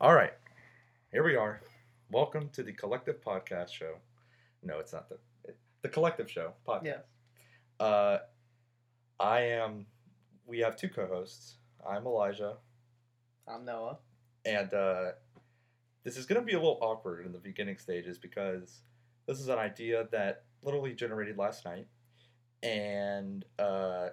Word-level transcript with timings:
All 0.00 0.14
right, 0.14 0.32
here 1.12 1.22
we 1.22 1.36
are. 1.36 1.60
Welcome 2.10 2.48
to 2.54 2.62
the 2.62 2.72
Collective 2.72 3.20
Podcast 3.20 3.70
Show. 3.70 3.96
No, 4.62 4.78
it's 4.78 4.94
not 4.94 5.10
the 5.10 5.18
the 5.82 5.90
Collective 5.90 6.30
Show 6.30 6.54
podcast. 6.66 6.84
Yes. 6.84 7.02
Uh, 7.78 8.18
I 9.18 9.40
am. 9.40 9.84
We 10.46 10.60
have 10.60 10.76
two 10.76 10.88
co-hosts. 10.88 11.56
I'm 11.86 12.06
Elijah, 12.06 12.56
I'm 13.46 13.66
Noah. 13.66 13.98
and 14.46 14.72
uh, 14.72 15.10
this 16.02 16.16
is 16.16 16.24
going 16.24 16.40
to 16.40 16.46
be 16.46 16.54
a 16.54 16.58
little 16.58 16.78
awkward 16.80 17.26
in 17.26 17.32
the 17.32 17.38
beginning 17.38 17.76
stages 17.76 18.16
because 18.18 18.80
this 19.26 19.38
is 19.38 19.48
an 19.48 19.58
idea 19.58 20.08
that 20.12 20.44
literally 20.62 20.94
generated 20.94 21.36
last 21.36 21.66
night, 21.66 21.88
and 22.62 23.44
uh, 23.58 24.08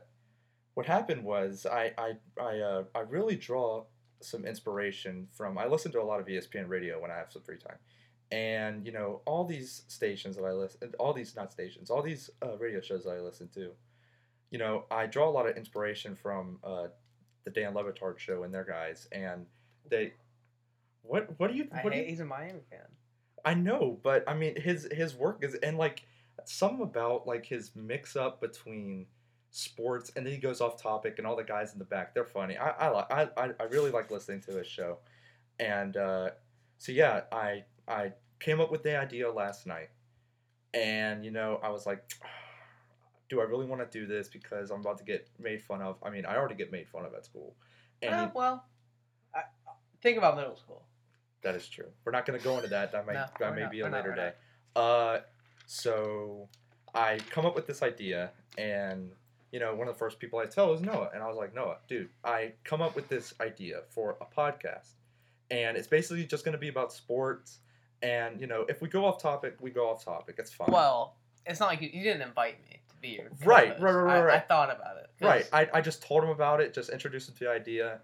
what 0.74 0.86
happened 0.86 1.24
was 1.24 1.66
I 1.66 1.94
I 1.98 2.12
I 2.38 2.60
uh, 2.60 2.84
I 2.94 3.00
really 3.00 3.38
draw 3.38 3.86
some 4.22 4.46
inspiration 4.46 5.28
from. 5.34 5.58
I 5.58 5.68
listen 5.68 5.92
to 5.94 6.02
a 6.02 6.04
lot 6.04 6.20
of 6.20 6.28
ESPN 6.28 6.68
radio 6.68 7.02
when 7.02 7.12
I 7.12 7.16
have 7.16 7.32
some 7.32 7.42
free 7.42 7.58
time, 7.58 7.78
and 8.32 8.86
you 8.86 8.92
know 8.92 9.22
all 9.26 9.46
these 9.46 9.84
stations 9.88 10.36
that 10.36 10.44
I 10.44 10.52
listen, 10.52 10.94
all 11.00 11.14
these 11.14 11.36
not 11.36 11.52
stations, 11.52 11.90
all 11.90 12.02
these 12.02 12.30
uh, 12.44 12.58
radio 12.58 12.82
shows 12.82 13.04
that 13.04 13.12
I 13.12 13.20
listen 13.20 13.48
to. 13.56 13.72
You 14.52 14.60
know, 14.60 14.86
I 14.90 15.08
draw 15.08 15.30
a 15.30 15.32
lot 15.32 15.48
of 15.48 15.58
inspiration 15.58 16.16
from 16.16 16.60
uh, 16.64 16.88
the 17.44 17.52
Dan 17.52 17.74
Le 17.74 17.84
Batard 17.84 18.18
show 18.18 18.44
and 18.44 18.54
their 18.54 18.66
guys, 18.66 19.08
and 19.12 19.46
they. 19.90 20.14
What 21.02 21.40
what 21.40 21.52
do 21.52 21.58
you 21.58 21.68
I 21.72 21.82
what 21.82 21.94
do 21.94 21.98
hate 22.00 22.06
you, 22.06 22.12
he's 22.12 22.20
a 22.20 22.26
Miami 22.26 22.62
fan. 22.70 22.88
I 23.46 23.54
know, 23.54 24.00
but 24.04 24.24
I 24.28 24.34
mean 24.34 24.60
his 24.60 24.88
his 24.92 25.16
work 25.16 25.44
is 25.44 25.56
and 25.56 25.78
like 25.78 26.04
some 26.46 26.82
about 26.82 27.26
like 27.28 27.46
his 27.46 27.72
mix 27.76 28.16
up 28.16 28.42
between 28.42 29.06
sports 29.58 30.12
and 30.16 30.24
then 30.24 30.32
he 30.32 30.40
goes 30.40 30.62
off 30.62 30.80
topic 30.80 31.16
and 31.18 31.26
all 31.26 31.36
the 31.36 31.44
guys 31.44 31.74
in 31.74 31.80
the 31.80 31.86
back 31.86 32.14
they're 32.14 32.24
funny. 32.24 32.56
I 32.58 32.70
I 32.70 33.28
I 33.38 33.50
I, 33.60 33.64
really 33.72 33.90
like 33.90 34.12
listening 34.12 34.42
to 34.42 34.52
his 34.52 34.68
show, 34.68 35.00
and 35.60 35.98
uh, 35.98 36.30
so 36.78 36.92
yeah 36.92 37.22
I 37.32 37.64
I 37.88 38.14
came 38.40 38.62
up 38.62 38.72
with 38.72 38.84
the 38.84 39.00
idea 39.00 39.32
last 39.32 39.66
night, 39.66 39.90
and 40.74 41.26
you 41.26 41.32
know 41.32 41.60
I 41.64 41.70
was 41.70 41.86
like. 41.86 42.04
Do 43.30 43.42
I 43.42 43.44
really 43.44 43.66
want 43.66 43.82
to 43.82 44.00
do 44.00 44.08
this 44.08 44.30
because 44.30 44.72
I'm 44.72 44.80
about 44.80 45.00
to 45.00 45.04
get 45.04 45.28
made 45.38 45.62
fun 45.62 45.82
of? 45.82 45.98
I 46.02 46.10
mean, 46.10 46.26
I 46.26 46.38
already 46.38 46.56
get 46.56 46.72
made 46.72 46.88
fun 46.88 47.04
of 47.04 47.14
at 47.14 47.26
school, 47.26 47.58
and 48.02 48.16
Uh, 48.16 48.30
well, 48.34 48.66
I, 49.36 49.42
think 50.02 50.18
about 50.18 50.38
middle 50.38 50.56
school. 50.56 50.86
That 51.42 51.54
is 51.54 51.68
true. 51.68 51.88
We're 52.06 52.14
not 52.14 52.26
going 52.26 52.40
to 52.40 52.46
go 52.46 52.56
into 52.56 52.70
that. 52.70 52.94
That 52.94 53.06
might 53.08 53.16
No, 53.16 53.26
that 53.42 53.54
may 53.54 53.64
not, 53.64 53.72
be 53.72 53.82
a 53.82 53.90
not, 53.90 53.98
later 53.98 54.10
we're 54.12 54.16
day. 54.16 54.32
Uh, 54.78 55.18
so 55.66 56.48
I 56.96 57.18
come 57.32 57.46
up 57.46 57.54
with 57.54 57.68
this 57.68 57.84
idea, 57.84 58.32
and 58.58 59.12
you 59.52 59.60
know, 59.60 59.74
one 59.76 59.88
of 59.88 59.94
the 59.96 59.98
first 60.00 60.20
people 60.20 60.40
I 60.40 60.46
tell 60.46 60.74
is 60.74 60.82
Noah, 60.82 61.10
and 61.14 61.24
I 61.24 61.28
was 61.28 61.38
like, 61.38 61.54
Noah, 61.56 61.78
dude, 61.88 62.10
I 62.24 62.54
come 62.64 62.82
up 62.82 62.96
with 62.96 63.08
this 63.08 63.34
idea 63.40 63.82
for 63.90 64.18
a 64.22 64.26
podcast, 64.26 64.92
and 65.52 65.78
it's 65.78 65.88
basically 65.88 66.26
just 66.26 66.44
going 66.46 66.54
to 66.54 66.58
be 66.60 66.68
about 66.70 66.92
sports, 66.92 67.60
and 68.02 68.40
you 68.42 68.48
know, 68.48 68.66
if 68.70 68.82
we 68.82 68.90
go 68.90 69.06
off 69.06 69.22
topic, 69.22 69.56
we 69.62 69.70
go 69.72 69.90
off 69.90 70.04
topic. 70.04 70.36
It's 70.38 70.54
fine. 70.54 70.70
Well, 70.72 71.16
it's 71.46 71.60
not 71.60 71.70
like 71.70 71.82
you, 71.82 71.90
you 71.94 72.04
didn't 72.04 72.24
invite 72.24 72.58
me 72.70 72.78
to 72.90 72.96
be 73.02 73.08
your 73.10 73.26
Right, 73.46 73.68
co-host. 73.68 73.82
right, 73.84 73.92
right, 73.94 74.18
I, 74.18 74.22
right, 74.24 74.36
I 74.36 74.40
thought 74.40 74.70
about 74.70 74.98
it. 74.98 75.10
right. 75.26 75.48
I, 75.54 75.68
I 75.76 75.82
just 75.82 76.02
told 76.04 76.24
him 76.24 76.30
about 76.30 76.60
it, 76.62 76.74
just 76.74 76.90
introduced 76.90 77.30
him 77.30 77.36
to 77.36 77.44
the 77.46 77.50
idea, 77.52 78.00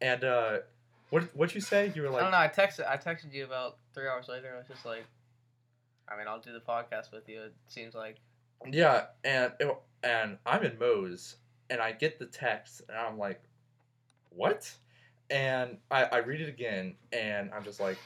and 0.00 0.24
uh, 0.24 0.58
what 1.10 1.24
what'd 1.36 1.54
you 1.54 1.60
say? 1.60 1.92
You 1.94 2.02
were 2.02 2.10
like. 2.10 2.20
I 2.20 2.24
don't 2.24 2.32
know. 2.32 2.38
I 2.38 2.48
texted. 2.48 2.88
I 2.88 2.96
texted 2.96 3.32
you 3.32 3.44
about 3.44 3.78
three 3.94 4.06
hours 4.08 4.26
later. 4.28 4.52
I 4.54 4.58
was 4.58 4.66
just 4.66 4.84
like, 4.84 5.04
I 6.08 6.16
mean, 6.18 6.26
I'll 6.26 6.40
do 6.40 6.52
the 6.52 6.60
podcast 6.60 7.12
with 7.12 7.28
you. 7.28 7.42
It 7.42 7.54
seems 7.68 7.94
like 7.94 8.16
Yeah, 8.66 9.06
and 9.24 9.52
it, 9.60 9.76
and 10.02 10.38
I'm 10.44 10.62
in 10.62 10.78
Moe's, 10.78 11.36
and 11.70 11.80
I 11.80 11.92
get 11.92 12.18
the 12.18 12.26
text, 12.26 12.82
and 12.88 12.96
I'm 12.98 13.18
like, 13.18 13.42
"What?" 14.30 14.72
And 15.30 15.78
I, 15.90 16.04
I 16.04 16.16
read 16.18 16.40
it 16.40 16.48
again, 16.48 16.94
and 17.12 17.50
I'm 17.52 17.64
just 17.64 17.80
like, 17.80 17.98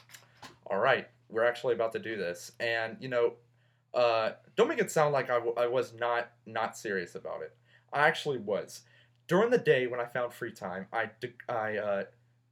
"All 0.66 0.78
right, 0.78 1.08
we're 1.28 1.44
actually 1.44 1.74
about 1.74 1.92
to 1.92 1.98
do 1.98 2.16
this." 2.16 2.52
And 2.60 2.96
you 3.00 3.08
know, 3.08 3.34
uh, 3.94 4.32
don't 4.56 4.68
make 4.68 4.78
it 4.80 4.90
sound 4.90 5.12
like 5.12 5.30
I, 5.30 5.34
w- 5.34 5.54
I 5.56 5.66
was 5.66 5.94
not 5.94 6.30
not 6.46 6.76
serious 6.76 7.14
about 7.14 7.42
it. 7.42 7.54
I 7.92 8.06
actually 8.06 8.38
was. 8.38 8.82
During 9.28 9.50
the 9.50 9.58
day 9.58 9.86
when 9.86 10.00
I 10.00 10.04
found 10.06 10.32
free 10.32 10.52
time, 10.52 10.86
I 10.92 11.10
de- 11.20 11.34
I 11.48 11.76
uh, 11.78 12.04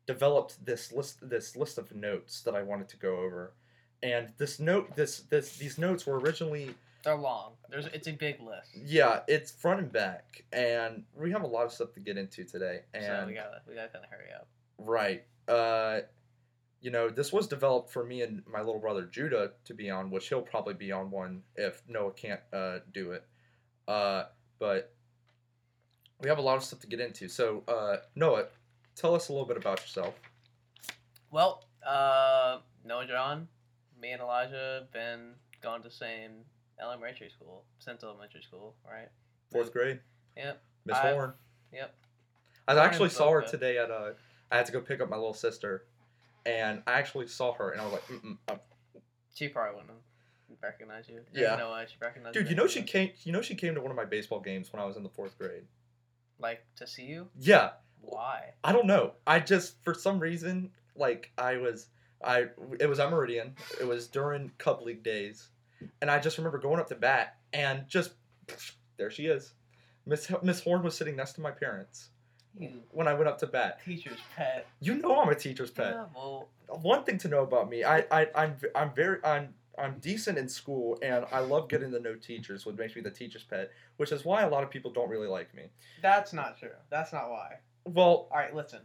developed 0.06 0.64
this 0.64 0.92
list 0.92 1.28
this 1.28 1.56
list 1.56 1.78
of 1.78 1.94
notes 1.94 2.41
that 2.42 2.54
I 2.54 2.62
wanted 2.62 2.88
to 2.91 2.97
go 2.97 3.19
over, 3.19 3.53
and 4.03 4.32
this 4.38 4.58
note 4.58 4.97
this 4.97 5.20
this 5.20 5.56
these 5.56 5.78
notes 5.78 6.06
were 6.06 6.19
originally 6.19 6.74
they're 7.02 7.16
long. 7.16 7.52
There's 7.68 7.86
it's 7.86 8.08
a 8.08 8.12
big 8.12 8.40
list. 8.40 8.70
yeah, 8.84 9.20
it's 9.28 9.50
front 9.50 9.80
and 9.80 9.92
back, 9.92 10.44
and 10.52 11.04
we 11.14 11.30
have 11.32 11.42
a 11.42 11.46
lot 11.46 11.64
of 11.66 11.72
stuff 11.72 11.92
to 11.94 12.00
get 12.00 12.16
into 12.16 12.44
today. 12.44 12.80
And 12.94 13.04
so 13.04 13.24
we 13.26 13.34
gotta 13.34 13.62
we 13.68 13.74
gotta 13.74 13.88
kind 13.88 14.04
of 14.04 14.10
hurry 14.10 14.32
up. 14.34 14.48
right, 14.78 15.24
uh, 15.48 16.00
you 16.80 16.90
know, 16.90 17.08
this 17.10 17.32
was 17.32 17.46
developed 17.46 17.92
for 17.92 18.04
me 18.04 18.22
and 18.22 18.42
my 18.50 18.60
little 18.60 18.78
brother 18.80 19.04
Judah 19.04 19.52
to 19.66 19.74
be 19.74 19.90
on, 19.90 20.10
which 20.10 20.28
he'll 20.28 20.42
probably 20.42 20.74
be 20.74 20.92
on 20.92 21.10
one 21.10 21.42
if 21.56 21.82
Noah 21.88 22.12
can't 22.12 22.40
uh, 22.52 22.78
do 22.92 23.12
it. 23.12 23.24
Uh, 23.86 24.24
but 24.58 24.92
we 26.20 26.28
have 26.28 26.38
a 26.38 26.42
lot 26.42 26.56
of 26.56 26.64
stuff 26.64 26.80
to 26.80 26.86
get 26.86 27.00
into. 27.00 27.28
So 27.28 27.62
uh, 27.68 27.96
Noah, 28.14 28.46
tell 28.96 29.14
us 29.14 29.28
a 29.28 29.32
little 29.32 29.46
bit 29.46 29.56
about 29.56 29.80
yourself. 29.80 30.14
Well, 31.30 31.64
uh, 31.86 32.58
Noah 32.84 33.06
John, 33.06 33.48
me 34.00 34.10
and 34.10 34.20
Elijah 34.22 34.86
been 34.92 35.34
going 35.62 35.82
to 35.82 35.88
the 35.88 35.94
same 35.94 36.44
elementary 36.82 37.30
school 37.30 37.64
since 37.78 38.02
elementary 38.02 38.42
school, 38.42 38.74
right? 38.88 39.08
Fourth 39.50 39.72
grade. 39.72 40.00
Yep. 40.36 40.62
Miss 40.84 40.96
I've- 40.96 41.14
Horn. 41.14 41.32
Yep. 41.72 41.94
I 42.68 42.78
actually 42.78 43.08
saw 43.08 43.30
her 43.32 43.42
today 43.42 43.78
at 43.78 43.91
uh, 43.91 44.12
I 44.50 44.56
had 44.56 44.66
to 44.66 44.72
go 44.72 44.80
pick 44.80 45.00
up 45.00 45.08
my 45.08 45.16
little 45.16 45.34
sister, 45.34 45.86
and 46.46 46.82
I 46.86 46.92
actually 46.92 47.26
saw 47.26 47.52
her, 47.54 47.70
and 47.70 47.80
I 47.80 47.84
was 47.84 47.94
like, 47.94 48.06
Mm-mm, 48.06 48.36
uh, 48.48 48.56
She 49.34 49.48
probably 49.48 49.80
wouldn't 49.80 49.98
recognize 50.62 51.08
you. 51.08 51.20
Yeah. 51.32 51.56
No, 51.56 51.72
I 51.72 51.86
should 51.86 52.00
recognize 52.00 52.32
Dude, 52.32 52.48
you 52.48 52.54
know 52.54 52.66
she 52.66 52.82
came. 52.82 53.10
You 53.24 53.32
know 53.32 53.42
she 53.42 53.54
came 53.54 53.74
to 53.74 53.80
one 53.80 53.91
of 53.91 53.97
my 53.97 54.04
baseball 54.04 54.41
games 54.41 54.72
when 54.72 54.80
I 54.80 54.84
was 54.86 54.97
in 54.97 55.02
the 55.02 55.08
fourth 55.08 55.36
grade. 55.38 55.64
Like 56.38 56.64
to 56.76 56.86
see 56.86 57.04
you? 57.04 57.28
Yeah, 57.38 57.70
Why? 58.02 58.54
I 58.64 58.72
don't 58.72 58.86
know. 58.86 59.12
I 59.26 59.41
just 59.41 59.82
for 59.82 59.94
some 59.94 60.18
reason 60.18 60.70
like 60.97 61.30
I 61.36 61.56
was 61.56 61.88
I 62.24 62.47
it 62.78 62.88
was 62.88 62.98
at 62.98 63.10
Meridian. 63.10 63.54
It 63.80 63.86
was 63.86 64.06
during 64.06 64.50
Cub 64.58 64.82
League 64.82 65.02
days, 65.02 65.48
and 66.00 66.10
I 66.10 66.18
just 66.18 66.38
remember 66.38 66.58
going 66.58 66.80
up 66.80 66.88
to 66.88 66.94
bat 66.94 67.36
and 67.52 67.84
just 67.88 68.12
there 68.96 69.10
she 69.10 69.26
is. 69.26 69.54
Miss 70.06 70.30
Miss 70.42 70.60
Horn 70.62 70.82
was 70.82 70.96
sitting 70.96 71.16
next 71.16 71.34
to 71.34 71.41
my 71.41 71.50
parents 71.50 72.08
You 72.58 72.70
when 72.91 73.06
I 73.08 73.14
went 73.14 73.28
up 73.28 73.38
to 73.38 73.46
bat. 73.46 73.80
teacher's 73.84 74.18
pet. 74.36 74.66
You 74.80 74.94
know 74.96 75.20
I'm 75.20 75.28
a 75.28 75.34
teacher's 75.34 75.70
pet. 75.70 75.94
Yeah, 75.94 76.04
well, 76.14 76.48
One 76.82 77.04
thing 77.04 77.18
to 77.18 77.28
know 77.28 77.42
about 77.42 77.68
me, 77.70 77.84
I 77.84 78.04
I 78.10 78.26
I'm 78.34 78.56
I'm 78.74 78.92
very 78.94 79.18
I'm 79.24 79.54
I'm 79.78 79.98
decent 80.00 80.36
in 80.36 80.48
school 80.48 80.98
and 81.02 81.24
I 81.32 81.38
love 81.41 81.68
getting 81.68 81.91
to 81.92 82.00
know 82.00 82.14
teachers, 82.14 82.66
which 82.66 82.76
makes 82.76 82.94
me 82.97 83.02
the 83.02 83.10
teacher's 83.10 83.44
pet, 83.44 83.70
which 83.98 84.10
is 84.12 84.24
why 84.24 84.42
a 84.42 84.48
lot 84.48 84.62
of 84.62 84.70
people 84.70 84.91
don't 84.91 85.08
really 85.08 85.28
like 85.28 85.54
me. 85.54 85.64
that's 86.02 86.32
not 86.32 86.58
true. 86.58 86.70
That's 86.91 87.12
not 87.12 87.30
why. 87.30 87.56
Well, 87.84 88.28
All 88.30 88.38
right, 88.38 88.54
listen. 88.54 88.80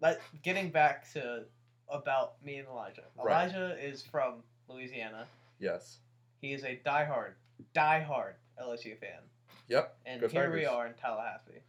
Let 0.00 0.20
getting 0.42 0.70
back 0.70 1.12
to 1.12 1.44
about 1.88 2.42
me 2.44 2.56
and 2.56 2.66
Elijah. 2.68 3.02
Right. 3.22 3.44
Elijah 3.44 3.76
is 3.80 4.02
from 4.02 4.42
Louisiana. 4.68 5.26
yes. 5.60 5.98
He 6.42 6.52
is 6.52 6.64
a 6.64 6.78
diehard, 6.84 7.34
diehard 7.74 8.32
LSU 8.60 8.98
fan, 8.98 9.20
Yep. 9.68 9.96
and 10.04 10.30
here 10.30 10.52
we 10.52 10.66
are 10.66 10.86
in 10.88 10.94
Tallahassee, 10.94 11.62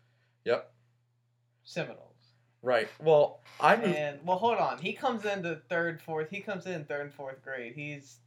Yep. 0.45 0.69
Seminoles. 1.63 2.09
Right. 2.63 2.89
Well, 2.99 3.41
I 3.59 3.75
moved. 3.75 3.95
And 3.95 4.19
well, 4.25 4.37
hold 4.37 4.57
on. 4.57 4.79
He 4.79 4.93
comes 4.93 5.25
into 5.25 5.61
third, 5.69 6.01
fourth. 6.01 6.29
He 6.29 6.39
comes 6.39 6.65
in 6.65 6.85
third 6.85 7.01
and 7.01 7.13
fourth 7.13 7.43
grade. 7.43 7.73
He's 7.75 8.17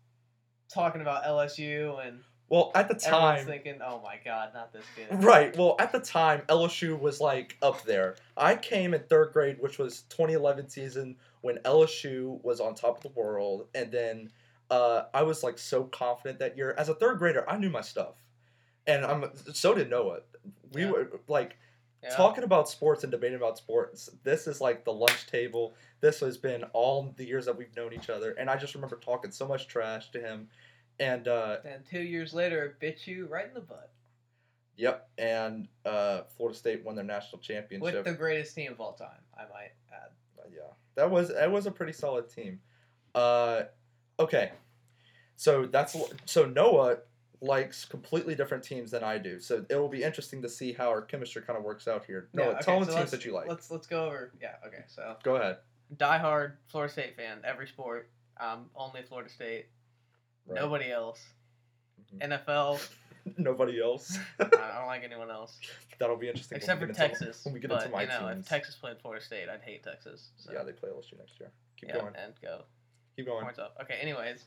talking 0.73 1.01
about 1.01 1.25
LSU, 1.25 2.07
and 2.07 2.23
Well, 2.49 2.71
at 2.75 2.89
the 2.89 2.95
everyone's 2.95 3.39
time, 3.41 3.47
thinking, 3.47 3.81
"Oh 3.83 4.01
my 4.05 4.21
God, 4.25 4.55
not 4.55 4.73
this 4.73 4.85
kid." 4.95 5.09
right. 5.25 5.57
Well, 5.57 5.75
at 5.81 5.91
the 5.91 6.01
time, 6.01 6.43
LSU 6.49 6.99
was 6.99 7.21
like 7.21 7.57
up 7.61 7.83
there. 7.83 8.17
I 8.37 8.55
came 8.57 8.95
in 8.95 9.03
third 9.05 9.33
grade, 9.33 9.59
which 9.59 9.79
was 9.79 10.03
2011 10.11 10.69
season 10.69 11.17
when 11.41 11.57
LSU 11.65 12.41
was 12.45 12.61
on 12.61 12.75
top 12.75 12.99
of 12.99 13.03
the 13.03 13.21
world, 13.21 13.67
and 13.75 13.91
then 13.91 14.31
uh, 14.71 15.05
I 15.15 15.23
was 15.23 15.43
like 15.43 15.59
so 15.59 15.85
confident 15.85 16.39
that 16.41 16.57
year. 16.57 16.75
As 16.77 16.89
a 16.89 16.95
third 16.95 17.19
grader, 17.19 17.49
I 17.49 17.57
knew 17.57 17.71
my 17.71 17.81
stuff, 17.83 18.17
and 18.87 19.05
I'm 19.05 19.31
so 19.53 19.75
did 19.75 19.91
Noah. 19.91 20.21
We 20.73 20.83
Yeah. 20.85 20.91
were 20.91 21.21
like 21.29 21.57
Yeah. 22.03 22.11
talking 22.11 22.45
about 22.45 22.69
sports 22.69 23.03
and 23.05 23.11
debating 23.11 23.37
about 23.37 23.59
sports. 23.59 24.11
This 24.23 24.47
is 24.47 24.61
like 24.61 24.85
the 24.85 24.93
lunch 24.93 25.27
table. 25.27 25.75
This 26.01 26.21
has 26.21 26.37
been 26.39 26.65
all 26.73 27.13
the 27.17 27.25
years 27.25 27.47
that 27.47 27.57
we've 27.57 27.75
known 27.77 27.93
each 27.93 28.11
other, 28.11 28.33
and 28.33 28.51
I 28.51 28.57
just 28.57 28.75
remember 28.75 28.97
talking 28.97 29.31
so 29.33 29.47
much 29.49 29.67
trash 29.69 30.11
to 30.13 30.21
him, 30.21 30.49
and. 31.01 31.27
uh 31.29 31.59
And 31.65 31.85
two 31.87 32.03
years 32.03 32.35
later, 32.35 32.65
it 32.67 32.81
bit 32.81 33.07
you 33.07 33.27
right 33.27 33.47
in 33.47 33.55
the 33.55 33.61
butt 33.61 33.91
Yep, 34.79 35.09
and 35.17 35.69
uh, 35.87 36.25
Florida 36.37 36.59
State 36.59 36.85
won 36.85 36.97
their 36.97 37.05
national 37.05 37.41
championship. 37.41 37.95
with 37.95 38.05
the 38.05 38.13
greatest 38.13 38.55
team 38.55 38.71
of 38.73 38.79
all 38.81 38.93
time. 38.93 39.23
I 39.35 39.45
might 39.49 39.73
add. 39.91 40.11
Uh, 40.39 40.43
yeah, 40.55 40.61
that 40.97 41.11
was 41.11 41.29
that 41.31 41.51
was 41.51 41.65
a 41.65 41.71
pretty 41.71 41.95
solid 41.95 42.29
team. 42.29 42.61
Uh, 43.15 43.63
okay, 44.19 44.53
so 45.37 45.67
that's 45.67 45.97
so 46.25 46.47
Noah 46.47 46.99
likes 47.43 47.85
completely 47.85 48.35
different 48.35 48.65
teams 48.65 48.91
than 48.91 49.05
I 49.05 49.19
do. 49.19 49.39
So 49.41 49.65
it 49.69 49.77
will 49.77 49.89
be 49.89 50.03
interesting 50.03 50.41
to 50.43 50.49
see 50.49 50.73
how 50.73 50.89
our 50.89 51.03
chemistry 51.03 51.43
kind 51.43 51.59
of 51.59 51.65
works 51.65 51.87
out 51.87 52.05
here. 52.07 52.29
Noah, 52.33 52.47
Yeah, 52.47 52.53
okay, 52.53 52.61
tell 52.63 52.75
them 52.81 52.85
so 52.89 52.93
the 52.93 52.99
teams 52.99 53.11
that 53.11 53.25
you 53.25 53.33
like. 53.33 53.49
Let's 53.49 53.71
let's 53.71 53.87
go 53.87 54.07
over. 54.07 54.33
Yeah. 54.41 54.55
Okay. 54.67 54.85
So 54.89 55.17
Go 55.23 55.37
ahead. 55.37 55.59
diehard 55.97 56.53
Florida 56.67 56.93
State 56.93 57.17
fan, 57.17 57.39
every 57.45 57.67
sport. 57.69 58.09
Um, 58.39 58.67
only 58.75 59.03
Florida 59.03 59.31
State. 59.31 59.67
Right. 60.47 60.61
Nobody 60.61 60.91
else. 60.91 61.23
Mhm. 62.15 62.45
NFL. 62.47 62.81
Nobody 63.39 63.83
else. 63.83 64.17
I 64.39 64.45
don't 64.45 64.87
like 64.87 65.03
anyone 65.03 65.31
else 65.33 65.59
That'll 65.99 66.17
be 66.17 66.29
interesting. 66.29 66.57
except 66.57 66.81
for 66.81 66.87
get 66.87 66.97
into- 66.97 67.09
Texas. 67.09 67.45
when 67.45 67.55
we 67.55 67.61
get 67.61 67.71
but 67.71 67.83
into 67.83 67.93
my 67.93 68.03
you 68.03 68.09
know, 68.09 68.29
teams. 68.29 68.45
if 68.45 68.49
Texas 68.49 68.77
played 68.77 68.99
Florida 69.01 69.25
State, 69.25 69.49
I'd 69.49 69.63
hate 69.63 69.83
Texas. 69.83 70.29
So. 70.37 70.53
Yeah, 70.53 70.63
they 70.63 70.73
play 70.73 70.91
LSU 70.91 71.19
next 71.19 71.41
year. 71.41 71.51
Keep 71.81 71.89
yeah, 71.89 71.95
going. 72.01 72.15
and 72.17 72.33
go. 72.41 72.63
Keep 73.17 73.27
going. 73.27 73.45
Points 73.45 73.59
up. 73.59 73.77
Okay. 73.83 73.95
Anyways, 74.01 74.45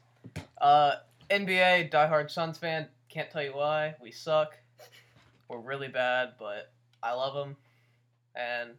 uh, 0.61 0.93
NBA 1.29 1.91
diehard 1.91 2.29
Suns 2.31 2.57
fan. 2.57 2.87
Can't 3.09 3.29
tell 3.31 3.43
you 3.43 3.55
why. 3.55 3.95
We 4.01 4.11
suck. 4.11 4.57
We're 5.47 5.59
really 5.59 5.87
bad, 5.87 6.33
but 6.37 6.71
I 7.01 7.13
love 7.13 7.33
them, 7.33 7.55
and 8.35 8.71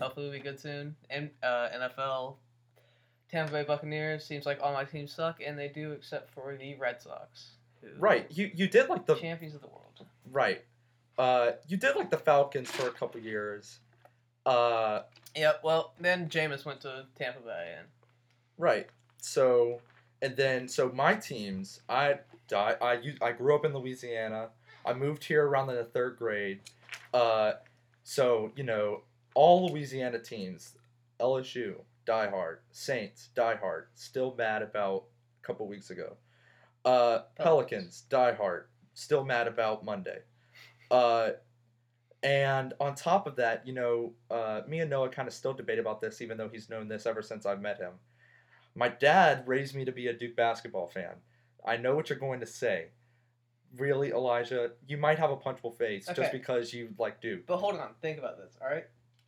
hopefully 0.00 0.26
we'll 0.26 0.32
be 0.36 0.40
good 0.40 0.58
soon. 0.58 0.96
And 1.08 1.30
uh, 1.42 1.68
NFL, 1.72 2.34
Tampa 3.30 3.52
Bay 3.52 3.62
Buccaneers. 3.62 4.24
Seems 4.24 4.44
like 4.44 4.58
all 4.60 4.72
my 4.72 4.82
teams 4.84 5.12
suck, 5.14 5.40
and 5.44 5.56
they 5.56 5.68
do, 5.68 5.92
except 5.92 6.34
for 6.34 6.56
the 6.56 6.74
Red 6.74 7.00
Sox. 7.00 7.50
Right. 7.98 8.26
You 8.30 8.50
you 8.54 8.66
did 8.66 8.88
like 8.88 9.06
the 9.06 9.14
champions 9.14 9.54
of 9.54 9.60
the 9.60 9.68
world. 9.68 10.04
right. 10.32 10.64
Uh, 11.18 11.52
you 11.68 11.76
did 11.76 11.94
like 11.96 12.08
the 12.10 12.16
Falcons 12.16 12.70
for 12.70 12.88
a 12.88 12.92
couple 12.92 13.20
years. 13.20 13.78
Uh, 14.46 15.02
Yep. 15.36 15.60
Well, 15.62 15.92
then 16.00 16.28
Jameis 16.28 16.64
went 16.64 16.80
to 16.80 17.04
Tampa 17.16 17.40
Bay, 17.40 17.74
and 17.78 17.86
right. 18.58 18.88
So, 19.20 19.80
and 20.22 20.36
then 20.36 20.68
so 20.68 20.90
my 20.92 21.14
teams, 21.14 21.80
I 21.88 22.20
die. 22.48 22.76
I 22.80 22.94
u- 22.94 23.18
I 23.20 23.32
grew 23.32 23.54
up 23.54 23.64
in 23.64 23.74
Louisiana. 23.74 24.48
I 24.84 24.94
moved 24.94 25.24
here 25.24 25.46
around 25.46 25.68
the 25.68 25.84
third 25.84 26.16
grade. 26.16 26.60
Uh, 27.12 27.52
so 28.02 28.52
you 28.56 28.64
know 28.64 29.02
all 29.34 29.68
Louisiana 29.68 30.18
teams, 30.18 30.74
LSU, 31.20 31.76
diehard, 32.06 32.58
Saints, 32.72 33.28
diehard, 33.34 33.84
still 33.94 34.34
mad 34.36 34.62
about 34.62 35.04
a 35.42 35.46
couple 35.46 35.66
weeks 35.68 35.90
ago. 35.90 36.16
Uh, 36.84 37.20
Pelicans, 37.36 38.04
diehard, 38.10 38.64
still 38.94 39.24
mad 39.24 39.46
about 39.46 39.84
Monday. 39.84 40.20
Uh, 40.90 41.30
and 42.22 42.74
on 42.80 42.94
top 42.94 43.26
of 43.26 43.36
that, 43.36 43.66
you 43.66 43.72
know, 43.72 44.12
uh, 44.30 44.62
me 44.68 44.80
and 44.80 44.90
Noah 44.90 45.08
kind 45.08 45.28
of 45.28 45.34
still 45.34 45.54
debate 45.54 45.78
about 45.78 46.00
this, 46.00 46.20
even 46.20 46.36
though 46.36 46.48
he's 46.48 46.68
known 46.68 46.88
this 46.88 47.06
ever 47.06 47.22
since 47.22 47.46
I've 47.46 47.60
met 47.62 47.78
him. 47.78 47.92
My 48.74 48.88
dad 48.88 49.44
raised 49.46 49.74
me 49.74 49.84
to 49.84 49.92
be 49.92 50.06
a 50.08 50.12
Duke 50.12 50.36
basketball 50.36 50.86
fan. 50.86 51.14
I 51.66 51.76
know 51.76 51.94
what 51.94 52.08
you're 52.08 52.18
going 52.18 52.40
to 52.40 52.46
say. 52.46 52.86
Really, 53.76 54.10
Elijah, 54.10 54.72
you 54.88 54.96
might 54.96 55.18
have 55.18 55.30
a 55.30 55.36
punchable 55.36 55.76
face 55.76 56.08
Okay. 56.08 56.20
just 56.22 56.32
because 56.32 56.72
you 56.72 56.88
like 56.98 57.20
Duke. 57.20 57.46
but 57.46 57.58
hold 57.58 57.76
on, 57.76 57.90
think 58.02 58.18
about 58.18 58.36
this. 58.38 58.52
All 58.60 58.68
right. 58.68 58.84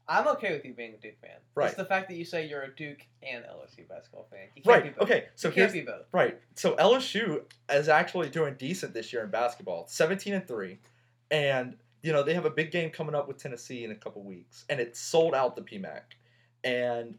I'm 0.08 0.26
okay 0.28 0.50
with 0.52 0.64
you 0.64 0.74
being 0.74 0.94
a 0.94 0.96
Duke 0.96 1.20
fan. 1.20 1.36
Right. 1.54 1.68
It's 1.68 1.76
the 1.76 1.84
fact 1.84 2.08
that 2.08 2.16
you 2.16 2.24
say 2.24 2.48
you're 2.48 2.62
a 2.62 2.74
Duke 2.74 3.06
and 3.22 3.44
LSU 3.44 3.88
basketball 3.88 4.26
fan. 4.32 4.48
You 4.56 4.62
can't 4.62 4.66
Right. 4.66 4.82
Be 4.84 4.90
both. 4.90 5.02
Okay. 5.02 5.24
So 5.36 5.48
you 5.48 5.54
here's 5.54 5.72
can't 5.72 5.86
be 5.86 5.92
both. 5.92 6.06
Right. 6.12 6.40
So 6.56 6.74
LSU 6.74 7.42
is 7.70 7.88
actually 7.88 8.28
doing 8.30 8.54
decent 8.58 8.94
this 8.94 9.12
year 9.12 9.22
in 9.22 9.30
basketball. 9.30 9.86
17 9.86 10.34
and 10.34 10.46
3. 10.48 10.78
And 11.30 11.76
you 12.02 12.12
know, 12.12 12.24
they 12.24 12.34
have 12.34 12.46
a 12.46 12.50
big 12.50 12.72
game 12.72 12.90
coming 12.90 13.14
up 13.14 13.28
with 13.28 13.38
Tennessee 13.38 13.84
in 13.84 13.92
a 13.92 13.94
couple 13.94 14.24
weeks 14.24 14.64
and 14.68 14.80
it's 14.80 14.98
sold 14.98 15.34
out 15.36 15.54
the 15.54 15.62
PMAC. 15.62 16.00
And 16.64 17.16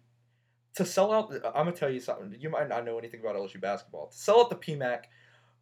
to 0.75 0.86
sell 0.86 1.12
out 1.14 1.34
I'm 1.56 1.66
going 1.66 1.74
to 1.74 1.80
tell 1.80 1.90
you 1.90 2.00
something. 2.00 2.36
You 2.40 2.50
might 2.50 2.68
not 2.70 2.86
know 2.86 2.98
anything 2.98 3.20
about 3.20 3.36
LSU 3.36 3.62
basketball. 3.62 4.08
To 4.08 4.18
sell 4.18 4.42
out 4.42 4.50
the 4.50 4.56
PMAC 4.56 5.04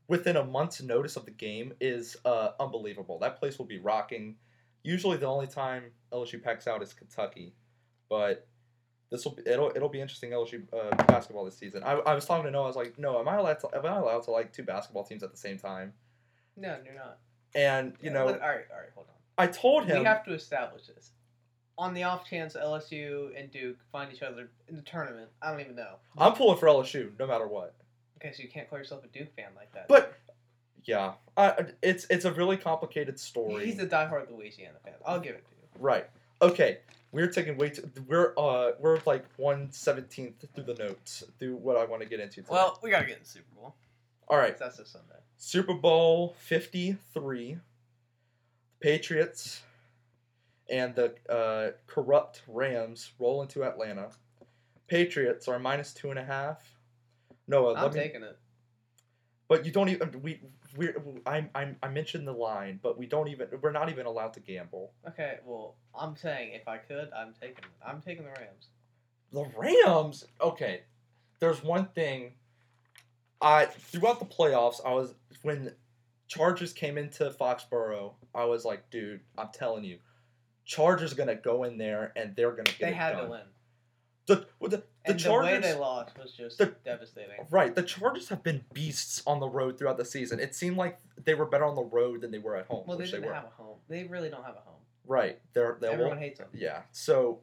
within 0.08 0.38
a 0.38 0.44
month's 0.44 0.82
notice 0.82 1.16
of 1.16 1.26
the 1.26 1.32
game 1.32 1.74
is 1.80 2.18
uh, 2.26 2.52
unbelievable. 2.60 3.20
That 3.20 3.40
place 3.40 3.58
will 3.58 3.66
be 3.66 3.80
rocking. 3.80 4.36
Usually 4.84 5.18
the 5.18 5.28
only 5.28 5.48
time 5.48 5.84
LSU 6.12 6.42
packs 6.42 6.68
out 6.68 6.82
is 6.82 6.94
Kentucky. 6.94 7.54
But 8.10 8.48
this 9.10 9.26
will 9.26 9.34
be 9.34 9.44
it'll 9.46 9.72
it'll 9.76 9.90
be 9.90 10.02
interesting 10.02 10.32
LSU 10.32 10.64
uh, 10.74 10.96
basketball 11.06 11.46
this 11.46 11.58
season. 11.58 11.84
I, 11.84 11.94
I 11.94 12.14
was 12.16 12.26
talking 12.26 12.46
to 12.46 12.52
Noah. 12.52 12.64
I 12.64 12.68
was 12.68 12.76
like, 12.76 12.98
no, 12.98 13.20
am 13.20 13.28
I 13.28 13.36
allowed 13.36 13.60
to 13.60 13.70
am 13.76 13.86
I 13.86 13.98
allowed 13.98 14.24
to 14.24 14.32
like 14.32 14.54
two 14.54 14.64
basketball 14.64 15.04
teams 15.04 15.24
at 15.24 15.32
the 15.32 15.38
same 15.38 15.58
time? 15.58 15.94
No, 16.56 16.78
you're 16.84 16.94
not. 16.96 17.20
And 17.54 17.94
you 18.02 18.10
Yeah, 18.10 18.14
know, 18.14 18.28
all 18.28 18.34
right, 18.34 18.42
all 18.42 18.50
right, 18.52 18.90
hold 18.96 19.08
on. 19.08 19.16
I 19.38 19.48
told 19.48 19.86
him 19.86 20.00
We 20.00 20.06
have 20.06 20.24
to 20.26 20.34
establish 20.34 20.88
this. 20.88 21.12
On 21.78 21.94
the 21.94 22.04
off 22.04 22.30
chance 22.30 22.56
LSU 22.56 23.30
and 23.40 23.50
Duke 23.52 23.78
find 23.92 24.14
each 24.14 24.22
other 24.22 24.50
in 24.68 24.76
the 24.76 24.82
tournament, 24.82 25.30
I 25.42 25.52
don't 25.52 25.62
even 25.62 25.76
know. 25.76 25.96
I'm 26.18 26.34
pulling 26.34 26.58
for 26.58 26.68
LSU 26.68 27.12
no 27.18 27.26
matter 27.26 27.48
what. 27.48 27.74
Okay, 28.18 28.34
so 28.34 28.44
you 28.44 28.50
can't 28.50 28.70
call 28.70 28.78
yourself 28.78 29.04
a 29.04 29.08
Duke 29.08 29.34
fan 29.36 29.48
like 29.56 29.74
that. 29.74 29.88
But 29.88 30.14
yeah, 30.84 31.14
I, 31.38 31.66
it's 31.82 32.06
it's 32.10 32.26
a 32.26 32.32
really 32.34 32.58
complicated 32.58 33.20
story. 33.20 33.66
he's 33.66 33.80
a 33.80 33.88
diehard 33.88 34.30
Louisiana 34.30 34.78
fan. 34.84 34.94
I'll 35.06 35.20
give 35.20 35.36
it 35.36 35.46
to 35.46 35.52
you. 35.56 35.84
right. 35.84 36.08
Okay. 36.42 36.80
We're 37.14 37.28
taking 37.28 37.58
way 37.58 37.70
too, 37.72 37.90
we're 38.08 38.34
uh 38.38 38.72
we're 38.80 39.00
like 39.06 39.26
one 39.38 39.72
seventeenth 39.72 40.46
through 40.54 40.64
the 40.64 40.76
notes 40.76 41.24
through 41.40 41.56
what 41.58 41.78
I 41.78 41.86
want 41.86 42.02
to 42.04 42.08
get 42.08 42.20
into. 42.20 42.36
Today. 42.38 42.48
Well, 42.50 42.80
we 42.84 42.90
gotta 42.90 43.06
get 43.06 43.18
in 43.18 43.24
the 43.24 43.30
Super 43.30 43.54
Bowl. 43.56 43.76
All 44.28 44.38
right. 44.38 44.58
That's 44.58 44.78
this 44.78 44.90
Sunday. 44.90 45.08
Super 45.38 45.74
Bowl 45.74 46.36
53. 46.38 47.58
Patriots 48.80 49.62
and 50.72 50.96
the 50.96 51.14
uh, 51.30 51.72
corrupt 51.86 52.42
Rams 52.48 53.12
roll 53.20 53.42
into 53.42 53.64
Atlanta. 53.64 54.10
Patriots 54.88 55.48
are 55.48 55.60
minus 55.60 55.94
two 55.94 56.10
and 56.10 56.18
a 56.18 56.24
half. 56.24 56.64
Noah, 57.48 57.76
I'm 57.76 57.94
me, 57.94 58.00
taking 58.00 58.24
it. 58.24 58.38
but 59.48 59.66
you 59.66 59.72
don't 59.72 59.90
even 59.90 60.22
we 60.24 60.42
we 60.78 60.90
I, 61.26 61.48
I 61.54 61.76
I 61.84 61.90
mentioned 61.90 62.28
the 62.28 62.34
line, 62.34 62.80
but 62.82 62.98
we 62.98 63.06
don't 63.06 63.28
even 63.28 63.48
we're 63.62 63.72
not 63.72 63.90
even 63.90 64.06
allowed 64.06 64.34
to 64.34 64.40
gamble. 64.40 64.94
Okay, 65.08 65.40
well, 65.46 65.76
I'm 65.94 66.16
saying 66.16 66.54
if 66.54 66.68
I 66.68 66.78
could, 66.78 67.10
I'm 67.16 67.34
taking. 67.40 67.66
I'm 67.86 68.02
taking 68.02 68.24
the 68.24 68.32
Rams. 68.32 68.70
The 69.32 69.46
Rams. 69.58 70.26
Okay, 70.40 70.82
there's 71.40 71.64
one 71.64 71.88
thing. 71.88 72.34
I 73.42 73.66
throughout 73.66 74.20
the 74.20 74.26
playoffs, 74.26 74.80
I 74.86 74.94
was 74.94 75.14
when 75.42 75.74
Chargers 76.28 76.72
came 76.74 76.98
into 76.98 77.30
Foxborough. 77.32 78.14
I 78.34 78.46
was 78.46 78.64
like, 78.64 78.90
dude, 78.92 79.22
I'm 79.38 79.50
telling 79.54 79.84
you, 79.84 79.98
Chargers 80.66 81.14
gonna 81.14 81.36
go 81.36 81.64
in 81.64 81.78
there 81.78 82.12
and 82.16 82.36
they're 82.36 82.52
gonna 82.52 82.64
get 82.64 82.80
They 82.80 82.88
it 82.90 82.94
had 82.96 83.14
done. 83.14 83.24
to 83.26 83.30
win. 83.32 83.42
The 84.28 84.36
the, 84.62 84.68
the 84.78 84.84
And 85.06 85.20
Chargers. 85.20 85.50
the 85.50 85.68
way 85.68 85.74
they 85.74 85.80
lost 85.80 86.18
was 86.18 86.32
just 86.34 86.58
the- 86.58 86.68
devastating. 86.86 87.48
Right, 87.50 87.74
the 87.74 87.84
Chargers 87.84 88.30
have 88.30 88.44
been 88.44 88.64
beasts 88.74 89.24
on 89.26 89.40
the 89.40 89.50
road 89.50 89.78
throughout 89.80 89.98
the 89.98 90.06
season. 90.06 90.40
It 90.40 90.54
seemed 90.56 90.78
like 90.78 91.00
they 91.24 91.34
were 91.34 91.46
better 91.46 91.66
on 91.66 91.76
the 91.76 91.84
road 91.84 92.22
than 92.22 92.32
they 92.32 92.38
were 92.38 92.56
at 92.56 92.68
home, 92.68 92.86
Well, 92.88 92.98
they 92.98 93.06
they, 93.06 93.12
didn't 93.12 93.26
were. 93.26 93.34
have 93.34 93.46
a 93.46 93.50
home. 93.50 93.78
They 93.90 94.04
really 94.04 94.30
don't 94.30 94.44
have 94.46 94.56
a 94.56 94.60
home. 94.62 94.80
Right, 95.08 95.40
they're 95.54 95.78
they 95.82 95.88
Everyone 95.90 96.20
hates 96.20 96.40
them. 96.40 96.50
Yeah. 96.54 96.84
So, 96.92 97.40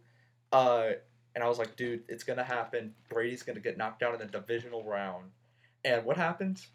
uh, 0.52 0.90
and 1.34 1.42
I 1.44 1.48
was 1.48 1.58
like, 1.58 1.74
dude, 1.76 2.04
it's 2.08 2.22
gonna 2.24 2.44
happen. 2.44 2.94
Brady's 3.10 3.42
gonna 3.42 3.60
get 3.60 3.76
knocked 3.76 4.02
out 4.04 4.14
in 4.14 4.20
the 4.20 4.26
divisional 4.26 4.84
round. 4.84 5.30
And 5.84 6.04
what 6.04 6.16
happens? 6.16 6.68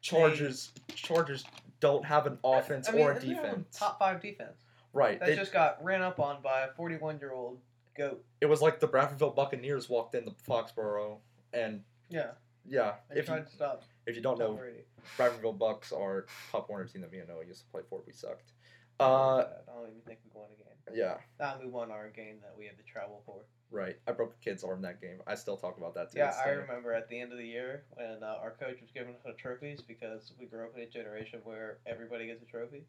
Chargers 0.00 0.72
Chargers 0.94 1.44
don't 1.80 2.04
have 2.04 2.26
an 2.26 2.38
offense 2.42 2.88
I 2.88 2.92
mean, 2.92 3.02
or 3.02 3.12
a 3.12 3.20
defense. 3.20 3.78
Top 3.78 3.98
five 3.98 4.20
defense. 4.20 4.63
Right. 4.94 5.18
That 5.20 5.26
They- 5.26 5.36
just 5.36 5.52
got 5.52 5.82
ran 5.84 6.00
up 6.02 6.18
on 6.20 6.40
by 6.42 6.62
a 6.62 6.68
41 6.72 7.18
year 7.18 7.32
old 7.32 7.60
goat. 7.96 8.24
it 8.40 8.46
was 8.46 8.62
like 8.62 8.80
the 8.80 8.88
Bradfordville 8.88 9.34
Buccaneers 9.34 9.88
walked 9.88 10.14
into 10.14 10.30
Foxborough, 10.30 11.18
and 11.52 11.84
Yeah, 12.08 12.32
yeah, 12.64 12.96
they 13.10 13.20
if 13.20 13.28
you, 13.28 13.34
to 13.36 13.46
stop 13.46 13.82
if 14.06 14.16
you 14.16 14.22
don't 14.22 14.38
know, 14.38 14.54
Brady. 14.54 14.84
Bradfordville 15.18 15.58
Bucks 15.58 15.92
are 15.92 16.26
Pop 16.50 16.68
Warner 16.68 16.86
team 16.86 17.02
that 17.02 17.12
me 17.12 17.18
and 17.18 17.28
Noah 17.28 17.44
used 17.44 17.60
to 17.64 17.70
play 17.70 17.82
for. 17.88 18.02
We 18.06 18.12
sucked. 18.12 18.52
I 19.00 19.04
Uh, 19.04 19.62
don't 19.66 19.88
even 19.90 20.00
think 20.02 20.20
we 20.24 20.30
won 20.40 20.48
a 20.52 20.56
game. 20.56 20.96
yeah, 20.96 21.18
Nah, 21.40 21.58
we 21.58 21.66
won 21.66 21.90
our 21.90 22.08
game 22.10 22.40
that 22.42 22.56
we 22.56 22.66
had 22.66 22.76
to 22.78 22.84
travel 22.84 23.22
for. 23.26 23.44
right. 23.70 23.98
I 24.06 24.12
broke 24.12 24.34
a 24.34 24.44
kid's 24.44 24.62
arm 24.62 24.82
that 24.82 25.00
game. 25.00 25.20
I 25.26 25.34
still 25.34 25.56
talk 25.56 25.78
about 25.78 25.94
that 25.94 26.14
Yeah, 26.14 26.32
I 26.44 26.50
remember 26.50 26.92
at 26.92 27.08
the 27.08 27.18
end 27.20 27.32
of 27.32 27.38
the 27.38 27.46
year 27.46 27.84
when 27.94 28.22
uh, 28.22 28.38
our 28.40 28.52
coach 28.52 28.80
was 28.80 28.90
giving 28.92 29.16
us 29.16 29.36
trophies 29.36 29.80
because 29.82 30.32
we 30.38 30.46
grew 30.46 30.64
up 30.64 30.76
in 30.76 30.82
a 30.82 30.86
generation 30.86 31.40
where 31.42 31.78
everybody 31.86 32.26
gets 32.26 32.42
a 32.42 32.46
trophy. 32.46 32.84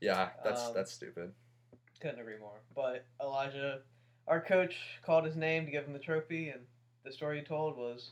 Yeah, 0.00 0.30
that's 0.42 0.62
Um, 0.66 0.74
that's 0.74 0.90
stupid. 0.92 1.32
Couldn't 2.00 2.20
agree 2.20 2.38
more. 2.38 2.60
But 2.74 3.06
Elijah, 3.20 3.80
our 4.26 4.40
coach 4.40 4.74
called 5.04 5.24
his 5.24 5.36
name 5.36 5.64
to 5.64 5.70
give 5.70 5.84
him 5.84 5.92
the 5.92 5.98
trophy, 5.98 6.50
and 6.50 6.60
the 7.04 7.12
story 7.12 7.38
he 7.38 7.44
told 7.44 7.76
was, 7.76 8.10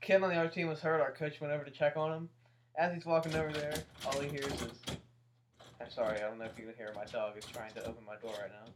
kid 0.00 0.22
on 0.22 0.30
the 0.30 0.36
other 0.36 0.48
team 0.48 0.68
was 0.68 0.80
hurt. 0.80 1.00
Our 1.00 1.12
coach 1.12 1.40
went 1.40 1.52
over 1.52 1.64
to 1.64 1.70
check 1.70 1.96
on 1.96 2.12
him. 2.12 2.28
As 2.76 2.94
he's 2.94 3.04
walking 3.04 3.34
over 3.34 3.52
there, 3.52 3.74
all 4.06 4.20
he 4.20 4.28
hears 4.28 4.46
is, 4.46 4.72
"I'm 5.80 5.90
sorry, 5.90 6.18
I 6.18 6.20
don't 6.20 6.38
know 6.38 6.44
if 6.44 6.56
you 6.58 6.64
can 6.66 6.74
hear. 6.76 6.92
My 6.94 7.04
dog 7.06 7.36
is 7.36 7.44
trying 7.46 7.72
to 7.74 7.80
open 7.84 8.04
my 8.04 8.16
door 8.16 8.32
right 8.40 8.52
now." 8.52 8.72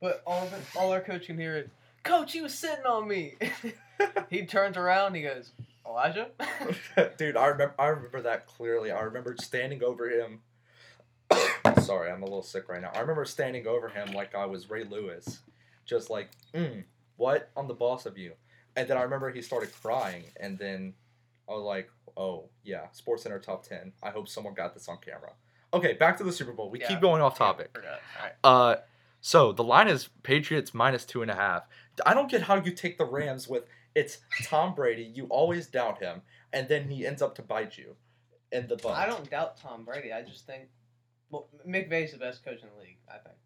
But 0.00 0.22
all 0.26 0.46
of 0.46 0.52
it, 0.52 0.60
all 0.76 0.92
our 0.92 1.00
coach 1.00 1.26
can 1.26 1.38
hear 1.38 1.56
is, 1.56 1.68
"Coach, 2.02 2.32
he 2.32 2.42
was 2.42 2.52
sitting 2.56 2.84
on 2.84 3.08
me." 3.08 3.36
he 4.30 4.44
turns 4.44 4.76
around, 4.76 5.14
he 5.14 5.22
goes, 5.22 5.52
"Elijah." 5.86 6.30
Dude, 7.16 7.36
I 7.36 7.46
remember 7.46 7.74
I 7.78 7.86
remember 7.86 8.20
that 8.22 8.46
clearly. 8.46 8.90
I 8.90 9.00
remember 9.00 9.36
standing 9.40 9.82
over 9.82 10.10
him. 10.10 10.42
Sorry, 11.90 12.08
I'm 12.08 12.22
a 12.22 12.26
little 12.26 12.42
sick 12.44 12.68
right 12.68 12.80
now. 12.80 12.92
I 12.94 13.00
remember 13.00 13.24
standing 13.24 13.66
over 13.66 13.88
him 13.88 14.12
like 14.12 14.36
I 14.36 14.46
was 14.46 14.70
Ray 14.70 14.84
Lewis, 14.84 15.40
just 15.84 16.08
like, 16.08 16.30
mm, 16.54 16.84
"What? 17.16 17.50
I'm 17.56 17.66
the 17.66 17.74
boss 17.74 18.06
of 18.06 18.16
you." 18.16 18.34
And 18.76 18.86
then 18.86 18.96
I 18.96 19.02
remember 19.02 19.28
he 19.30 19.42
started 19.42 19.72
crying, 19.82 20.22
and 20.38 20.56
then 20.56 20.94
I 21.48 21.52
was 21.54 21.64
like, 21.64 21.90
"Oh 22.16 22.48
yeah, 22.62 22.88
Sports 22.92 23.24
Center 23.24 23.40
top 23.40 23.64
ten. 23.64 23.92
I 24.04 24.10
hope 24.10 24.28
someone 24.28 24.54
got 24.54 24.72
this 24.72 24.88
on 24.88 24.98
camera." 24.98 25.32
Okay, 25.74 25.94
back 25.94 26.16
to 26.18 26.22
the 26.22 26.30
Super 26.32 26.52
Bowl. 26.52 26.70
We 26.70 26.78
Yeah. 26.80 26.86
keep 26.86 27.00
going 27.00 27.20
off 27.22 27.36
topic. 27.36 27.70
Forgot. 27.74 28.00
All 28.18 28.24
right. 28.24 28.34
Uh, 28.44 28.76
so 29.20 29.50
the 29.50 29.64
line 29.64 29.88
is 29.88 30.10
Patriots 30.22 30.72
minus 30.72 31.04
two 31.04 31.22
and 31.22 31.30
a 31.30 31.34
half. 31.34 31.64
I 32.06 32.14
don't 32.14 32.30
get 32.30 32.42
how 32.42 32.54
you 32.54 32.70
take 32.70 32.98
the 32.98 33.04
Rams 33.04 33.48
with 33.48 33.64
it's 33.96 34.18
Tom 34.44 34.76
Brady. 34.76 35.02
You 35.02 35.26
always 35.26 35.66
doubt 35.66 35.98
him, 36.00 36.22
and 36.52 36.68
then 36.68 36.88
he 36.88 37.04
ends 37.04 37.20
up 37.20 37.34
to 37.34 37.42
bite 37.42 37.76
you 37.76 37.96
in 38.52 38.68
the 38.68 38.76
butt. 38.76 38.96
I 38.96 39.06
don't 39.06 39.28
doubt 39.28 39.56
Tom 39.56 39.84
Brady. 39.84 40.12
I 40.12 40.22
just 40.22 40.46
think, 40.46 40.68
well, 41.30 41.48
McVay's 41.66 42.12
the 42.12 42.18
best 42.18 42.44
coach 42.44 42.60
in 42.62 42.68
the 42.76 42.82
league. 42.82 42.98
I 43.08 43.18
think. 43.18 43.36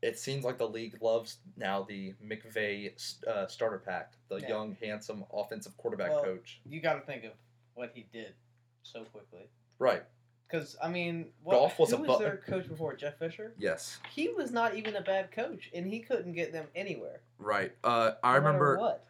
It 0.00 0.18
seems 0.18 0.44
like 0.44 0.58
the 0.58 0.68
league 0.68 0.96
loves 1.02 1.38
now 1.56 1.82
the 1.82 2.14
McVay 2.24 2.92
uh, 3.26 3.46
starter 3.48 3.78
pack, 3.78 4.12
the 4.28 4.36
Yeah. 4.36 4.48
young, 4.48 4.76
handsome 4.80 5.24
offensive 5.32 5.76
quarterback 5.76 6.10
Well- 6.10 6.22
coach. 6.24 6.60
You 6.64 6.80
got 6.80 6.94
to 6.94 7.00
think 7.00 7.24
of 7.24 7.32
what 7.74 7.90
he 7.94 8.06
did 8.12 8.34
so 8.82 9.04
quickly. 9.04 9.48
Right. 9.78 10.04
Because 10.46 10.76
I 10.82 10.88
mean, 10.88 11.32
what, 11.42 11.54
Goff 11.54 11.78
was 11.78 11.90
who 11.90 11.96
a 11.96 12.00
was 12.00 12.18
bu- 12.18 12.24
their 12.24 12.36
coach 12.38 12.68
before 12.68 12.94
Jeff 12.94 13.18
Fisher? 13.18 13.52
Yes. 13.58 13.98
He 14.14 14.28
was 14.28 14.50
not 14.50 14.74
even 14.76 14.96
a 14.96 15.02
bad 15.02 15.30
coach, 15.30 15.68
and 15.74 15.86
he 15.86 16.00
couldn't 16.00 16.32
get 16.32 16.52
them 16.52 16.68
anywhere. 16.74 17.20
Right. 17.38 17.72
Uh, 17.84 18.12
I 18.22 18.32
no 18.32 18.38
remember 18.38 18.78
what. 18.78 19.04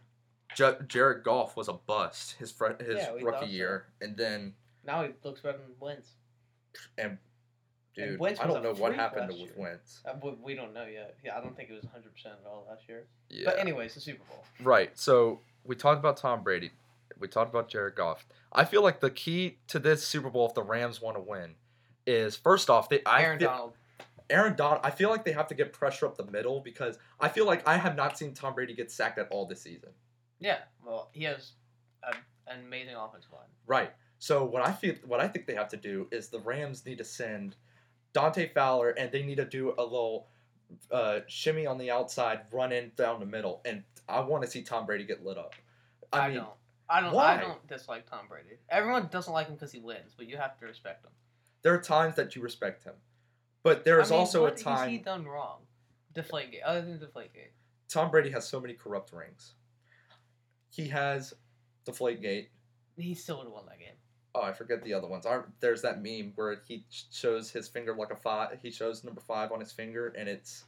J- 0.57 0.79
Jared 0.88 1.23
Goff 1.23 1.55
was 1.57 1.69
a 1.69 1.75
bust 1.75 2.33
his 2.38 2.50
fr- 2.50 2.83
his 2.83 2.97
Yeah, 2.97 3.11
rookie 3.11 3.25
thought 3.31 3.41
so. 3.43 3.47
year, 3.47 3.87
and 4.00 4.17
then 4.17 4.55
Now 4.85 5.05
he 5.05 5.11
looks 5.23 5.41
better 5.43 5.59
than 5.59 5.77
Wentz. 5.79 6.12
And 6.97 7.19
dude, 7.99 8.21
Wentz 8.21 8.40
I 8.40 8.47
don't 8.47 8.62
know 8.62 8.75
what 8.75 8.95
happened 8.95 9.28
with 9.28 9.38
year. 9.38 9.52
Wentz. 9.57 10.00
Uh, 10.07 10.14
we, 10.23 10.31
we 10.43 10.55
don't 10.55 10.73
know 10.73 10.87
yet. 10.87 11.17
Yeah, 11.25 11.37
I 11.37 11.40
don't 11.40 11.57
think 11.57 11.71
it 11.71 11.75
was 11.75 11.85
100 11.85 12.12
percent 12.12 12.35
at 12.45 12.49
all 12.49 12.67
last 12.69 12.88
year. 12.88 13.05
Yeah. 13.28 13.43
But 13.47 13.59
anyways, 13.59 13.95
the 13.95 14.00
Super 14.00 14.25
Bowl. 14.25 14.45
Right. 14.62 14.97
So 14.99 15.40
we 15.64 15.75
talked 15.76 15.99
about 15.99 16.17
Tom 16.17 16.43
Brady. 16.43 16.71
We 17.19 17.28
talked 17.28 17.50
about 17.50 17.69
Jared 17.69 17.97
Goff. 17.97 18.26
I 18.52 18.64
feel 18.64 18.83
like 18.83 19.00
the 19.00 19.11
key 19.11 19.59
to 19.69 19.78
this 19.78 20.07
Super 20.07 20.31
Bowl, 20.31 20.47
if 20.47 20.55
the 20.55 20.62
Rams 20.62 21.02
want 21.02 21.17
to 21.17 21.21
win, 21.21 21.55
is 22.07 22.37
first 22.37 22.71
off 22.71 22.88
they 22.88 23.02
I 23.05 23.23
Aaron 23.23 23.38
feel, 23.38 23.49
Donald. 23.49 23.73
Aaron 24.31 24.57
Donald. 24.57 24.81
I 24.85 24.90
feel 24.90 25.11
like 25.11 25.25
they 25.25 25.33
have 25.33 25.49
to 25.49 25.55
get 25.55 25.73
pressure 25.73 26.07
up 26.07 26.17
the 26.17 26.26
middle 26.26 26.61
because 26.61 26.99
I 27.21 27.28
feel 27.28 27.47
like 27.47 27.67
I 27.67 27.76
have 27.76 27.97
not 27.97 28.19
seen 28.19 28.35
Tom 28.35 28.55
Brady 28.55 28.75
get 28.75 28.90
sacked 28.90 29.19
at 29.19 29.28
all 29.31 29.47
this 29.47 29.62
season. 29.62 29.90
Yeah, 30.40 30.59
well, 30.85 31.11
he 31.12 31.25
has 31.25 31.52
a, 32.05 32.14
an 32.50 32.61
amazing 32.64 32.95
offensive 32.95 33.33
line. 33.33 33.49
Right. 33.67 33.90
So 34.19 34.45
what 34.45 34.67
I 34.67 34.73
feel, 34.73 34.95
what 35.07 35.21
I 35.21 35.28
think 35.28 35.47
they 35.47 35.55
have 35.55 35.69
to 35.71 35.76
do 35.76 36.09
is 36.11 36.28
the 36.28 36.40
Rams 36.40 36.85
need 36.85 36.99
to 36.99 37.05
send 37.05 37.57
Dante 38.12 38.49
Fowler, 38.53 38.91
and 38.91 39.12
they 39.12 39.23
need 39.23 39.37
to 39.37 39.45
do 39.45 39.75
a 39.79 39.83
little 39.83 40.29
uh, 40.91 41.21
shimmy 41.27 41.67
on 41.67 41.79
the 41.79 41.91
outside, 41.91 42.41
run 42.53 42.73
in 42.73 42.93
down 42.97 43.21
the 43.21 43.27
middle, 43.27 43.61
and 43.65 43.83
I 44.09 44.21
want 44.21 44.45
to 44.45 44.50
see 44.50 44.62
Tom 44.62 44.87
Brady 44.87 45.05
get 45.05 45.25
lit 45.25 45.38
up. 45.38 45.55
I, 46.12 46.19
I, 46.19 46.29
mean, 46.29 46.38
don't. 46.38 46.49
I 46.88 47.00
don't. 47.00 47.15
why? 47.15 47.37
I 47.37 47.41
don't 47.41 47.67
dislike 47.69 48.09
Tom 48.09 48.27
Brady. 48.29 48.59
Everyone 48.71 49.09
doesn't 49.11 49.33
like 49.33 49.49
him 49.49 49.55
because 49.55 49.73
he 49.73 49.81
wins, 49.81 50.15
but 50.17 50.29
you 50.29 50.37
have 50.37 50.59
to 50.59 50.67
respect 50.67 51.05
him. 51.05 51.12
there 51.62 51.75
are 51.75 51.81
times 51.81 52.17
that 52.17 52.35
you 52.35 52.43
respect 52.43 52.85
him, 52.85 52.95
but 53.62 53.85
there 53.85 54.00
is 54.00 54.11
I 54.11 54.15
mean, 54.15 54.21
also 54.21 54.47
a 54.47 54.50
time 54.50 54.79
has 54.79 54.88
he 54.88 54.99
done 54.99 55.27
wrong? 55.27 55.61
Deflategate. 56.15 56.62
Other 56.65 56.83
than 56.83 56.99
Deflategate. 56.99 57.53
Tom 57.88 58.11
Brady 58.11 58.31
has 58.31 58.47
so 58.47 58.61
many 58.61 58.75
corrupt 58.75 59.12
rings. 59.12 59.55
He 60.71 60.88
has 60.88 61.33
the 61.85 61.93
Deflategate. 61.93 62.49
He 62.97 63.15
still 63.15 63.38
would 63.38 63.45
have 63.45 63.53
won 63.53 63.67
that 63.67 63.79
game. 63.79 63.95
Oh, 64.35 64.42
I 64.42 64.52
forget 64.52 64.82
the 64.85 64.94
other 64.94 65.08
ones. 65.08 65.26
I, 65.26 65.40
there's 65.61 65.82
that 65.82 66.02
meme 66.02 66.32
where 66.37 66.61
he 66.66 66.85
shows 67.11 67.50
his 67.50 67.66
finger 67.68 67.94
like 67.94 68.11
a 68.11 68.16
five. 68.16 68.58
He 68.62 68.70
shows 68.70 69.02
number 69.04 69.20
five 69.20 69.52
on 69.52 69.61
his 69.61 69.73
finger, 69.73 70.14
and 70.16 70.28
it's 70.28 70.64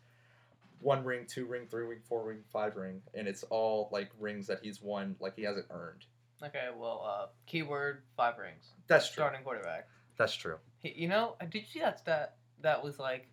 one 0.80 1.04
ring, 1.04 1.26
two 1.28 1.44
ring, 1.44 1.66
three 1.70 1.84
ring, 1.84 1.98
four 2.08 2.24
ring, 2.24 2.38
five 2.52 2.76
ring, 2.76 3.02
and 3.14 3.28
it's 3.28 3.42
all 3.44 3.88
like 3.92 4.10
rings 4.18 4.46
that 4.46 4.60
he's 4.62 4.80
won, 4.82 5.14
like 5.20 5.36
he 5.36 5.42
hasn't 5.42 5.66
earned. 5.70 6.04
Okay, 6.42 6.68
well, 6.74 7.04
uh, 7.06 7.26
keyword 7.46 8.02
five 8.16 8.38
rings. 8.38 8.72
That's 8.86 9.06
true. 9.06 9.22
Starting 9.22 9.42
quarterback. 9.42 9.88
That's 10.16 10.34
true. 10.34 10.56
He, 10.78 10.94
you 10.96 11.08
know, 11.08 11.36
uh, 11.40 11.44
did 11.44 11.60
you 11.60 11.68
see 11.70 11.80
that 11.80 11.98
stat? 11.98 12.36
That 12.62 12.82
was 12.82 12.98
like, 12.98 13.28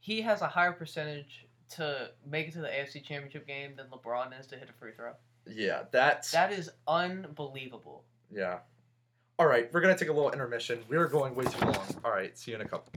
he 0.00 0.20
has 0.20 0.42
a 0.42 0.46
higher 0.46 0.72
percentage 0.72 1.46
to 1.70 2.10
make 2.30 2.48
it 2.48 2.52
to 2.52 2.60
the 2.60 2.68
AFC 2.68 3.02
Championship 3.02 3.46
game 3.46 3.72
than 3.76 3.86
LeBron 3.86 4.38
is 4.38 4.46
to 4.48 4.56
hit 4.56 4.68
a 4.68 4.72
free 4.74 4.92
throw. 4.94 5.12
Yeah, 5.50 5.84
that's 5.90 6.30
That 6.32 6.52
is 6.52 6.70
unbelievable. 6.86 8.04
yeah. 8.30 8.58
All 9.38 9.46
right, 9.46 9.72
we're 9.72 9.80
gonna 9.80 9.98
take 9.98 10.08
a 10.08 10.12
little 10.12 10.30
intermission. 10.30 10.78
We 10.88 10.96
are 10.96 11.08
going 11.08 11.34
way 11.34 11.44
too 11.44 11.64
long. 11.64 11.86
All 12.04 12.12
right, 12.12 12.36
see 12.38 12.52
you 12.52 12.56
in 12.56 12.60
a 12.60 12.68
couple. 12.68 12.92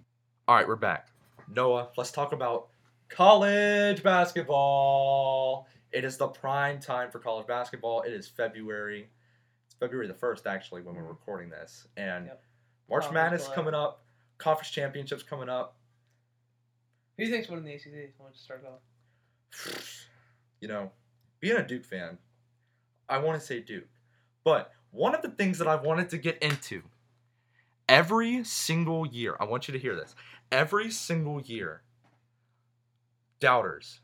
All 0.48 0.56
right, 0.56 0.67
we're 0.67 0.75
back. 0.75 1.08
Noah, 1.50 1.89
let's 1.98 2.12
talk 2.12 2.32
about 2.32 2.67
college 3.10 4.03
basketball. 4.03 5.67
It 5.91 6.03
is 6.03 6.17
the 6.17 6.27
prime 6.27 6.79
time 6.79 7.10
for 7.10 7.20
college 7.20 7.48
basketball. 7.48 8.01
It 8.03 8.13
is 8.13 8.27
February. 8.27 9.10
It's 9.65 9.75
February 9.75 10.08
the 10.08 10.13
first, 10.13 10.46
actually, 10.46 10.82
when 10.84 10.96
we're 10.96 11.03
recording 11.03 11.50
this, 11.50 11.88
and 11.98 12.27
Yep. 12.27 12.44
March 12.89 13.03
Conference 13.06 13.13
Madness 13.13 13.46
play. 13.48 13.56
coming 13.56 13.74
up. 13.74 14.03
Conference 14.38 14.70
championships 14.70 15.24
coming 15.24 15.50
up. 15.50 15.75
Who 17.17 17.24
do 17.24 17.29
you 17.29 17.34
think's 17.36 17.50
winning 17.50 17.65
the 17.65 17.74
ACC? 17.74 18.13
I 18.20 18.22
want 18.22 18.36
to 18.36 18.39
start 18.39 18.63
off. 18.63 20.08
you 20.62 20.67
know, 20.67 20.91
being 21.39 21.58
a 21.58 21.65
Duke 21.67 21.84
fan, 21.86 22.20
I 23.10 23.17
want 23.17 23.39
to 23.39 23.46
say 23.46 23.60
Duke. 23.62 23.88
But 24.44 24.72
one 24.91 25.15
of 25.15 25.22
the 25.22 25.29
things 25.29 25.60
that 25.60 25.67
I've 25.67 25.84
wanted 25.84 26.10
to 26.10 26.17
get 26.17 26.38
into 26.39 26.84
every 27.88 28.44
single 28.44 29.06
year, 29.06 29.36
I 29.39 29.46
want 29.46 29.67
you 29.67 29.72
to 29.74 29.79
hear 29.79 29.96
this. 29.96 30.15
Every 30.51 30.91
single 30.91 31.41
year, 31.41 31.82
doubters. 33.39 34.00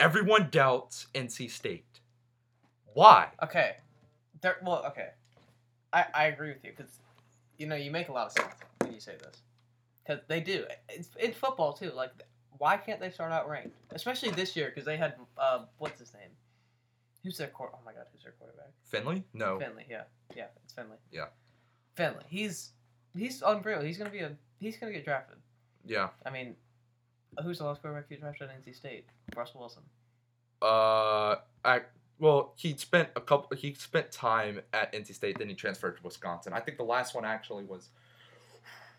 Everyone 0.00 0.48
doubts 0.50 1.06
NC 1.14 1.50
State. 1.50 2.00
Why? 2.94 3.28
Okay, 3.42 3.76
there. 4.40 4.56
Well, 4.62 4.84
okay, 4.86 5.10
I 5.92 6.06
I 6.14 6.24
agree 6.26 6.48
with 6.48 6.64
you 6.64 6.72
because, 6.76 6.92
you 7.58 7.66
know, 7.66 7.76
you 7.76 7.90
make 7.90 8.08
a 8.08 8.12
lot 8.12 8.26
of 8.26 8.32
sense 8.32 8.54
when 8.80 8.92
you 8.92 9.00
say 9.00 9.16
this, 9.22 9.42
because 10.04 10.22
they 10.28 10.40
do. 10.40 10.64
It's 10.88 11.10
in 11.18 11.32
football 11.32 11.72
too. 11.72 11.92
Like, 11.94 12.10
why 12.58 12.76
can't 12.76 13.00
they 13.00 13.10
start 13.10 13.32
out 13.32 13.48
ranked? 13.48 13.76
Especially 13.92 14.30
this 14.30 14.56
year 14.56 14.70
because 14.70 14.84
they 14.84 14.96
had 14.96 15.14
uh, 15.38 15.64
what's 15.78 16.00
his 16.00 16.12
name? 16.14 16.30
Who's 17.22 17.38
their 17.38 17.48
court? 17.48 17.70
Oh 17.74 17.78
my 17.84 17.92
God, 17.92 18.04
who's 18.12 18.22
their 18.24 18.32
quarterback? 18.32 18.70
Finley? 18.84 19.24
No. 19.32 19.58
Finley. 19.58 19.86
Yeah, 19.88 20.02
yeah, 20.34 20.46
it's 20.64 20.72
Finley. 20.72 20.96
Yeah. 21.10 21.26
Finley. 21.94 22.24
He's 22.28 22.72
he's 23.16 23.42
unreal. 23.42 23.80
He's 23.80 23.98
gonna 23.98 24.10
be 24.10 24.20
a 24.20 24.32
he's 24.58 24.76
gonna 24.76 24.92
get 24.92 25.04
drafted. 25.04 25.36
Yeah. 25.86 26.08
I 26.26 26.30
mean, 26.30 26.56
who's 27.42 27.58
the 27.58 27.64
last 27.64 27.82
quarterback 27.82 28.10
you 28.10 28.16
drafted 28.16 28.48
at 28.50 28.64
NC 28.64 28.74
State? 28.74 29.06
Russell 29.36 29.60
Wilson. 29.60 29.82
Uh, 30.60 31.36
I 31.64 31.82
well, 32.18 32.54
he 32.56 32.76
spent 32.76 33.08
a 33.16 33.20
couple. 33.20 33.56
He 33.56 33.74
spent 33.74 34.10
time 34.12 34.60
at 34.72 34.92
NC 34.92 35.14
State, 35.14 35.38
then 35.38 35.48
he 35.48 35.54
transferred 35.54 35.96
to 35.96 36.02
Wisconsin. 36.02 36.52
I 36.52 36.60
think 36.60 36.76
the 36.76 36.84
last 36.84 37.14
one 37.14 37.24
actually 37.24 37.64
was 37.64 37.88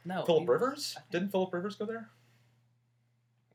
No. 0.06 0.24
Philip 0.26 0.48
Rivers. 0.48 0.94
Think- 0.94 1.10
Didn't 1.12 1.32
Philip 1.32 1.54
Rivers 1.54 1.76
go 1.76 1.86
there? 1.86 2.10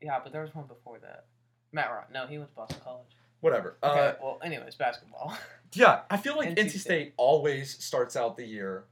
Yeah, 0.01 0.19
but 0.23 0.31
there 0.31 0.41
was 0.41 0.53
one 0.55 0.65
before 0.65 0.97
that. 0.99 1.25
Matt 1.71 1.89
Ryan. 1.91 2.05
No, 2.13 2.25
he 2.27 2.37
went 2.37 2.49
to 2.49 2.55
Boston 2.55 2.79
College. 2.83 3.05
Whatever. 3.41 3.77
Okay. 3.83 3.99
Uh, 4.07 4.13
well, 4.21 4.39
anyways, 4.43 4.75
basketball. 4.75 5.37
yeah, 5.73 6.01
I 6.09 6.17
feel 6.17 6.35
like 6.37 6.49
NC 6.49 6.55
NC, 6.57 6.69
State. 6.69 6.79
State 6.79 7.13
always 7.17 7.83
starts 7.83 8.15
out 8.15 8.35
the 8.37 8.45
year 8.45 8.85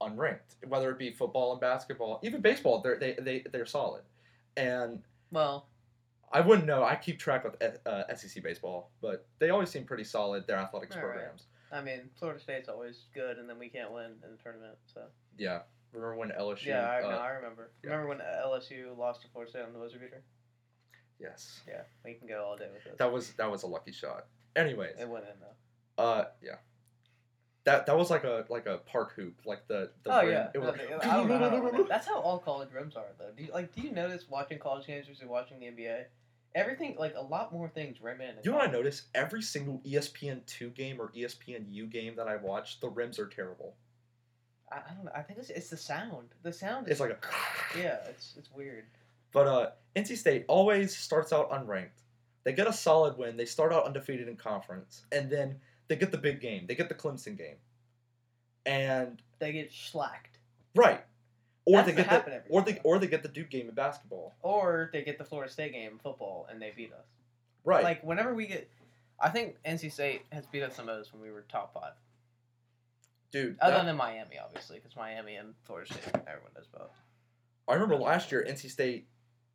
unranked, 0.00 0.56
whether 0.68 0.90
it 0.90 0.98
be 0.98 1.10
football 1.10 1.52
and 1.52 1.60
basketball, 1.60 2.20
even 2.22 2.40
baseball. 2.40 2.80
They're 2.80 2.98
they 2.98 3.14
they 3.20 3.44
they're 3.50 3.66
solid, 3.66 4.02
and 4.56 5.02
well, 5.32 5.66
I 6.32 6.40
wouldn't 6.40 6.66
know. 6.66 6.84
I 6.84 6.94
keep 6.96 7.18
track 7.18 7.44
with 7.44 7.56
uh, 7.86 8.14
SEC 8.14 8.42
baseball, 8.42 8.90
but 9.00 9.26
they 9.38 9.50
always 9.50 9.70
seem 9.70 9.84
pretty 9.84 10.04
solid. 10.04 10.46
Their 10.46 10.56
athletics 10.56 10.94
All 10.94 11.02
right. 11.02 11.12
programs. 11.12 11.46
I 11.72 11.82
mean, 11.82 12.08
Florida 12.18 12.40
State's 12.40 12.68
always 12.68 13.06
good, 13.14 13.38
and 13.38 13.48
then 13.48 13.58
we 13.58 13.68
can't 13.68 13.92
win 13.92 14.12
in 14.24 14.30
the 14.30 14.42
tournament. 14.42 14.76
So 14.86 15.02
Yeah. 15.36 15.60
Remember 15.92 16.16
when 16.16 16.30
LSU? 16.30 16.66
yeah, 16.66 16.86
I, 16.88 17.02
uh, 17.02 17.10
no, 17.10 17.16
I 17.16 17.28
remember. 17.30 17.70
yeah. 17.82 17.90
Remember 17.90 18.08
when 18.08 18.18
LSU 18.18 18.96
lost 18.96 19.22
to 19.22 19.28
Florida 19.28 19.50
State 19.50 19.62
on 19.62 19.72
the 19.72 19.78
buzzer 19.78 19.98
beater? 19.98 20.22
Yes. 21.20 21.60
Yeah, 21.66 21.82
we 22.04 22.14
can 22.14 22.28
go 22.28 22.44
all 22.44 22.56
day 22.56 22.66
with 22.72 22.84
this. 22.84 22.94
That 22.98 23.12
was 23.12 23.30
that 23.32 23.50
was 23.50 23.62
a 23.62 23.66
lucky 23.66 23.92
shot. 23.92 24.26
Anyways, 24.56 24.96
it 25.00 25.08
went 25.08 25.24
in 25.24 25.30
though. 25.40 26.02
uh, 26.02 26.24
yeah. 26.42 26.56
That 27.64 27.86
that 27.86 27.96
was 27.98 28.08
like 28.10 28.24
a 28.24 28.44
like 28.48 28.66
a 28.66 28.78
park 28.78 29.12
hoop, 29.14 29.40
like 29.44 29.66
the 29.68 29.90
the 30.04 30.14
oh 30.14 30.20
rim- 30.22 30.30
yeah, 30.30 30.48
It 30.54 30.60
No, 30.60 30.66
was 30.70 30.76
they- 30.76 30.94
I 31.08 31.16
don't 31.16 31.28
know. 31.28 31.38
how 31.50 31.56
it 31.66 31.72
went. 31.72 31.88
That's 31.88 32.06
how 32.06 32.20
all 32.20 32.38
college 32.38 32.70
rims 32.72 32.96
are, 32.96 33.04
though. 33.18 33.30
Do 33.36 33.42
you 33.42 33.52
like? 33.52 33.74
Do 33.74 33.82
you 33.82 33.92
notice 33.92 34.24
watching 34.28 34.58
college 34.58 34.86
games 34.86 35.06
versus 35.06 35.24
watching 35.26 35.58
the 35.60 35.66
NBA? 35.66 36.04
Everything 36.54 36.96
like 36.98 37.14
a 37.14 37.20
lot 37.20 37.52
more 37.52 37.68
things 37.68 38.00
rim 38.00 38.20
in. 38.22 38.36
You 38.42 38.52
know 38.52 38.56
what 38.56 38.68
I 38.68 38.72
noticed? 38.72 39.08
Every 39.14 39.42
single 39.42 39.82
ESPN 39.84 40.46
two 40.46 40.70
game 40.70 40.98
or 41.00 41.08
ESPN 41.12 41.66
U 41.68 41.86
game 41.86 42.16
that 42.16 42.26
I 42.26 42.36
watch, 42.36 42.80
the 42.80 42.88
rims 42.88 43.18
are 43.18 43.26
terrible. 43.26 43.74
I, 44.72 44.76
I 44.76 44.94
don't 44.94 45.04
know. 45.04 45.12
I 45.14 45.20
think 45.22 45.38
it's, 45.40 45.50
it's 45.50 45.68
the 45.68 45.76
sound. 45.76 46.28
The 46.42 46.52
sound. 46.52 46.86
Is, 46.86 46.92
It's 46.92 47.00
like 47.00 47.10
a 47.10 47.18
yeah, 47.78 47.98
it's 48.08 48.34
it's 48.38 48.50
weird. 48.50 48.84
But 49.32 49.46
uh, 49.46 49.70
NC 49.96 50.16
State 50.16 50.44
always 50.48 50.96
starts 50.96 51.32
out 51.32 51.50
unranked. 51.50 52.02
They 52.44 52.52
get 52.52 52.66
a 52.66 52.72
solid 52.72 53.18
win. 53.18 53.36
They 53.36 53.44
start 53.44 53.72
out 53.72 53.84
undefeated 53.84 54.28
in 54.28 54.36
conference, 54.36 55.04
and 55.12 55.30
then 55.30 55.56
they 55.88 55.96
get 55.96 56.10
the 56.10 56.18
big 56.18 56.40
game. 56.40 56.66
They 56.66 56.74
get 56.74 56.88
the 56.88 56.94
Clemson 56.94 57.36
game, 57.36 57.56
and 58.66 59.20
They 59.38 59.52
get 59.52 59.72
slacked, 59.72 60.38
right, 60.74 61.04
or 61.64 61.76
That's 61.82 61.88
they 61.88 61.94
get 62.02 62.24
the 62.24 62.42
or 62.48 62.62
they 62.62 62.80
or 62.84 62.98
they 62.98 63.06
get 63.06 63.22
the 63.22 63.28
Duke 63.28 63.50
game 63.50 63.68
in 63.68 63.74
basketball. 63.74 64.34
or 64.42 64.90
they 64.92 65.02
get 65.02 65.18
the 65.18 65.24
Florida 65.24 65.52
State 65.52 65.72
game 65.72 65.92
in 65.92 65.98
football 65.98 66.46
and 66.50 66.60
they 66.60 66.72
beat 66.74 66.92
us. 66.92 67.06
Right. 67.64 67.84
Like 67.84 68.02
whenever 68.02 68.34
we 68.34 68.46
get, 68.46 68.70
I 69.20 69.28
think 69.28 69.56
NC 69.66 69.92
State 69.92 70.22
has 70.32 70.46
beat 70.46 70.62
us 70.62 70.76
the 70.76 70.84
most 70.84 71.12
when 71.12 71.20
we 71.22 71.30
were 71.30 71.44
top 71.50 71.74
five, 71.74 71.92
Dude, 73.30 73.58
other 73.60 73.76
that- 73.76 73.84
than 73.84 73.96
Miami, 73.96 74.38
obviously, 74.42 74.78
because 74.78 74.96
Miami 74.96 75.36
and 75.36 75.54
Florida 75.64 75.92
State, 75.92 76.14
everyone 76.26 76.52
does 76.54 76.66
both. 76.66 76.90
I 77.68 77.74
remember 77.74 77.96
last 77.96 78.32
year 78.32 78.44
NC 78.48 78.70
State 78.70 79.06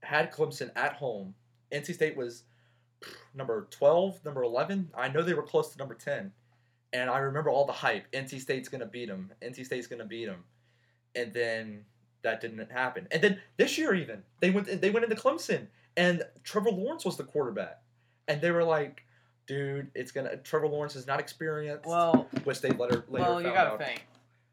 had 0.03 0.31
Clemson 0.31 0.72
at 0.75 0.93
home. 0.93 1.33
NC 1.72 1.93
State 1.93 2.15
was 2.15 2.43
number 3.33 3.67
12, 3.72 4.24
number 4.24 4.43
11. 4.43 4.91
I 4.95 5.07
know 5.10 5.22
they 5.22 5.33
were 5.33 5.43
close 5.43 5.72
to 5.72 5.77
number 5.77 5.95
10. 5.95 6.31
And 6.93 7.10
I 7.10 7.17
remember 7.17 7.50
all 7.50 7.65
the 7.65 7.74
hype. 7.74 8.05
NC 8.12 8.39
State's 8.39 8.69
going 8.69 8.81
to 8.81 8.88
beat 8.88 9.07
them. 9.07 9.31
NC 9.41 9.65
State's 9.65 9.88
going 9.88 10.00
to 10.00 10.05
beat 10.05 10.25
them. 10.25 10.43
And 11.15 11.33
then 11.33 11.86
that 12.22 12.41
didn't 12.41 12.72
happen. 12.72 13.07
And 13.12 13.22
then 13.22 13.39
this 13.57 13.77
year 13.77 13.93
even, 13.95 14.24
they 14.39 14.51
went 14.51 14.81
they 14.81 14.89
went 14.89 15.03
into 15.03 15.15
Clemson 15.15 15.67
and 15.98 16.24
Trevor 16.43 16.72
Lawrence 16.72 17.05
was 17.05 17.17
the 17.17 17.24
quarterback. 17.24 17.81
And 18.27 18.41
they 18.41 18.51
were 18.51 18.63
like, 18.63 19.03
dude, 19.48 19.91
it's 19.95 20.12
going 20.12 20.29
to 20.29 20.38
Trevor 20.38 20.67
Lawrence 20.67 20.95
is 20.95 21.07
not 21.07 21.19
experienced. 21.19 21.86
Well, 21.86 22.27
which 22.43 22.62
they 22.62 22.69
later 22.69 23.03
later 23.10 23.25
well, 23.25 23.41
you 23.41 23.50
gotta 23.50 23.83
think. 23.83 24.05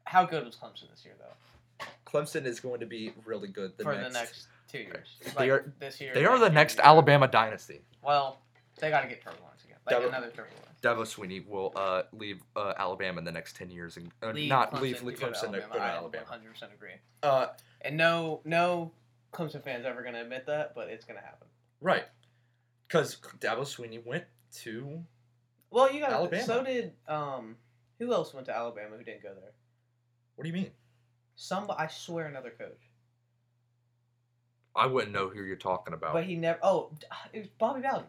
How 0.05 0.25
good 0.25 0.45
was 0.45 0.55
Clemson 0.55 0.89
this 0.89 1.05
year, 1.05 1.13
though? 1.19 1.85
Clemson 2.05 2.45
is 2.45 2.59
going 2.59 2.81
to 2.81 2.85
be 2.85 3.13
really 3.25 3.47
good 3.47 3.77
the 3.77 3.83
for 3.83 3.95
next, 3.95 4.13
the 4.13 4.19
next 4.19 4.47
two 4.71 4.79
years. 4.79 5.17
They 5.37 5.49
are- 5.49 5.73
this 5.79 5.99
year. 6.01 6.13
They 6.13 6.25
are 6.25 6.39
the 6.39 6.49
next 6.49 6.75
year. 6.77 6.85
Alabama 6.85 7.27
dynasty. 7.27 7.81
Well, 8.03 8.41
they 8.79 8.89
got 8.89 9.01
to 9.01 9.07
get 9.07 9.21
Trevor 9.21 9.37
Lawrence 9.41 9.63
again. 9.63 9.77
Like 9.85 9.95
Dabo- 9.97 10.07
another 10.07 10.29
Trevor 10.29 10.49
Lawrence. 10.57 10.79
Dabo 10.81 11.01
Swinney 11.05 11.45
will 11.47 11.71
uh, 11.75 12.03
leave 12.11 12.41
uh, 12.55 12.73
Alabama 12.77 13.19
in 13.19 13.25
the 13.25 13.31
next 13.31 13.55
ten 13.55 13.69
years 13.69 13.97
and 13.97 14.11
uh, 14.23 14.31
Leave 14.31 14.49
not 14.49 14.71
Clemson 14.73 14.81
leave 14.81 14.97
to 14.99 15.05
leave 15.05 15.19
go 15.19 15.27
to 15.27 15.33
Clemson 15.33 15.39
to 15.51 15.61
Alabama. 15.61 15.67
go 15.73 15.77
to 15.77 15.83
I 15.83 15.89
Alabama. 15.89 16.25
100% 16.31 16.73
agree. 16.73 16.89
Uh, 17.21 17.47
And 17.81 17.97
no, 17.97 18.41
no 18.45 18.91
Clemson 19.31 19.63
fans 19.63 19.85
ever 19.85 20.01
gonna 20.03 20.21
admit 20.21 20.45
that, 20.47 20.73
but 20.73 20.87
it's 20.89 21.05
gonna 21.05 21.21
happen. 21.21 21.47
right, 21.81 22.05
because 22.87 23.17
Dabo 23.39 23.59
Swinney 23.61 24.03
went 24.05 24.23
to 24.63 25.03
Well, 25.69 25.91
you 25.93 25.99
got 25.99 26.11
Alabama. 26.11 26.43
So 26.43 26.63
did 26.63 26.93
um. 27.07 27.57
Who 27.99 28.11
else 28.11 28.33
went 28.33 28.47
to 28.47 28.55
Alabama 28.55 28.97
who 28.97 29.03
didn't 29.03 29.21
go 29.21 29.29
there? 29.35 29.51
what 30.35 30.43
do 30.43 30.47
you 30.49 30.53
mean? 30.55 30.71
Some, 31.35 31.69
I 31.77 31.85
swear, 31.87 32.25
another 32.25 32.49
coach. 32.49 32.81
I 34.75 34.85
wouldn't 34.85 35.11
know 35.13 35.27
who 35.29 35.43
you're 35.43 35.55
talking 35.55 35.93
about. 35.93 36.13
But 36.13 36.23
he 36.25 36.35
never. 36.35 36.59
Oh, 36.63 36.91
it 37.33 37.39
was 37.39 37.47
Bobby 37.59 37.81
Bowden. 37.81 38.05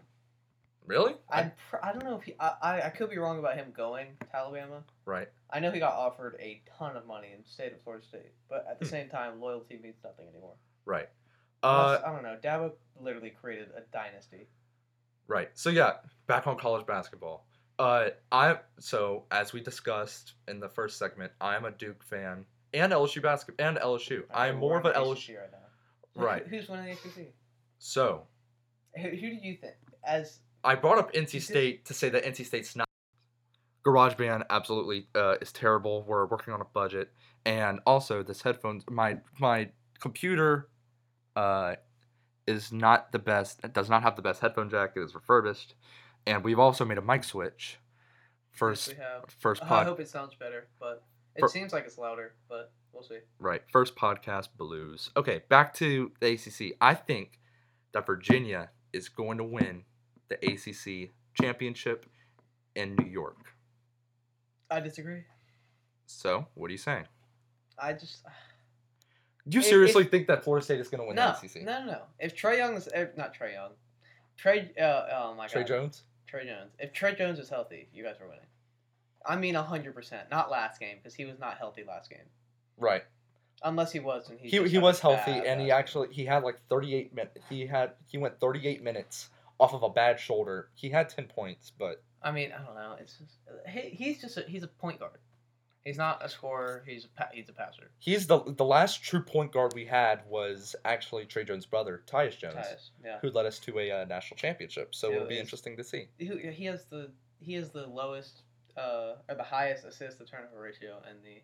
really? 0.87 1.15
I 1.31 1.51
pr- 1.71 1.77
I 1.83 1.93
don't 1.93 2.05
know 2.05 2.17
if 2.17 2.23
he. 2.25 2.35
I, 2.39 2.53
I 2.63 2.83
I 2.83 2.89
could 2.91 3.11
be 3.11 3.19
wrong 3.19 3.39
about 3.39 3.57
him 3.57 3.73
going 3.77 4.07
to 4.21 4.37
Alabama. 4.37 4.83
right. 5.05 5.29
I 5.51 5.61
know 5.61 5.71
he 5.71 5.81
got 5.81 5.93
offered 5.93 6.37
a 6.41 6.63
ton 6.79 6.97
of 6.97 7.07
money 7.07 7.29
in 7.35 7.43
the 7.43 7.49
state 7.49 7.73
of 7.73 7.81
Florida 7.83 8.05
State, 8.07 8.33
but 8.49 8.67
at 8.71 8.79
the 8.79 8.87
Hmm. 8.87 8.91
same 8.91 9.09
time, 9.09 9.41
loyalty 9.41 9.79
means 9.83 9.97
nothing 10.03 10.27
anymore. 10.29 10.55
Right. 10.87 11.09
Uh, 11.63 11.99
Unless- 11.99 12.03
I 12.05 12.13
don't 12.13 12.23
know. 12.23 12.37
Dabo 12.43 12.73
literally 13.01 13.31
created 13.31 13.69
a 13.77 13.83
dynasty. 13.93 14.49
Right. 15.29 15.51
So 15.55 15.71
yeah, 15.71 15.95
back 16.27 16.47
on 16.47 16.57
college 16.59 16.87
basketball. 16.87 17.47
Uh, 17.79 18.11
I 18.31 18.59
so 18.79 19.25
as 19.31 19.53
we 19.53 19.61
discussed 19.61 20.35
in 20.49 20.61
the 20.61 20.69
first 20.69 20.99
segment, 20.99 21.33
I'm 21.41 21.65
a 21.65 21.71
Duke 21.71 22.03
fan 22.05 22.47
and 22.75 22.93
LSU 22.93 23.21
basketball 23.23 23.67
and 23.67 23.77
LSU. 23.79 24.23
I'm 24.33 24.57
more 24.57 24.79
of 24.79 24.85
an 24.87 24.93
LSU. 24.95 25.37
Right. 25.39 25.49
Right. 26.15 26.47
Who- 26.47 26.57
Who's 26.57 26.69
winning 26.69 26.87
the 26.87 26.93
ACC? 26.93 27.33
So 27.79 28.27
Who, 28.97 29.09
who 29.09 29.17
do 29.17 29.27
you 29.43 29.57
think? 29.57 29.75
As 30.05 30.41
I 30.65 30.75
brought 30.75 30.99
up 30.99 31.13
NC 31.13 31.41
State 31.43 31.85
to 31.87 31.95
say 31.95 32.09
that 32.11 32.25
NC 32.25 32.45
State's 32.47 32.77
not. 32.77 32.89
GarageBand 33.85 34.45
absolutely 34.51 35.09
uh, 35.15 35.37
is 35.41 35.51
terrible. 35.53 36.05
We're 36.05 36.27
working 36.27 36.55
on 36.55 36.61
a 36.61 36.65
budget, 36.67 37.11
and 37.45 37.81
also 37.85 38.23
this 38.23 38.41
headphones, 38.43 38.85
my 38.89 39.19
my 39.41 39.71
computer, 39.99 40.69
uh, 41.35 41.75
is 42.47 42.71
not 42.73 43.11
the 43.11 43.19
best. 43.19 43.59
It 43.65 43.73
does 43.73 43.91
not 43.91 44.03
have 44.05 44.15
the 44.15 44.23
best 44.23 44.41
headphone 44.41 44.71
jack. 44.71 44.93
It 44.95 45.01
is 45.01 45.15
refurbished, 45.17 45.75
and 46.29 46.45
we've 46.45 46.61
also 46.61 46.85
made 46.85 46.99
a 46.99 47.03
mic 47.03 47.25
switch. 47.25 47.79
First, 48.53 48.93
have. 48.93 49.25
first 49.41 49.63
Oh, 49.69 49.75
I 49.75 49.83
hope 49.85 49.99
it 49.99 50.09
sounds 50.09 50.35
better, 50.37 50.69
but 50.79 51.03
it 51.35 51.41
For- 51.41 51.49
seems 51.49 51.73
like 51.73 51.85
it's 51.85 51.99
louder. 51.99 52.35
But 52.49 52.73
we'll 52.93 53.03
see. 53.03 53.19
right? 53.39 53.63
First 53.71 53.95
podcast 53.97 54.49
blues. 54.57 55.11
Okay, 55.17 55.43
back 55.49 55.75
to 55.75 56.13
the 56.21 56.33
ACC. 56.33 56.77
I 56.81 56.95
think 56.95 57.41
that 57.93 58.07
Virginia 58.07 58.71
is 58.93 59.09
going 59.09 59.39
to 59.39 59.45
win 59.45 59.85
the 60.29 60.37
ACC 60.37 61.11
championship 61.41 62.07
in 62.75 62.95
New 62.97 63.07
York. 63.11 63.55
I 64.71 64.81
disagree. 64.81 65.23
So, 66.07 66.47
what 66.55 66.69
are 66.69 66.73
you 66.73 66.79
saying? 66.79 67.05
I 67.79 67.93
just 67.95 68.25
Do 69.49 69.57
you 69.57 69.61
If- 69.61 69.67
seriously 69.67 70.05
if- 70.05 70.11
think 70.11 70.27
that 70.29 70.45
Florida 70.45 70.65
State 70.65 70.81
is 70.81 70.89
going 70.89 71.01
to 71.01 71.07
win 71.07 71.17
no, 71.17 71.35
the 71.41 71.47
ACC? 71.47 71.63
no, 71.65 71.81
no, 71.85 71.93
no. 71.93 72.03
If 72.19 72.37
Trae 72.37 72.59
Young 72.59 72.75
is 72.77 72.89
eh, 72.95 73.07
not 73.17 73.35
Trae 73.37 73.53
Young, 73.55 73.73
Trey. 74.37 74.71
Uh, 74.81 75.07
oh 75.13 75.35
my 75.35 75.47
Trey 75.47 75.63
god. 75.63 75.69
Jones? 75.69 76.03
Tre 76.27 76.47
Jones. 76.47 76.73
If 76.79 76.93
Tre 76.93 77.15
Jones 77.15 77.39
is 77.39 77.49
healthy, 77.51 77.89
you 77.93 78.03
guys 78.05 78.17
are 78.21 78.27
winning. 78.29 78.47
I 79.27 79.37
mean, 79.37 79.55
hundred 79.55 79.95
percent. 79.95 80.31
Not 80.31 80.51
last 80.51 80.81
game 80.81 80.97
because 80.99 81.15
he 81.15 81.25
was 81.25 81.39
not 81.39 81.59
healthy 81.59 81.85
last 81.87 82.09
game. 82.11 82.27
Right. 82.83 83.05
Unless 83.65 83.93
he 83.93 84.01
was, 84.01 84.29
and 84.29 84.41
he 84.41 84.49
He, 84.49 84.69
he 84.69 84.79
was 84.79 84.99
healthy 84.99 85.31
bad 85.31 85.47
and 85.47 85.61
he 85.61 85.71
actually 85.71 86.09
he 86.13 86.25
had 86.25 86.43
like 86.43 86.59
38 86.69 87.15
minutes. 87.15 87.39
He 87.49 87.65
had 87.65 87.93
he 88.07 88.19
went 88.19 88.41
38 88.41 88.83
minutes 88.83 89.31
off 89.61 89.73
of 89.73 89.85
a 89.85 89.89
bad 89.89 90.19
shoulder. 90.19 90.69
He 90.75 90.91
had 90.91 91.09
10 91.09 91.27
points, 91.27 91.71
but 91.79 92.03
I 92.23 92.33
mean, 92.33 92.53
I 92.53 92.65
don't 92.65 92.75
know. 92.75 92.97
It's 93.01 93.19
just, 93.19 93.39
he, 93.69 93.91
he's 93.91 94.21
just 94.21 94.37
a, 94.37 94.43
he's 94.49 94.65
a 94.65 94.69
point 94.69 94.99
guard. 94.99 95.19
He's 95.85 95.99
not 95.99 96.25
a 96.25 96.29
scorer. 96.29 96.85
He's 96.87 97.07
a 97.07 97.09
pa- 97.09 97.31
he's 97.33 97.49
a 97.49 97.53
passer. 97.53 97.91
he's 97.99 98.27
the 98.29 98.41
the 98.57 98.65
last 98.65 99.03
true 99.03 99.23
point 99.23 99.53
guard 99.53 99.73
we 99.75 99.85
had 99.85 100.21
was 100.29 100.77
actually 100.85 101.25
Tre 101.25 101.45
Jones' 101.45 101.67
brother, 101.67 102.03
Tyus 102.07 102.39
Jones, 102.39 102.55
Tyus, 102.55 102.91
yeah. 103.05 103.19
who 103.21 103.31
led 103.31 103.47
us 103.47 103.59
to 103.61 103.79
a 103.81 103.91
uh, 103.91 104.05
national 104.05 104.39
championship. 104.39 104.95
So 104.95 105.09
Yeah, 105.11 105.17
it'll 105.17 105.29
be 105.29 105.39
interesting 105.41 105.77
to 105.77 105.85
see. 105.85 106.07
He, 106.19 106.29
he 106.53 106.65
has 106.67 106.85
the 106.85 107.11
he 107.41 107.55
has 107.55 107.71
the 107.71 107.87
lowest 107.87 108.43
uh 108.77 109.17
or 109.29 109.35
the 109.35 109.43
highest 109.43 109.85
assist 109.85 110.19
to 110.19 110.25
turnover 110.25 110.61
ratio 110.61 111.03
in 111.11 111.17
the 111.25 111.43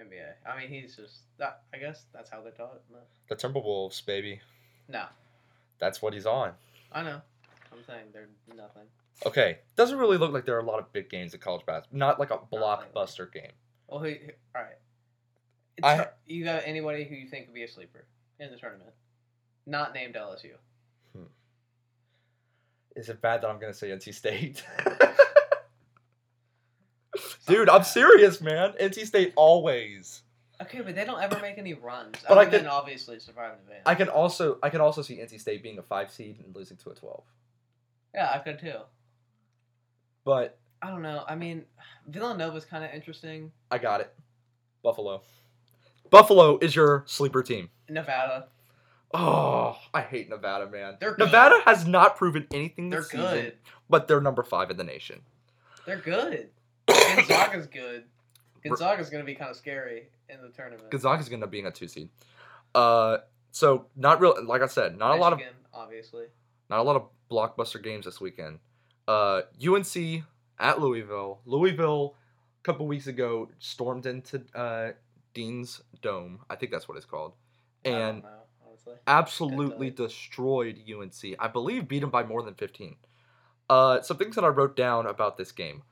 NBA. 0.00 0.32
I 0.50 0.58
mean, 0.58 0.68
he's 0.68 0.96
just 0.96 1.20
that. 1.38 1.62
I 1.74 1.78
guess 1.78 2.04
that's 2.12 2.30
how 2.30 2.42
they 2.42 2.50
taught 2.50 2.74
it. 2.76 2.82
No, 2.92 2.98
The 3.28 3.36
Timberwolves, 3.36 4.04
baby. 4.04 4.40
no 4.88 5.04
That's 5.78 6.00
what 6.02 6.12
he's 6.12 6.26
on. 6.26 6.52
I 6.92 7.02
know. 7.02 7.20
I'm 7.72 7.84
saying 7.86 8.06
they're 8.12 8.28
nothing. 8.54 8.82
Okay, 9.24 9.58
doesn't 9.76 9.98
really 9.98 10.18
look 10.18 10.32
like 10.32 10.44
there 10.44 10.56
are 10.56 10.60
a 10.60 10.66
lot 10.66 10.78
of 10.78 10.92
big 10.92 11.08
games 11.08 11.32
in 11.34 11.40
college 11.40 11.64
basketball. 11.66 11.98
Not 11.98 12.20
like 12.20 12.30
a 12.30 12.38
blockbuster 12.38 13.32
game. 13.32 13.52
Well, 13.88 14.00
who? 14.00 14.08
who 14.10 14.16
all 14.54 14.62
right. 14.62 14.76
I- 15.82 16.08
you 16.26 16.44
got 16.44 16.62
anybody 16.66 17.04
who 17.04 17.14
you 17.14 17.28
think 17.28 17.46
would 17.46 17.54
be 17.54 17.62
a 17.64 17.68
sleeper 17.68 18.06
in 18.38 18.50
the 18.50 18.56
tournament? 18.56 18.90
Not 19.66 19.94
named 19.94 20.14
LSU. 20.14 20.52
Hmm. 21.14 21.24
Is 22.94 23.08
it 23.08 23.20
bad 23.20 23.42
that 23.42 23.48
I'm 23.48 23.58
gonna 23.58 23.74
say 23.74 23.88
NC 23.90 24.14
State? 24.14 24.64
Dude, 27.46 27.68
I'm 27.68 27.82
serious, 27.84 28.40
man. 28.40 28.74
NC 28.80 29.06
State 29.06 29.32
always. 29.36 30.22
Okay, 30.60 30.80
but 30.80 30.94
they 30.94 31.04
don't 31.04 31.20
ever 31.22 31.38
make 31.40 31.58
any 31.58 31.74
runs. 31.74 32.16
But 32.26 32.38
I 32.38 32.44
than 32.46 32.66
obviously 32.66 33.18
survive 33.18 33.52
the 33.64 33.70
van. 33.70 33.82
I 33.84 33.94
can 33.94 34.08
also 34.08 34.58
I 34.62 34.70
can 34.70 34.80
also 34.80 35.02
see 35.02 35.16
NC 35.16 35.40
State 35.40 35.62
being 35.62 35.78
a 35.78 35.82
five 35.82 36.10
seed 36.10 36.40
and 36.44 36.54
losing 36.54 36.76
to 36.78 36.90
a 36.90 36.94
twelve. 36.94 37.24
yeah, 38.14 38.30
I 38.32 38.38
could 38.38 38.58
too. 38.58 38.78
But 40.24 40.58
I 40.82 40.90
don't 40.90 41.02
know. 41.02 41.24
I 41.28 41.34
mean, 41.34 41.64
Villanova's 42.08 42.64
kind 42.64 42.84
of 42.84 42.90
interesting. 42.92 43.52
I 43.70 43.78
got 43.78 44.00
it. 44.00 44.14
Buffalo. 44.82 45.22
Buffalo 46.10 46.58
is 46.58 46.74
your 46.74 47.04
sleeper 47.06 47.42
team. 47.42 47.68
Nevada, 47.88 48.48
Oh, 49.14 49.76
I 49.94 50.02
hate 50.02 50.28
Nevada, 50.28 50.68
man. 50.68 50.96
They're 51.00 51.14
good. 51.14 51.26
Nevada 51.26 51.60
has 51.64 51.86
not 51.86 52.16
proven 52.16 52.46
anything 52.52 52.90
they're 52.90 53.00
this 53.00 53.10
season, 53.10 53.30
good. 53.30 53.52
but 53.88 54.08
they're 54.08 54.20
number 54.20 54.42
five 54.42 54.70
in 54.70 54.76
the 54.76 54.84
nation. 54.84 55.20
They're 55.86 55.96
good. 55.98 56.48
Gonzaga's 57.16 57.66
good. 57.66 58.04
Gonzaga's 58.64 59.10
gonna 59.10 59.24
be 59.24 59.34
kind 59.34 59.50
of 59.50 59.56
scary 59.56 60.08
in 60.28 60.40
the 60.42 60.48
tournament. 60.48 60.90
Gonzaga's 60.90 61.28
gonna 61.28 61.46
be 61.46 61.60
in 61.60 61.66
a 61.66 61.70
two 61.70 61.88
seed. 61.88 62.08
Uh, 62.74 63.18
so 63.52 63.86
not 63.96 64.20
real. 64.20 64.34
Like 64.44 64.62
I 64.62 64.66
said, 64.66 64.98
not 64.98 65.16
a 65.16 65.20
lot 65.20 65.32
of 65.32 65.40
obviously. 65.72 66.26
not 66.68 66.80
a 66.80 66.82
lot 66.82 66.96
of 66.96 67.08
blockbuster 67.30 67.82
games 67.82 68.04
this 68.04 68.20
weekend. 68.20 68.58
Uh, 69.08 69.42
UNC 69.66 70.24
at 70.58 70.80
Louisville. 70.80 71.40
Louisville, 71.44 72.14
a 72.60 72.62
couple 72.64 72.86
weeks 72.86 73.06
ago, 73.06 73.48
stormed 73.58 74.06
into 74.06 74.42
uh, 74.54 74.92
Dean's 75.34 75.80
Dome. 76.02 76.40
I 76.50 76.56
think 76.56 76.72
that's 76.72 76.88
what 76.88 76.96
it's 76.96 77.06
called, 77.06 77.34
I 77.84 77.90
don't 77.90 78.00
and 78.00 78.22
know, 78.22 78.92
absolutely 79.06 79.90
destroyed 79.90 80.80
UNC. 80.88 81.36
I 81.38 81.48
believe 81.48 81.88
beat 81.88 82.00
them 82.00 82.10
by 82.10 82.24
more 82.24 82.42
than 82.42 82.54
15. 82.54 82.96
Uh, 83.68 84.00
some 84.00 84.16
things 84.16 84.34
that 84.36 84.44
I 84.44 84.48
wrote 84.48 84.76
down 84.76 85.06
about 85.06 85.36
this 85.36 85.52
game. 85.52 85.82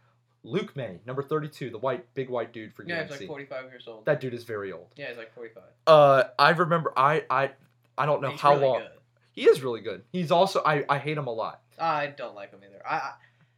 Luke 0.44 0.76
Maye, 0.76 1.00
number 1.06 1.22
32, 1.22 1.70
the 1.70 1.78
white, 1.78 2.12
big 2.14 2.28
white 2.28 2.52
dude 2.52 2.72
for 2.74 2.84
Yeah, 2.84 3.00
UNC. 3.00 3.10
Yeah, 3.10 3.16
he's 3.16 3.20
like 3.22 3.28
45 3.28 3.64
years 3.70 3.84
old. 3.88 4.04
that 4.04 4.20
dude 4.20 4.34
is 4.34 4.44
very 4.44 4.72
old. 4.72 4.88
yeah, 4.96 5.08
he's 5.08 5.16
like 5.16 5.32
45. 5.34 5.62
Uh, 5.86 6.24
I 6.38 6.50
remember. 6.50 6.92
I 6.96 7.24
I 7.30 7.50
I 7.96 8.06
don't 8.06 8.20
know 8.22 8.30
he's 8.30 8.40
how 8.40 8.52
really 8.54 8.66
long. 8.66 8.78
Good. 8.80 8.90
He 9.32 9.44
is 9.48 9.62
really 9.62 9.80
good. 9.80 10.02
He's 10.12 10.30
also 10.30 10.62
I 10.64 10.84
I 10.88 10.98
hate 10.98 11.16
him 11.18 11.26
a 11.26 11.32
lot. 11.32 11.62
I 11.78 12.08
don't 12.08 12.34
like 12.34 12.50
him 12.52 12.60
either. 12.64 12.82
I, 12.86 12.94
I 12.96 13.12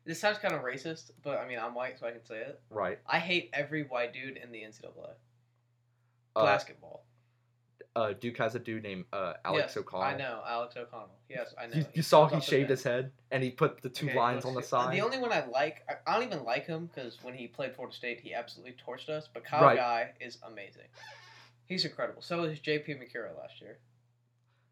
this 0.04 0.20
sounds 0.20 0.38
kind 0.38 0.54
of 0.54 0.62
racist, 0.62 1.10
but 1.22 1.38
I 1.38 1.46
mean 1.48 1.58
I'm 1.58 1.74
white, 1.74 1.98
so 1.98 2.06
I 2.06 2.12
can 2.12 2.24
say 2.24 2.36
it. 2.38 2.60
Right. 2.70 2.98
I 3.06 3.18
hate 3.18 3.50
every 3.52 3.82
white 3.82 4.12
dude 4.14 4.36
in 4.36 4.52
the 4.52 4.58
NCAA 4.62 5.10
Uh, 6.36 6.44
basketball. 6.44 7.04
Uh, 7.94 8.12
Duke 8.12 8.36
has 8.36 8.54
a 8.54 8.58
dude 8.58 8.82
named 8.82 9.04
uh, 9.12 9.34
Alex 9.44 9.68
yes, 9.68 9.76
O'Connell. 9.78 10.06
I 10.06 10.16
know 10.16 10.42
Alex 10.46 10.76
O'Connell. 10.76 11.08
Yes, 11.30 11.54
I 11.58 11.66
know. 11.66 11.76
You, 11.76 11.86
you 11.94 12.02
saw 12.02 12.28
he 12.28 12.40
shaved 12.40 12.68
his 12.68 12.82
head 12.82 13.10
and 13.30 13.42
he 13.42 13.50
put 13.50 13.80
the 13.80 13.88
two 13.88 14.06
Okay, 14.06 14.16
lines 14.18 14.44
on 14.44 14.54
the 14.54 14.62
side. 14.62 14.94
The 14.94 15.00
only 15.00 15.18
one 15.18 15.32
I 15.32 15.44
like, 15.46 15.82
I, 16.06 16.14
don't 16.18 16.26
even 16.30 16.44
like 16.44 16.66
him 16.66 16.90
because 16.94 17.18
when 17.22 17.32
he 17.34 17.46
played 17.46 17.74
Florida 17.74 17.96
State, 17.96 18.20
he 18.20 18.34
absolutely 18.34 18.76
torched 18.86 19.08
us. 19.08 19.28
But 19.32 19.44
Kyle 19.44 19.62
Right. 19.62 19.76
Guy 19.78 20.10
is 20.20 20.38
amazing. 20.46 20.88
He's 21.64 21.84
incredible. 21.86 22.20
So 22.20 22.42
was 22.42 22.58
J.P. 22.60 22.94
McCura 22.94 23.36
last 23.38 23.60
year. 23.60 23.78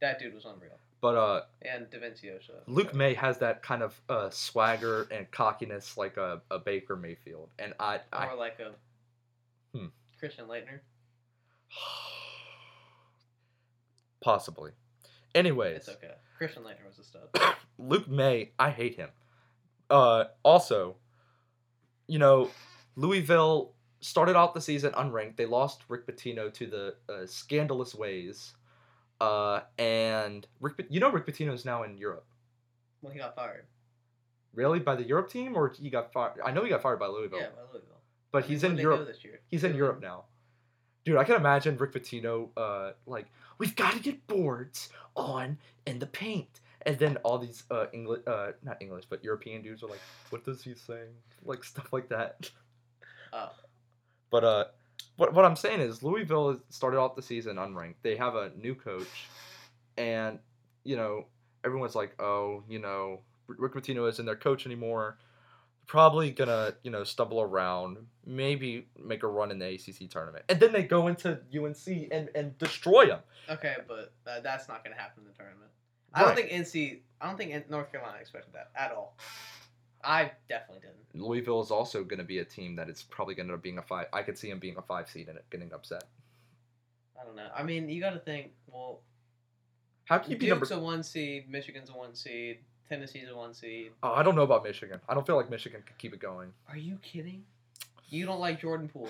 That 0.01 0.19
dude 0.19 0.35
was 0.35 0.45
unreal. 0.45 0.79
But 1.01 1.17
uh, 1.17 1.43
and 1.63 1.87
Davincio. 1.91 2.47
So 2.47 2.55
Luke 2.67 2.95
Maye 2.95 3.15
has 3.15 3.39
that 3.39 3.63
kind 3.63 3.83
of 3.83 3.99
uh, 4.09 4.31
swagger 4.31 5.07
and 5.11 5.31
cockiness 5.31 5.97
like 5.97 6.17
a, 6.17 6.41
a 6.51 6.59
Baker 6.59 6.97
Mayfield, 6.97 7.51
and 7.59 7.75
I, 7.81 8.01
I 8.13 8.27
More 8.27 8.37
like 8.37 8.59
a 8.61 8.73
Hmm. 9.77 9.87
Christian 10.19 10.47
Laettner. 10.47 10.81
possibly. 14.25 14.71
Anyways, 15.35 15.77
It's 15.77 15.89
okay. 15.91 16.15
Christian 16.39 16.63
Laettner 16.63 16.87
was 16.89 16.99
a 16.99 17.05
stud. 17.05 17.29
Luke 17.79 18.09
Maye, 18.09 18.53
I 18.59 18.71
hate 18.71 18.97
him. 18.97 19.11
Uh, 19.91 20.25
also, 20.43 20.97
you 22.09 22.19
know, 22.19 22.51
Louisville 22.97 23.73
started 24.01 24.37
out 24.37 24.55
the 24.55 24.61
season 24.61 24.93
unranked. 24.93 25.37
They 25.37 25.47
lost 25.47 25.83
Rick 25.89 26.07
Pitino 26.07 26.53
to 26.55 26.67
the 26.67 26.95
uh, 27.13 27.27
scandalous 27.27 27.95
ways. 27.95 28.55
Uh, 29.21 29.61
and 29.79 30.47
Rick, 30.61 30.87
you 30.89 31.01
know, 31.01 31.11
Rick 31.11 31.27
Pitino 31.27 31.53
is 31.53 31.65
now 31.65 31.83
in 31.83 31.97
Europe. 31.99 32.27
Well, 33.03 33.13
he 33.13 33.19
got 33.19 33.35
fired. 33.37 33.67
Really, 34.55 34.79
by 34.79 34.95
the 34.95 35.05
Europe 35.05 35.29
team, 35.31 35.57
or 35.57 35.73
he 35.79 35.91
got 35.91 36.13
fired? 36.13 36.35
I 36.45 36.53
know 36.53 36.63
he 36.63 36.71
got 36.71 36.81
fired 36.83 36.99
by 37.01 37.07
Louisville, 37.09 37.41
Yeah, 37.41 37.49
by 37.49 37.63
Louisville. 37.73 38.01
but 38.31 38.39
I 38.39 38.41
mean, 38.43 38.51
he's 38.51 38.65
in 38.65 38.77
Europe. 38.79 39.07
this 39.07 39.25
year? 39.25 39.41
He's 39.49 39.65
in 39.65 39.75
Europe 39.75 40.01
now. 40.01 40.25
Dude, 41.05 41.17
I 41.17 41.25
can 41.25 41.35
imagine 41.37 41.77
Rick 41.77 41.93
Pitino, 41.93 42.49
uh, 42.57 42.93
like, 43.07 43.27
we've 43.59 43.77
got 43.77 43.93
to 43.93 44.01
get 44.01 44.27
boards 44.27 44.91
on 45.17 45.59
in 45.87 45.99
the 45.99 46.07
paint. 46.07 46.61
And 46.87 46.99
then 46.99 47.17
all 47.19 47.39
these 47.39 47.65
uh, 47.71 47.87
English, 47.93 48.21
uh, 48.27 48.53
not 48.63 48.77
English, 48.81 49.05
but 49.09 49.25
European 49.25 49.63
dudes 49.63 49.83
are 49.83 49.89
like, 49.89 50.03
what 50.31 50.45
does 50.45 50.63
he 50.63 50.75
say? 50.75 51.05
Like, 51.45 51.65
stuff 51.65 51.93
like 51.93 52.09
that. 52.11 52.51
Oh. 53.33 53.51
But, 54.31 54.45
uh, 54.45 54.65
what, 55.17 55.33
what 55.33 55.45
I'm 55.45 55.57
saying 55.57 55.81
is, 55.81 56.03
Louisville 56.03 56.61
started 56.69 56.99
off 56.99 57.17
the 57.17 57.23
season 57.23 57.57
unranked. 57.57 57.95
They 58.03 58.17
have 58.17 58.35
a 58.35 58.51
new 58.57 58.75
coach. 58.75 59.29
And, 59.97 60.41
you 60.83 60.97
know, 60.97 61.27
everyone's 61.65 61.95
like, 61.95 62.21
oh, 62.21 62.65
you 62.69 62.81
know, 62.81 63.21
Rick 63.47 63.75
Pitino 63.75 64.09
isn't 64.09 64.27
their 64.27 64.37
coach 64.37 64.67
anymore 64.67 65.17
probably 65.87 66.31
gonna 66.31 66.75
you 66.83 66.91
know 66.91 67.05
stumble 67.05 67.41
around 67.41 67.99
maybe 68.27 68.87
make 69.03 69.23
a 69.23 69.27
run 69.27 69.51
in 69.51 69.59
the 69.59 69.67
acc 69.75 70.09
tournament 70.11 70.45
and 70.49 70.59
then 70.61 70.73
they 70.73 70.83
go 70.83 71.07
into 71.09 71.39
unc 71.55 71.87
and 72.11 72.31
and 72.35 72.57
destroy 72.59 73.07
them 73.07 73.21
Okay, 73.51 73.75
but 73.87 74.13
uh, 74.27 74.41
that's 74.41 74.69
not 74.69 74.83
going 74.83 74.97
to 74.97 75.01
happen 75.03 75.23
in 75.23 75.27
the 75.31 75.37
tournament. 75.37 75.71
I 76.15 76.23
don't 76.23 76.35
think 76.35 76.49
NC. 76.51 77.01
I 77.21 77.27
don't 77.27 77.37
think 77.37 77.69
North 77.69 77.93
Carolina 77.93 78.17
expected 78.19 78.55
that 78.55 78.71
at 78.75 78.91
all. 78.93 79.19
I 80.03 80.31
definitely 80.49 80.81
didn't. 80.81 81.23
louisville 81.23 81.61
is 81.61 81.71
also 81.71 82.05
going 82.05 82.19
to 82.21 82.25
be 82.25 82.39
a 82.39 82.45
team 82.45 82.77
that 82.77 82.89
is 82.89 83.03
probably 83.03 83.35
going 83.35 83.49
to 83.49 83.53
end 83.53 83.59
up 83.59 83.63
being 83.63 83.77
a 83.79 83.83
five 83.83 84.07
i 84.15 84.23
could 84.23 84.39
see 84.39 84.49
them 84.49 84.59
being 84.59 84.77
a 84.79 84.83
five 84.83 85.09
seed 85.11 85.29
and 85.29 85.37
it 85.37 85.45
getting 85.51 85.73
upset 85.75 86.05
I 87.21 87.25
don't 87.27 87.37
know. 87.37 87.49
I 87.57 87.63
mean, 87.63 87.89
you 87.89 88.01
got 88.01 88.11
to 88.11 88.19
think. 88.19 88.53
Well, 88.67 89.01
how 90.07 90.19
can 90.19 90.31
you 90.33 90.37
be 90.39 90.49
number 90.49 90.65
Duke's 90.67 90.77
a 90.77 90.81
one 90.81 91.03
seed. 91.03 91.49
Michigan's 91.51 91.91
a 91.91 91.93
one 91.93 92.15
seed. 92.15 92.59
Tennessee's 92.89 93.29
a 93.31 93.37
one 93.37 93.55
seed. 93.55 93.93
oh, 94.03 94.13
i 94.13 94.23
don't 94.23 94.37
know 94.37 94.43
about 94.43 94.63
michigan 94.63 95.01
i 95.09 95.15
don't 95.15 95.27
feel 95.27 95.37
like 95.37 95.49
michigan 95.49 95.83
could 95.87 95.97
keep 95.97 96.13
it 96.13 96.21
going 96.21 96.53
Are 96.69 96.77
you 96.77 96.99
kidding? 97.03 97.43
You 98.11 98.27
don't 98.27 98.41
like 98.41 98.61
Jordan 98.61 98.89
Poole? 98.89 99.09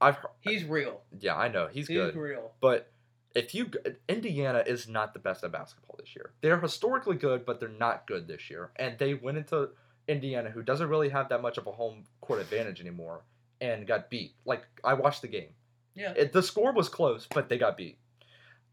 i've 0.00 0.16
heard, 0.16 0.30
He's 0.40 0.62
real. 0.64 1.00
yeah 1.20 1.34
i 1.36 1.48
know 1.48 1.68
he's 1.72 1.88
He's 1.88 1.96
good 1.96 2.14
real. 2.16 2.52
but 2.60 2.92
if 3.34 3.54
you 3.54 3.70
indiana 4.10 4.62
is 4.66 4.86
not 4.88 5.14
the 5.14 5.18
best 5.18 5.42
at 5.42 5.50
basketball 5.52 5.96
this 5.98 6.14
year 6.14 6.32
they're 6.42 6.60
historically 6.60 7.16
good 7.16 7.46
but 7.46 7.60
they're 7.60 7.70
not 7.70 8.06
good 8.06 8.28
this 8.28 8.50
year 8.50 8.70
and 8.76 8.98
they 8.98 9.14
went 9.14 9.38
into 9.38 9.70
indiana 10.06 10.50
who 10.50 10.62
doesn't 10.62 10.88
really 10.90 11.08
have 11.08 11.30
that 11.30 11.40
much 11.40 11.56
of 11.56 11.66
a 11.66 11.72
home 11.72 12.04
court 12.20 12.40
advantage 12.40 12.78
anymore 12.78 13.22
and 13.62 13.86
got 13.86 14.10
beat 14.10 14.34
like 14.44 14.64
i 14.84 14.92
watched 14.92 15.22
the 15.22 15.28
game 15.28 15.48
Yeah. 15.94 16.12
it, 16.14 16.30
the 16.34 16.42
score 16.42 16.72
was 16.72 16.90
close 16.90 17.26
but 17.34 17.48
they 17.48 17.56
got 17.56 17.78
beat 17.78 17.96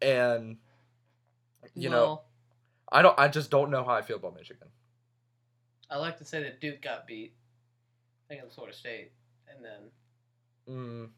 and 0.01 0.57
you 1.73 1.89
know 1.89 2.21
i 2.91 3.01
don't 3.01 3.17
i 3.17 3.29
just 3.29 3.49
don't 3.49 3.71
know 3.71 3.85
how 3.85 3.93
i 3.93 4.01
feel 4.01 4.17
about 4.17 4.35
michigan 4.35 4.67
I 5.89 5.97
like 5.97 6.17
to 6.17 6.25
say 6.25 6.41
that 6.41 6.59
Duke 6.59 6.81
got 6.81 7.05
beat. 7.05 7.35
I 8.25 8.27
think 8.27 8.41
it 8.41 8.45
was 8.45 8.55
Florida 8.55 8.75
State, 8.75 9.11
and 9.55 9.65
then 9.65 10.75
mm, 10.75 11.09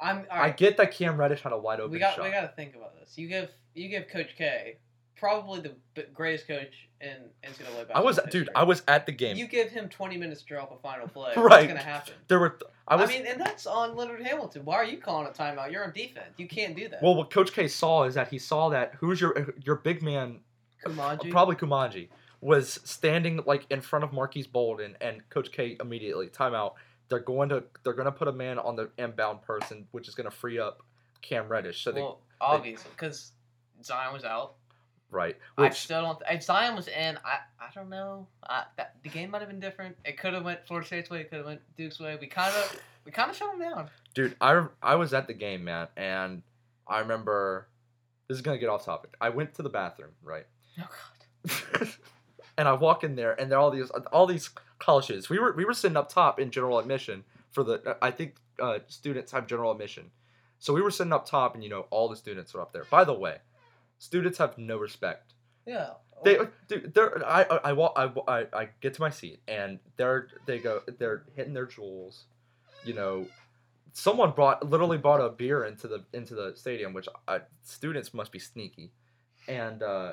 I'm. 0.00 0.26
All 0.30 0.42
i 0.42 0.50
get 0.50 0.76
that 0.78 0.92
cam 0.92 1.16
reddish 1.16 1.40
had 1.42 1.52
a 1.52 1.58
wide 1.58 1.80
open 1.80 1.92
we 1.92 1.98
got 1.98 2.14
shot 2.16 2.24
we 2.24 2.30
got 2.30 2.42
to 2.42 2.48
think 2.56 2.74
about 2.74 2.98
this. 2.98 3.16
You 3.16 3.28
give 3.28 3.50
you 3.74 3.88
give 3.88 4.08
Coach 4.08 4.34
K, 4.36 4.76
probably 5.16 5.60
the 5.60 6.02
greatest 6.14 6.46
coach 6.46 6.88
in 7.00 7.16
NCAA 7.42 7.64
basketball. 7.64 7.96
i 7.96 8.00
was 8.00 8.16
dude 8.16 8.32
history. 8.32 8.48
i 8.54 8.62
was 8.62 8.82
at 8.86 9.06
the 9.06 9.12
game 9.12 9.36
You 9.36 9.46
give 9.48 9.70
him 9.70 9.88
20 9.88 10.16
minutes 10.16 10.40
to 10.42 10.46
draw 10.46 10.62
up 10.64 10.72
a 10.72 10.78
final 10.80 11.08
play. 11.16 11.32
Right. 11.36 11.50
What's 11.50 11.66
gonna 11.66 11.80
happen? 11.80 12.14
there 12.28 12.38
were 12.38 12.50
th- 12.50 12.70
i 12.88 12.96
was 12.96 13.08
I 13.08 13.12
mean, 13.12 13.26
and 13.26 13.40
that's 13.40 13.66
on 13.66 13.96
Leonard 13.96 14.22
Hamilton. 14.22 14.64
Why 14.64 14.76
are 14.76 14.84
you 14.84 14.98
calling 14.98 15.26
a 15.26 15.30
timeout? 15.30 15.70
You're 15.72 15.84
on 15.84 15.92
defense. 15.92 16.34
You 16.36 16.46
can't 16.48 16.76
do 16.76 16.88
that. 16.88 17.02
well 17.02 17.14
what 17.14 17.30
coach 17.30 17.52
k 17.52 17.66
saw 17.68 18.04
is 18.04 18.14
that 18.14 18.28
he 18.28 18.38
saw 18.38 18.68
that 18.70 18.94
who's 19.00 19.20
your 19.20 19.54
your 19.64 19.76
big 19.76 20.02
man 20.02 20.40
Koumadje. 20.84 21.30
probably 21.30 21.54
Koumadje, 21.56 22.08
was 22.40 22.80
standing 22.84 23.40
like 23.46 23.64
in 23.70 23.80
front 23.80 24.04
of 24.04 24.12
Marquise 24.12 24.48
Bolden 24.48 24.96
and 25.00 25.28
Coach 25.30 25.52
K 25.52 25.76
immediately 25.80 26.26
timeout. 26.26 26.72
They're 27.12 27.20
going 27.20 27.50
to 27.50 27.62
they're 27.84 27.92
going 27.92 28.06
to 28.06 28.12
put 28.12 28.28
a 28.28 28.32
man 28.32 28.58
on 28.58 28.74
the 28.74 28.88
inbound 28.96 29.42
person, 29.42 29.86
which 29.90 30.08
is 30.08 30.14
going 30.14 30.24
to 30.24 30.34
free 30.34 30.58
up 30.58 30.82
Cam 31.20 31.46
Reddish. 31.46 31.84
So 31.84 31.92
they, 31.92 32.00
well, 32.00 32.20
obviously, 32.40 32.90
because 32.90 33.32
Zion 33.84 34.14
was 34.14 34.24
out. 34.24 34.54
right, 35.10 35.36
I 35.58 35.68
still 35.68 36.00
don't. 36.00 36.22
If 36.30 36.42
Zion 36.42 36.74
was 36.74 36.88
in, 36.88 37.18
I 37.22 37.40
I 37.60 37.68
don't 37.74 37.90
know. 37.90 38.28
I, 38.48 38.64
that, 38.78 38.94
the 39.02 39.10
game 39.10 39.30
might 39.30 39.42
have 39.42 39.50
been 39.50 39.60
different. 39.60 39.94
It 40.06 40.16
could 40.16 40.32
have 40.32 40.42
went 40.42 40.66
Florida 40.66 40.86
State's 40.86 41.10
way. 41.10 41.20
It 41.20 41.28
could 41.28 41.36
have 41.36 41.46
went 41.46 41.60
Duke's 41.76 42.00
way. 42.00 42.16
We 42.18 42.28
kind 42.28 42.56
of 42.56 42.80
we 43.04 43.12
kind 43.12 43.30
of 43.30 43.36
shut 43.36 43.50
them 43.50 43.60
down. 43.60 43.90
dude, 44.14 44.34
I 44.40 44.64
I 44.82 44.94
was 44.94 45.12
at 45.12 45.26
the 45.26 45.34
game, 45.34 45.64
man, 45.64 45.88
and 45.98 46.42
I 46.88 47.00
remember 47.00 47.68
this 48.26 48.36
is 48.36 48.40
going 48.40 48.56
to 48.56 48.58
get 48.58 48.70
off 48.70 48.86
topic. 48.86 49.16
I 49.20 49.28
went 49.28 49.52
to 49.56 49.62
the 49.62 49.68
bathroom, 49.68 50.12
right? 50.22 50.46
Oh 50.80 50.88
God. 50.88 51.88
and 52.56 52.68
I 52.68 52.72
walk 52.72 53.04
in 53.04 53.16
there, 53.16 53.38
and 53.38 53.50
there 53.50 53.58
are 53.58 53.60
all 53.60 53.70
these 53.70 53.90
all 54.12 54.26
these 54.26 54.48
colleges. 54.82 55.28
We 55.30 55.38
were 55.38 55.52
we 55.52 55.64
were 55.64 55.72
sitting 55.72 55.96
up 55.96 56.08
top 56.08 56.40
in 56.40 56.50
general 56.50 56.78
admission 56.78 57.24
for 57.50 57.62
the. 57.62 57.96
I 58.02 58.10
think 58.10 58.36
uh, 58.60 58.78
students 58.88 59.32
have 59.32 59.46
general 59.46 59.70
admission, 59.70 60.10
so 60.58 60.74
we 60.74 60.82
were 60.82 60.90
sitting 60.90 61.12
up 61.12 61.24
top, 61.26 61.54
and 61.54 61.62
you 61.62 61.70
know 61.70 61.86
all 61.90 62.08
the 62.08 62.16
students 62.16 62.54
are 62.54 62.60
up 62.60 62.72
there. 62.72 62.84
By 62.90 63.04
the 63.04 63.14
way, 63.14 63.38
students 63.98 64.38
have 64.38 64.58
no 64.58 64.76
respect. 64.76 65.34
Yeah. 65.66 65.90
They 66.24 66.38
dude, 66.68 66.94
they're 66.94 67.24
I 67.26 67.42
I 67.42 67.56
I, 67.64 67.72
walk, 67.72 67.94
I 67.96 68.10
I 68.28 68.46
I 68.52 68.68
get 68.80 68.94
to 68.94 69.00
my 69.00 69.10
seat, 69.10 69.40
and 69.48 69.78
they're 69.96 70.28
they 70.46 70.58
go 70.58 70.82
they're 70.98 71.24
hitting 71.34 71.54
their 71.54 71.66
jewels, 71.66 72.26
you 72.84 72.94
know. 72.94 73.26
Someone 73.92 74.30
brought 74.30 74.68
literally 74.68 74.98
brought 74.98 75.20
a 75.20 75.30
beer 75.30 75.64
into 75.64 75.88
the 75.88 76.04
into 76.12 76.34
the 76.34 76.54
stadium, 76.54 76.92
which 76.92 77.08
uh, 77.28 77.40
students 77.62 78.14
must 78.14 78.30
be 78.30 78.38
sneaky, 78.38 78.92
and 79.48 79.82
uh, 79.82 80.12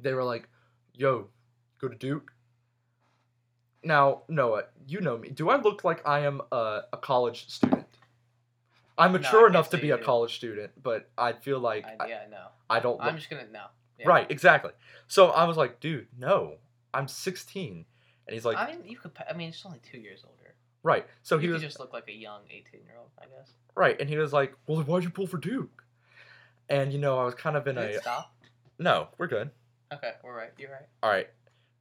they 0.00 0.14
were 0.14 0.24
like, 0.24 0.48
"Yo, 0.94 1.28
go 1.80 1.88
to 1.88 1.96
Duke." 1.96 2.32
Now, 3.82 4.22
Noah, 4.28 4.64
you 4.86 5.00
know 5.00 5.16
me. 5.16 5.30
Do 5.30 5.48
I 5.48 5.60
look 5.60 5.84
like 5.84 6.06
I 6.06 6.20
am 6.20 6.42
a, 6.52 6.82
a 6.92 6.96
college 6.96 7.48
student? 7.48 7.86
I'm 8.98 9.12
mature 9.12 9.46
enough 9.46 9.70
to 9.70 9.78
be 9.78 9.90
a 9.90 9.98
college 9.98 10.36
student, 10.36 10.72
but 10.82 11.08
I 11.16 11.32
feel 11.32 11.58
like 11.58 11.86
I, 11.86 12.04
I, 12.04 12.08
yeah, 12.08 12.20
no. 12.30 12.48
I 12.68 12.80
don't. 12.80 12.98
Look, 12.98 13.06
I'm 13.06 13.16
just 13.16 13.30
gonna 13.30 13.46
no. 13.50 13.64
Yeah. 13.98 14.08
Right, 14.08 14.30
exactly. 14.30 14.72
So 15.08 15.28
I 15.28 15.44
was 15.44 15.56
like, 15.56 15.80
dude, 15.80 16.06
no, 16.18 16.54
I'm 16.92 17.08
16, 17.08 17.84
and 18.26 18.34
he's 18.34 18.44
like, 18.44 18.58
I 18.58 18.66
mean, 18.66 18.80
you 18.84 18.98
could. 18.98 19.12
I 19.28 19.34
mean, 19.34 19.48
it's 19.48 19.64
only 19.64 19.80
two 19.90 19.98
years 19.98 20.22
older. 20.26 20.54
right. 20.82 21.06
So 21.22 21.38
he 21.38 21.46
you 21.46 21.54
was 21.54 21.62
just 21.62 21.80
look 21.80 21.94
like 21.94 22.08
a 22.08 22.14
young 22.14 22.42
18 22.50 22.84
year 22.84 22.96
old, 22.98 23.08
I 23.18 23.24
guess. 23.24 23.52
right, 23.74 23.98
and 23.98 24.08
he 24.08 24.18
was 24.18 24.34
like, 24.34 24.54
well, 24.66 24.76
then 24.78 24.86
why'd 24.86 25.02
you 25.04 25.10
pull 25.10 25.26
for 25.26 25.38
Duke? 25.38 25.84
And 26.68 26.92
you 26.92 26.98
know, 26.98 27.18
I 27.18 27.24
was 27.24 27.34
kind 27.34 27.56
of 27.56 27.66
in 27.66 27.76
Did 27.76 27.96
a 27.96 28.00
stop? 28.00 28.34
no, 28.78 29.08
we're 29.16 29.28
good. 29.28 29.50
Okay, 29.92 30.12
we're 30.22 30.36
right. 30.36 30.50
You're 30.58 30.70
right. 30.70 30.86
All 31.02 31.10
right. 31.10 31.28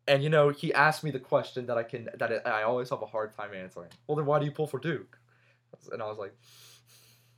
And 0.10 0.24
you 0.24 0.30
know, 0.30 0.50
he 0.50 0.74
asked 0.74 1.04
me 1.04 1.12
the 1.12 1.20
question 1.20 1.68
that 1.68 1.78
I 1.78 1.84
can 1.84 2.10
that 2.18 2.46
I 2.48 2.64
always 2.64 2.90
have 2.90 3.04
a 3.04 3.06
hard 3.06 3.32
time 3.36 3.52
answering. 3.54 3.90
Well, 4.08 4.16
then 4.16 4.26
why 4.26 4.40
do 4.40 4.46
you 4.46 4.52
pull 4.52 4.66
for 4.66 4.80
Duke? 4.80 5.20
And 5.92 6.02
I 6.02 6.08
was 6.08 6.18
like, 6.18 6.34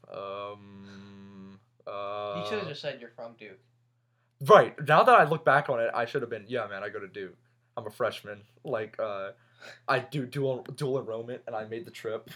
um, 0.10 1.60
uh, 1.86 2.41
you 2.41 2.49
should 2.49 2.60
have 2.60 2.69
just 2.69 2.81
said 2.81 2.99
you're 3.01 3.10
from 3.10 3.34
Duke. 3.38 3.60
right. 4.47 4.73
Now 4.88 5.03
that 5.03 5.19
I 5.19 5.25
look 5.25 5.43
back 5.43 5.69
on 5.69 5.81
it, 5.81 5.91
I 5.93 6.05
should 6.05 6.21
have 6.21 6.29
been, 6.29 6.45
yeah, 6.47 6.65
man, 6.67 6.81
I 6.81 6.88
go 6.88 6.99
to 6.99 7.10
Duke. 7.10 7.36
I'm 7.75 7.86
a 7.86 7.91
freshman. 7.91 8.41
Like, 8.63 8.97
uh, 8.99 9.31
I 9.89 9.99
do 9.99 10.25
dual 10.25 10.63
dual 10.75 10.97
enrollment, 10.97 11.41
and 11.47 11.55
I 11.55 11.65
made 11.65 11.86
the 11.86 11.91
trip. 11.91 12.29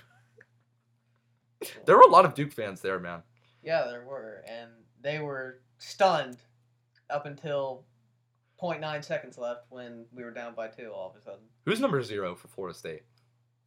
There 1.86 1.95
were 1.95 2.04
a 2.04 2.12
lot 2.12 2.26
of 2.26 2.34
Duke 2.34 2.52
fans 2.52 2.82
there, 2.82 3.00
man. 3.00 3.24
Yeah, 3.63 3.86
there 3.86 4.04
were, 4.04 4.43
and 4.48 4.69
they 5.02 5.19
were 5.19 5.62
stunned 5.78 6.38
up 7.10 7.26
until 7.26 7.86
0.9 8.62 9.04
seconds 9.04 9.38
left 9.38 9.62
when 9.70 10.06
we 10.13 10.24
were 10.24 10.32
down 10.32 10.56
by 10.56 10.68
two. 10.68 10.89
All 10.94 11.10
of 11.10 11.15
a 11.15 11.22
sudden, 11.24 11.41
Who's 11.65 11.80
number 11.80 12.02
zero 12.02 12.36
for 12.36 12.48
Florida 12.48 12.78
State? 12.78 13.04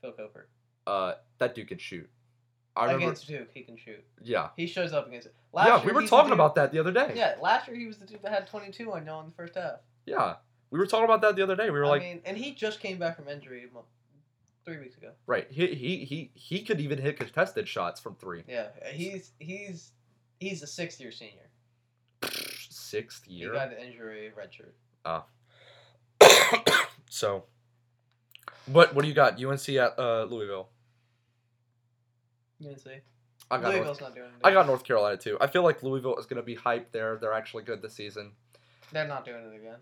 Phil 0.01 0.12
Cofer 0.12 0.44
Uh, 0.87 1.14
that 1.38 1.55
dude 1.55 1.68
can 1.68 1.79
shoot. 1.79 2.09
I 2.77 2.85
remember. 2.85 3.07
against 3.07 3.27
Duke, 3.27 3.48
he 3.53 3.62
can 3.62 3.77
shoot. 3.77 4.05
yeah. 4.22 4.51
He 4.57 4.66
shows 4.68 4.92
up 4.92 5.09
against 5.09 5.27
it. 5.27 5.35
yeah, 5.53 5.64
Last 5.74 5.85
we 5.85 5.90
were 5.92 6.07
talking 6.07 6.33
about 6.33 6.55
that 6.55 6.70
the 6.70 6.79
other 6.79 6.92
day. 6.92 7.12
Yeah, 7.16 7.35
last 7.42 7.66
year 7.66 7.77
he 7.77 7.87
was 7.87 7.98
the 7.98 8.07
dude 8.07 8.22
that 8.22 8.31
had 8.33 8.46
22 8.46 8.92
on 8.92 9.05
y'all 9.05 9.20
in 9.20 9.27
the 9.27 9.35
first 9.35 9.57
half. 9.57 9.81
Yeah, 10.07 10.37
we 10.70 10.79
were 10.79 10.87
talking 10.87 11.05
about 11.05 11.20
that 11.22 11.35
the 11.35 11.42
other 11.42 11.57
day. 11.57 11.70
We 11.70 11.79
were 11.79 11.87
I 11.87 11.88
like, 11.88 12.03
mean, 12.03 12.20
and 12.24 12.37
he 12.38 12.53
just 12.55 12.79
came 12.79 12.98
back 12.98 13.16
from 13.16 13.27
injury 13.29 13.66
a 13.68 13.74
month, 13.74 13.87
three 14.64 14.79
weeks 14.79 14.96
ago. 14.96 15.11
right? 15.27 15.48
He 15.51 15.74
he 15.74 16.05
he 16.05 16.31
he 16.35 16.62
could 16.62 16.81
even 16.81 16.98
hit 16.98 17.18
contested 17.18 17.66
shots 17.66 18.01
from 18.01 18.14
three. 18.14 18.44
Yeah, 18.46 18.68
he's 18.92 19.33
he's 19.40 19.90
he's 20.38 20.62
a 20.62 20.66
sixth 20.68 21.01
year 21.01 21.11
senior. 21.11 21.51
sixth 22.88 23.24
He 23.27 23.35
year. 23.35 23.53
got 23.53 23.72
an 23.72 23.79
injury 23.79 24.31
redshirt. 24.37 24.72
Ah. 25.05 25.24
so, 27.11 27.44
what 28.66 28.94
what 28.94 29.03
do 29.03 29.09
you 29.09 29.14
got? 29.14 29.42
UNC 29.42 29.68
at 29.70 29.98
uh, 29.98 30.24
Louisville. 30.24 30.68
See. 32.61 32.90
I 33.51 33.57
got 33.57 33.62
North, 33.62 33.74
Louisville's 33.74 34.01
not 34.01 34.14
doing 34.14 34.27
anything. 34.27 34.40
I 34.44 34.53
got 34.53 34.66
North 34.66 34.85
Carolina 34.85 35.16
too. 35.16 35.38
I 35.40 35.46
feel 35.46 35.62
like 35.62 35.83
Louisville 35.83 36.16
is 36.16 36.27
gonna 36.27 36.42
be 36.42 36.57
hyped 36.57 36.90
there. 36.92 37.16
They're 37.20 37.33
actually 37.33 37.62
good 37.62 37.81
this 37.81 37.94
season. 37.94 38.33
They're 38.92 39.07
not 39.07 39.24
doing 39.24 39.44
it 39.44 39.57
again. 39.57 39.79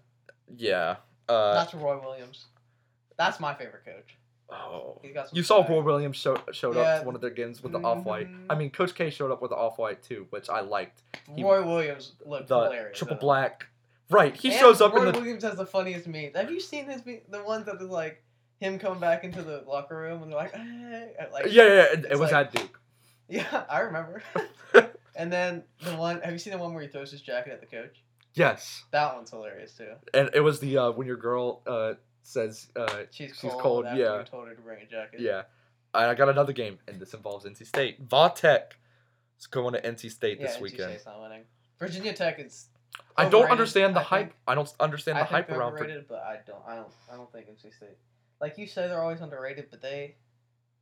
Yeah. 0.57 0.97
Uh, 1.29 1.55
That's 1.55 1.75
Roy 1.75 1.99
Williams. 2.01 2.47
That's 3.17 3.41
my 3.41 3.55
favorite 3.55 3.85
coach. 3.85 4.17
Oh. 4.51 4.99
He's 5.03 5.13
got 5.15 5.29
some 5.29 5.37
You 5.37 5.43
saw. 5.43 5.67
Roy 5.67 5.83
Williams 5.83 6.17
show, 6.17 6.37
showed 6.53 6.77
up 6.77 7.01
to 7.01 7.07
one 7.07 7.15
of 7.15 7.21
their 7.21 7.31
games 7.31 7.63
with 7.63 7.73
the 7.73 7.79
off 7.81 8.05
white. 8.05 8.29
I 8.51 8.55
mean, 8.55 8.71
Coach 8.71 8.95
K 8.95 9.11
showed 9.11 9.31
up 9.31 9.43
with 9.43 9.51
the 9.51 9.57
off 9.57 9.79
white 9.79 10.03
too, 10.03 10.27
which 10.31 10.49
I 10.49 10.61
liked. 10.61 11.03
he- 11.35 11.43
Roy 11.45 11.65
Williams 11.65 12.13
looked 12.25 12.49
The 12.49 12.61
hilarious. 12.65 12.99
triple 12.99 13.17
though. 13.17 13.21
black. 13.21 13.67
Right. 14.09 14.35
He 14.37 14.51
And 14.51 14.59
shows 14.61 14.81
up 14.81 14.93
Roy 14.93 15.07
in 15.07 15.13
the. 15.13 15.19
Williams 15.19 15.43
has 15.43 15.57
the 15.57 15.67
funniest 15.67 16.07
memes. 16.07 16.37
Have 16.37 16.51
you 16.51 16.61
seen 16.61 16.87
his 16.87 17.05
me- 17.05 17.23
the 17.29 17.43
ones 17.43 17.67
that 17.67 17.77
is 17.77 17.89
like 17.89 18.23
him 18.61 18.79
coming 18.79 19.01
back 19.01 19.25
into 19.25 19.43
the 19.43 19.65
locker 19.67 19.97
room 19.97 20.23
and 20.23 20.31
they're 20.33 20.39
like, 20.39 20.55
hey, 20.55 21.11
like 21.33 21.47
Yeah, 21.47 21.65
yeah, 21.65 21.69
yeah, 21.75 21.83
it, 21.93 22.07
it 22.13 22.19
was 22.19 22.31
like- 22.33 22.47
at 22.47 22.53
Duke. 22.55 22.81
yeah, 23.29 23.65
I 23.69 23.81
remember. 23.81 24.23
and 25.17 25.33
then 25.33 25.65
the 25.83 25.97
one, 25.97 26.21
have 26.21 26.33
you 26.33 26.39
seen 26.39 26.53
the 26.53 26.59
one 26.59 26.73
where 26.73 26.83
he 26.83 26.89
throws 26.89 27.11
his 27.11 27.21
jacket 27.21 27.53
at 27.53 27.61
the 27.61 27.67
coach? 27.67 28.03
Yes, 28.35 28.85
That 28.93 29.15
one's 29.17 29.31
hilarious 29.31 29.73
too. 29.73 29.89
and 30.15 30.31
it 30.35 30.41
was 30.41 30.61
the 30.61 30.77
uh, 30.79 30.91
when 30.93 31.07
your 31.07 31.17
girl 31.17 31.63
uh, 31.67 31.95
says 32.27 32.69
uh, 32.77 33.03
She's 33.11 33.31
She's 33.31 33.51
cold. 33.51 33.63
cold, 33.63 33.85
yeah. 33.87 34.19
You 34.19 34.25
told 34.25 34.49
her 34.49 34.55
to 34.55 34.61
bring 34.61 34.83
a 34.83 34.87
jacket. 34.87 35.21
Yeah. 35.21 35.43
I 35.95 36.07
I 36.11 36.15
got 36.15 36.29
another 36.29 36.53
game, 36.53 36.79
and 36.89 37.01
this 37.01 37.15
involves 37.15 37.45
NC 37.47 37.67
State. 37.67 38.07
Vautech 38.09 38.73
is 39.39 39.47
going 39.47 39.75
to 39.75 39.81
NC 39.81 40.11
State 40.11 40.39
Yeah, 40.41 40.47
this 40.49 40.57
NC 40.57 40.61
weekend. 40.61 40.91
State's 40.91 41.07
not 41.07 41.21
winning. 41.23 41.43
Virginia 41.79 42.13
Tech 42.13 42.39
is. 42.39 42.69
I 43.17 43.29
don't 43.29 43.51
understand 43.51 43.95
the 43.95 44.01
I 44.01 44.05
hype. 44.05 44.27
think. 44.29 44.37
I 44.47 44.55
don't 44.55 44.73
understand 44.81 45.19
the 45.19 45.23
think 45.25 45.31
hype 45.31 45.51
around. 45.51 45.75
Overrated, 45.75 46.07
but 46.09 46.19
I 46.21 46.39
don't. 46.47 46.63
I 46.67 46.75
don't. 46.77 46.89
I 47.13 47.17
don't 47.17 47.31
think 47.33 47.47
NC 47.49 47.75
State. 47.75 47.97
Like 48.41 48.59
you 48.59 48.67
say, 48.67 48.89
they're 48.89 49.03
always 49.03 49.21
underrated, 49.21 49.67
but 49.71 49.81
they, 49.81 50.17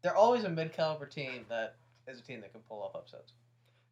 they're 0.02 0.16
always 0.16 0.42
a 0.42 0.48
mid-caliber 0.48 1.06
team 1.06 1.44
that 1.48 1.76
is 2.08 2.18
a 2.18 2.22
team 2.22 2.40
that 2.40 2.50
can 2.52 2.62
pull 2.62 2.82
off 2.82 2.96
upsets. 2.96 3.32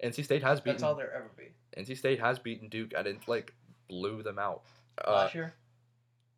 NC 0.03 0.25
State 0.25 0.43
has 0.43 0.61
beaten. 0.61 0.75
That's 0.75 0.83
all 0.83 0.95
there 0.97 1.12
ever 1.15 1.31
be. 1.37 1.53
NC 1.81 1.97
State 1.97 2.19
has 2.19 2.38
beaten 2.41 2.69
Duke 2.69 2.93
and 2.97 3.07
it 3.07 3.29
like 3.29 3.55
blew 3.88 4.23
them 4.23 4.38
out. 4.38 4.62
Uh, 5.07 5.12
last 5.12 5.35
year, 5.35 5.55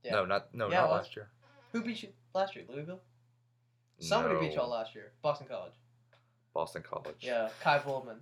yeah. 0.05 0.13
No, 0.13 0.25
not 0.25 0.55
no, 0.55 0.71
Yeah, 0.71 0.83
not 0.83 0.91
last 0.91 1.17
year. 1.17 1.29
who 1.73 1.83
beat 1.83 2.03
you 2.03 2.11
last 2.35 2.55
year? 2.55 2.65
Louisville. 2.69 3.01
Somebody 3.99 4.39
beat 4.41 4.55
y'all 4.55 4.69
last 4.71 4.95
year. 4.95 5.13
Boston 5.23 5.47
College. 5.49 5.73
Boston 6.53 6.83
College. 6.89 7.17
Yeah, 7.21 7.49
Ky 7.63 7.79
Bowman. 7.85 8.17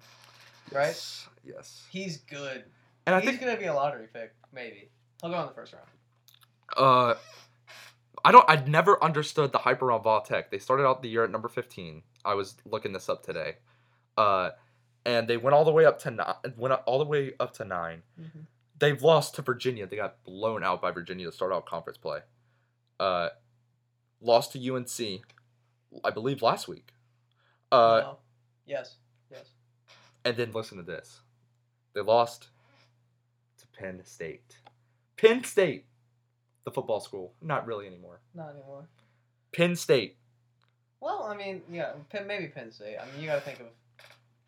Right. 0.73 0.87
Yes. 0.89 1.29
Yes. 1.45 1.87
He's 1.91 2.19
good. 2.19 2.65
And 3.07 3.15
I 3.17 3.21
He's 3.21 3.31
think 3.31 3.41
gonna 3.41 3.57
be 3.59 3.65
a 3.67 3.75
lottery 3.75 4.07
pick, 4.13 4.33
maybe. 4.53 4.89
He'll 5.21 5.31
go 5.31 5.41
in 5.41 5.47
the 5.49 5.53
first 5.55 5.73
round. 5.75 5.87
uh, 6.77 7.15
I 8.25 8.31
don't. 8.31 8.45
I 8.49 8.57
never 8.67 9.03
understood 9.03 9.51
the 9.53 9.59
hype 9.59 9.83
around 9.83 10.05
Vautech. 10.05 10.51
They 10.51 10.59
started 10.61 10.87
out 10.87 11.03
the 11.03 11.09
year 11.09 11.25
at 11.25 11.31
number 11.31 11.49
fifteen. 11.49 12.03
I 12.25 12.35
was 12.35 12.55
looking 12.65 12.93
this 12.93 13.09
up 13.09 13.25
today. 13.25 13.57
Uh, 14.17 14.51
and 15.05 15.27
they 15.27 15.37
went 15.37 15.55
all 15.55 15.65
the 15.65 15.73
way 15.73 15.85
up 15.85 15.99
to 16.01 16.11
nine. 16.13 16.35
Went 16.57 16.75
all 16.87 16.99
the 17.01 17.05
way 17.05 17.33
up 17.41 17.53
to 17.55 17.65
nine. 17.65 18.03
They've 18.79 19.01
lost 19.03 19.35
to 19.37 19.43
Virginia. 19.43 19.87
They 19.87 19.97
got 19.97 20.23
blown 20.25 20.65
out 20.65 20.83
by 20.83 20.91
Virginia 20.91 21.27
to 21.27 21.33
start 21.33 21.53
out 21.53 21.67
conference 21.67 21.99
play. 21.99 22.21
Uh, 22.99 23.29
lost 24.21 24.53
to 24.53 24.75
UNC, 24.75 25.23
I 26.05 26.11
believe 26.11 26.43
last 26.43 26.69
week. 26.69 26.93
Uh, 27.71 28.01
No. 28.03 28.19
Yes. 28.67 28.97
Yes. 29.31 29.47
and 30.25 30.37
then 30.37 30.53
listen 30.53 30.79
to 30.79 30.83
this. 30.85 31.21
They 31.95 32.01
lost 32.01 32.49
to 33.59 33.67
Penn 33.79 34.01
State. 34.05 34.59
Penn 35.17 35.45
State, 35.45 35.87
the 36.65 36.71
football 36.71 37.01
school. 37.01 37.35
Not 37.43 37.67
really 37.67 37.87
anymore. 37.87 38.21
Not 38.35 38.51
anymore. 38.51 38.89
Penn 39.55 39.77
State. 39.77 40.17
Well, 41.01 41.25
I 41.25 41.37
mean, 41.37 41.63
yeah, 41.71 41.93
Penn, 42.11 42.27
maybe 42.27 42.47
Penn 42.47 42.71
State. 42.73 42.97
I 42.99 43.05
mean, 43.07 43.21
you 43.21 43.27
got 43.27 43.35
to 43.37 43.41
think 43.41 43.61
of 43.61 43.67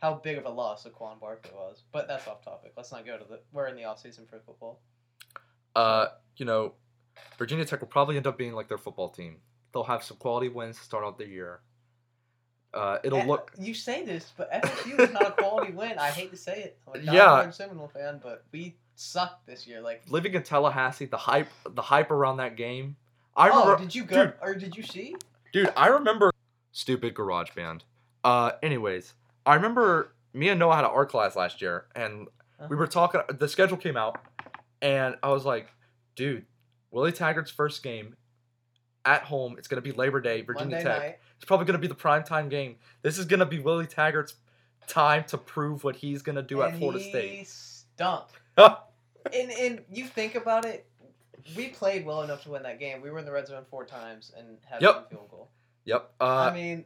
how 0.02 0.14
big 0.14 0.36
of 0.38 0.44
a 0.44 0.50
loss 0.50 0.86
Saquon 0.86 1.20
Barkley 1.20 1.50
was. 1.54 1.82
But 1.92 2.08
that's 2.08 2.26
off 2.28 2.44
topic. 2.44 2.72
Let's 2.76 2.92
not 2.92 3.06
go 3.06 3.16
to 3.18 3.24
the. 3.24 3.40
We're 3.52 3.66
in 3.68 3.76
the 3.76 3.84
off 3.84 4.00
season 4.00 4.26
for 4.28 4.40
football. 4.40 4.80
Uh, 5.74 6.06
you 6.36 6.44
know, 6.46 6.74
Virginia 7.38 7.64
Tech 7.64 7.80
will 7.80 7.88
probably 7.88 8.16
end 8.16 8.26
up 8.26 8.38
being 8.38 8.52
like 8.52 8.68
their 8.68 8.78
football 8.78 9.08
team. 9.08 9.38
They'll 9.72 9.84
have 9.84 10.04
some 10.04 10.16
quality 10.18 10.48
wins 10.48 10.78
to 10.78 10.84
start 10.84 11.04
out 11.04 11.18
the 11.18 11.26
year. 11.26 11.60
Uh, 12.72 12.98
it'll 13.04 13.20
Eh, 13.20 13.24
look 13.26 13.52
You 13.58 13.72
say 13.72 14.04
this, 14.04 14.32
but 14.36 14.50
FSU 14.52 14.98
is 15.00 15.12
not 15.12 15.28
a 15.28 15.30
quality 15.32 15.72
win. 15.76 15.96
I 15.98 16.08
hate 16.08 16.30
to 16.32 16.36
say 16.36 16.60
it. 16.62 16.78
I'm 16.92 17.00
a 17.08 17.12
Yeah. 17.12 17.50
Seminole 17.50 17.88
fan, 17.88 18.20
but 18.22 18.44
we 18.52 18.76
sucked 18.96 19.46
this 19.46 19.64
year. 19.66 19.80
Like, 19.80 20.02
living 20.08 20.34
in 20.34 20.42
Tallahassee. 20.42 21.06
The 21.06 21.16
hype, 21.16 21.48
the 21.70 21.82
hype 21.82 22.10
around 22.10 22.38
that 22.38 22.56
game. 22.56 22.96
I 23.36 23.48
remember, 23.48 23.74
oh, 23.74 23.78
did 23.78 23.94
you 23.94 24.04
go 24.04 24.26
dude. 24.26 24.34
or 24.42 24.54
did 24.54 24.76
you 24.76 24.82
see? 24.82 25.14
Dude, 25.52 25.72
I 25.76 25.86
remember 25.88 26.30
stupid 26.72 27.14
garage 27.14 27.50
band. 27.54 27.84
Uh 28.24 28.52
anyways, 28.62 29.14
I 29.46 29.54
remember 29.54 30.14
me 30.32 30.48
and 30.48 30.58
Noah 30.58 30.76
had 30.76 30.84
an 30.84 30.90
art 30.92 31.10
class 31.10 31.36
last 31.36 31.60
year 31.62 31.86
and 31.94 32.20
we 32.20 32.26
Uh-huh. 32.66 32.76
were 32.76 32.86
talking 32.86 33.20
the 33.38 33.48
schedule 33.48 33.76
came 33.76 33.96
out 33.96 34.20
and 34.82 35.16
I 35.22 35.28
was 35.30 35.44
like, 35.44 35.68
dude, 36.16 36.46
Willie 36.90 37.12
Taggart's 37.12 37.50
first 37.50 37.82
game 37.82 38.16
at 39.04 39.22
home, 39.22 39.56
it's 39.58 39.68
gonna 39.68 39.82
be 39.82 39.92
Labor 39.92 40.20
Day, 40.20 40.40
Virginia 40.42 40.76
Monday 40.76 40.84
Tech. 40.90 41.02
night. 41.02 41.18
It's 41.36 41.44
probably 41.44 41.66
gonna 41.66 41.78
be 41.78 41.88
the 41.88 41.94
prime 41.94 42.24
time 42.24 42.48
game. 42.48 42.76
This 43.02 43.18
is 43.18 43.26
gonna 43.26 43.44
be 43.46 43.58
Willie 43.58 43.86
Taggart's 43.86 44.36
time 44.86 45.24
to 45.24 45.38
prove 45.38 45.84
what 45.84 45.96
he's 45.96 46.22
gonna 46.22 46.42
do 46.42 46.62
at 46.62 46.76
Florida 46.78 47.00
State. 47.00 47.46
stunk. 47.48 48.24
and 48.56 49.50
and 49.50 49.84
you 49.90 50.06
think 50.06 50.34
about 50.36 50.64
it, 50.64 50.86
we 51.56 51.68
played 51.68 52.06
well 52.06 52.22
enough 52.22 52.42
to 52.44 52.50
win 52.50 52.62
that 52.62 52.78
game. 52.78 53.02
We 53.02 53.10
were 53.10 53.18
in 53.18 53.24
the 53.26 53.32
red 53.32 53.46
zone 53.46 53.64
four 53.70 53.84
times 53.84 54.32
and 54.36 54.58
had 54.64 54.80
Yep. 54.80 54.94
one 54.94 55.04
field 55.08 55.30
goal. 55.30 55.50
Yep. 55.84 56.10
Uh 56.20 56.24
I 56.24 56.54
mean, 56.54 56.84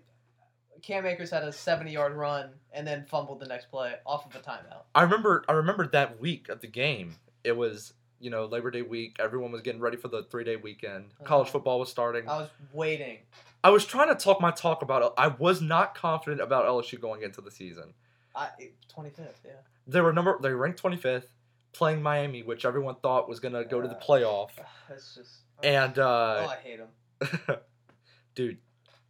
Cam 0.82 1.06
Akers 1.06 1.30
had 1.30 1.44
a 1.44 1.52
seventy-yard 1.52 2.14
run 2.14 2.50
and 2.72 2.86
then 2.86 3.04
fumbled 3.04 3.40
the 3.40 3.46
next 3.46 3.70
play 3.70 3.94
off 4.06 4.26
of 4.26 4.34
a 4.34 4.38
timeout. 4.44 4.82
I 4.94 5.02
remember 5.02 5.44
I 5.48 5.52
remember 5.52 5.86
that 5.88 6.20
week 6.20 6.48
of 6.48 6.60
the 6.60 6.66
game. 6.66 7.16
It 7.44 7.56
was 7.56 7.92
you 8.20 8.30
know 8.30 8.46
Labor 8.46 8.70
Day 8.70 8.82
week. 8.82 9.16
Everyone 9.18 9.52
was 9.52 9.62
getting 9.62 9.80
ready 9.80 9.96
for 9.96 10.08
the 10.08 10.24
three 10.24 10.44
day 10.44 10.56
weekend. 10.56 11.06
College 11.24 11.48
football 11.48 11.78
was 11.78 11.88
starting. 11.90 12.28
I 12.28 12.38
was 12.38 12.48
waiting. 12.72 13.18
I 13.64 13.70
was 13.70 13.84
trying 13.84 14.08
to 14.08 14.14
talk 14.14 14.40
my 14.40 14.50
talk 14.52 14.82
about 14.82 15.02
it. 15.02 15.12
I 15.18 15.28
was 15.28 15.60
not 15.60 15.94
confident 15.94 16.40
about 16.40 16.64
LSU 16.66 17.00
going 17.00 17.22
into 17.22 17.40
the 17.40 17.50
season. 17.50 17.94
I 18.34 18.48
twenty-fifth, 18.88 19.40
yeah. 19.44 19.52
They 19.86 20.00
were 20.00 20.12
number 20.12 20.38
they 20.40 20.52
ranked 20.52 20.80
25th, 20.82 21.24
playing 21.72 22.02
Miami, 22.02 22.42
which 22.42 22.64
everyone 22.64 22.96
thought 23.02 23.28
was 23.28 23.40
gonna 23.40 23.64
go 23.64 23.80
to 23.80 23.88
the 23.88 23.96
Uh, 23.96 24.00
playoff. 24.00 24.50
It's 24.90 25.14
just. 25.16 25.38
And 25.62 25.98
oh, 25.98 26.06
uh, 26.06 26.48
I 26.50 26.56
hate 26.62 26.78
him. 26.78 27.56
dude, 28.36 28.58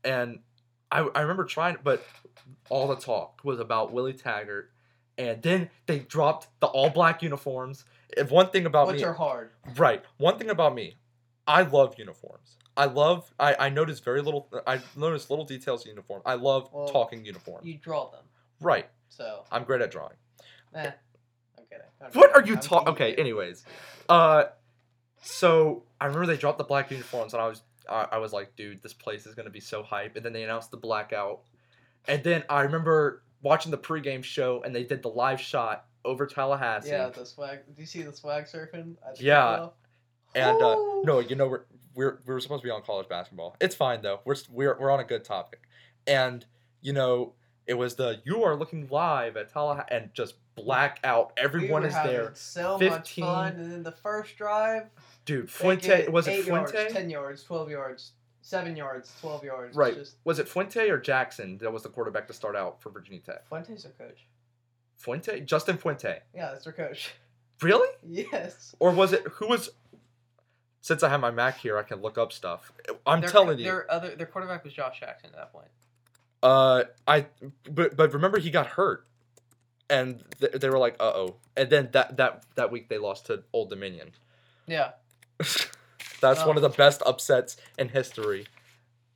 and 0.03 0.39
I 0.91 1.01
I 1.15 1.21
remember 1.21 1.45
trying, 1.45 1.77
but 1.83 2.05
all 2.71 2.89
the 2.89 2.97
talk 2.97 3.41
was 3.45 3.61
about 3.61 3.93
Willie 3.93 4.13
Taggart, 4.15 4.71
and 5.17 5.43
then 5.43 5.71
they 5.87 5.99
dropped 6.01 6.49
the 6.61 6.67
all 6.67 6.91
black 6.91 7.23
uniforms. 7.23 7.85
If 8.17 8.31
one 8.31 8.49
thing 8.51 8.65
about 8.67 8.89
Which 8.89 8.99
me, 8.99 9.05
are 9.05 9.13
hard. 9.13 9.51
Right. 9.77 10.03
One 10.17 10.39
thing 10.39 10.49
about 10.51 10.75
me, 10.75 10.97
I 11.47 11.63
love 11.63 11.97
uniforms. 11.99 12.57
I 12.77 12.87
love. 12.87 13.33
I 13.39 13.55
I 13.59 13.69
notice 13.69 14.01
very 14.01 14.23
little. 14.23 14.49
I 14.67 14.81
notice 14.97 15.29
little 15.31 15.45
details 15.45 15.85
in 15.85 15.91
uniform. 15.91 16.23
I 16.25 16.35
love 16.35 16.71
Well, 16.73 16.89
talking 16.89 17.25
uniforms. 17.25 17.67
You 17.67 17.75
draw 17.77 18.09
them, 18.11 18.25
right. 18.61 18.89
so 19.09 19.45
I'm 19.53 19.65
great 19.65 19.81
at 19.83 19.91
drawing. 19.91 20.15
eh. 20.75 20.91
I'm 21.59 21.65
kidding. 21.69 21.85
I'm 22.01 22.13
What 22.13 22.35
are 22.35 22.47
you 22.47 22.57
talking? 22.57 22.89
Okay. 22.91 23.15
Anyways, 23.17 23.65
uh, 24.09 24.45
so 25.23 25.83
I 26.01 26.07
remember 26.07 26.27
they 26.27 26.37
dropped 26.37 26.59
the 26.59 26.65
black 26.65 26.91
uniforms, 26.91 27.35
and 27.35 27.43
I 27.43 27.49
was 27.49 27.63
I, 27.89 28.07
I 28.13 28.19
was 28.19 28.33
like, 28.33 28.55
dude, 28.57 28.83
this 28.83 28.93
place 28.93 29.27
is 29.27 29.35
gonna 29.35 29.51
be 29.51 29.61
so 29.61 29.83
hype. 29.83 30.17
And 30.17 30.25
then 30.25 30.33
they 30.33 30.43
announced 30.43 30.71
the 30.71 30.77
blackout, 30.77 31.41
and 32.07 32.23
then 32.23 32.45
I 32.49 32.63
remember 32.63 33.23
watching 33.43 33.71
the 33.71 33.79
pregame 33.79 34.25
show, 34.25 34.63
and 34.63 34.75
they 34.75 34.85
did 34.85 35.03
the 35.03 35.11
live 35.11 35.41
shot 35.41 35.87
over 36.05 36.27
Tallahassee. 36.27 36.91
Yeah, 36.91 37.09
the 37.11 37.27
swag. 37.27 37.61
Do 37.75 37.81
you 37.81 37.87
see 37.87 38.03
the 38.03 38.13
swag 38.13 38.45
surfing? 38.45 38.97
Yeah. 39.19 39.69
And 40.35 40.63
uh, 40.63 40.77
no, 41.05 41.21
you 41.21 41.37
know 41.37 41.49
we're 41.49 41.65
we're 41.95 42.21
we're 42.27 42.41
supposed 42.41 42.63
to 42.63 42.67
be 42.67 42.71
on 42.71 42.83
college 42.83 43.09
basketball. 43.09 43.57
It's 43.61 43.75
fine 43.75 44.03
though. 44.03 44.21
We're 44.25 44.37
we're 44.51 44.79
we're 44.79 44.91
on 44.91 45.01
a 45.01 45.05
good 45.05 45.25
topic, 45.25 45.63
and 46.07 46.45
you 46.81 46.93
know 46.93 47.35
it 47.67 47.75
was 47.75 47.97
the 47.97 48.21
you 48.25 48.45
are 48.45 48.57
looking 48.57 48.89
live 48.91 49.37
at 49.37 49.53
Tallahassee 49.53 49.89
and 49.91 50.11
just 50.15 50.35
black 50.55 51.01
out. 51.05 51.33
We 51.37 51.45
Everyone 51.45 51.83
were 51.83 51.89
is 51.89 51.95
there, 51.95 52.31
So 52.35 52.79
much 52.79 53.15
fun, 53.15 53.55
and 53.55 53.73
then 53.73 53.83
the 53.83 53.93
first 53.93 54.37
drive, 54.37 54.85
dude. 55.29 55.51
Fuente 55.51 56.09
was 56.09 56.27
it 56.27 56.45
Fuente? 56.45 56.73
yards, 56.79 56.93
ten 56.93 57.11
yards, 57.11 57.43
twelve 57.45 57.71
yards, 57.71 58.13
seven 58.43 58.77
yards, 58.77 59.13
twelve 59.21 59.45
yards. 59.45 59.77
Right. 59.77 59.95
Just 59.95 60.17
Was 60.25 60.39
it 60.39 60.49
Fuente 60.49 60.89
or 60.89 60.99
Jackson 60.99 61.59
that 61.59 61.73
was 61.73 61.83
the 61.83 61.89
quarterback 61.89 62.27
to 62.29 62.33
start 62.33 62.57
out 62.57 62.81
for 62.81 62.91
Virginia 62.91 63.21
Tech? 63.21 63.47
Fuente's 63.49 63.83
their 63.85 63.93
coach. 63.93 64.27
Fuente, 64.97 65.41
Justin 65.41 65.77
Fuente. 65.77 66.21
Yeah, 66.35 66.51
that's 66.51 66.65
their 66.65 66.73
coach. 66.73 67.13
Really? 67.61 67.89
Yes. 68.09 68.77
Or 68.79 68.93
was 68.93 69.13
it 69.13 69.25
who 69.33 69.49
was? 69.49 69.71
Since 70.81 71.03
I 71.03 71.09
have 71.09 71.21
my 71.21 71.33
Mac 71.33 71.59
here, 71.59 71.77
I 71.77 71.83
can 71.83 72.01
look 72.01 72.17
up 72.17 72.33
stuff. 72.33 72.71
I'm 73.05 73.21
Their- 73.21 73.31
telling 73.31 73.59
you. 73.59 73.65
Their 73.65 73.91
other 73.91 74.15
their 74.15 74.27
quarterback 74.27 74.63
was 74.63 74.73
Josh 74.73 75.01
Jackson 75.01 75.31
at 75.31 75.37
that 75.37 75.53
point. 75.53 75.67
Uh, 76.41 76.85
I 77.09 77.27
but 77.69 77.97
but 77.97 78.15
remember 78.15 78.39
he 78.39 78.51
got 78.51 78.69
hurt. 78.69 79.09
and 79.91 80.23
th- 80.39 80.53
they 80.53 80.71
were 80.71 80.79
like, 80.79 80.95
"Uh 81.01 81.11
oh," 81.13 81.37
and 81.57 81.69
then 81.69 81.89
that 81.95 82.17
that 82.19 82.45
that 82.55 82.71
week 82.71 82.89
they 82.89 82.99
lost 82.99 83.27
to 83.27 83.43
Old 83.53 83.71
Dominion. 83.71 84.13
Yeah. 84.69 84.91
That's 86.21 86.41
one 86.45 86.57
Oh. 86.57 86.59
of 86.59 86.63
the 86.63 86.69
best 86.77 87.03
upsets 87.07 87.57
in 87.79 87.89
history. 87.89 88.47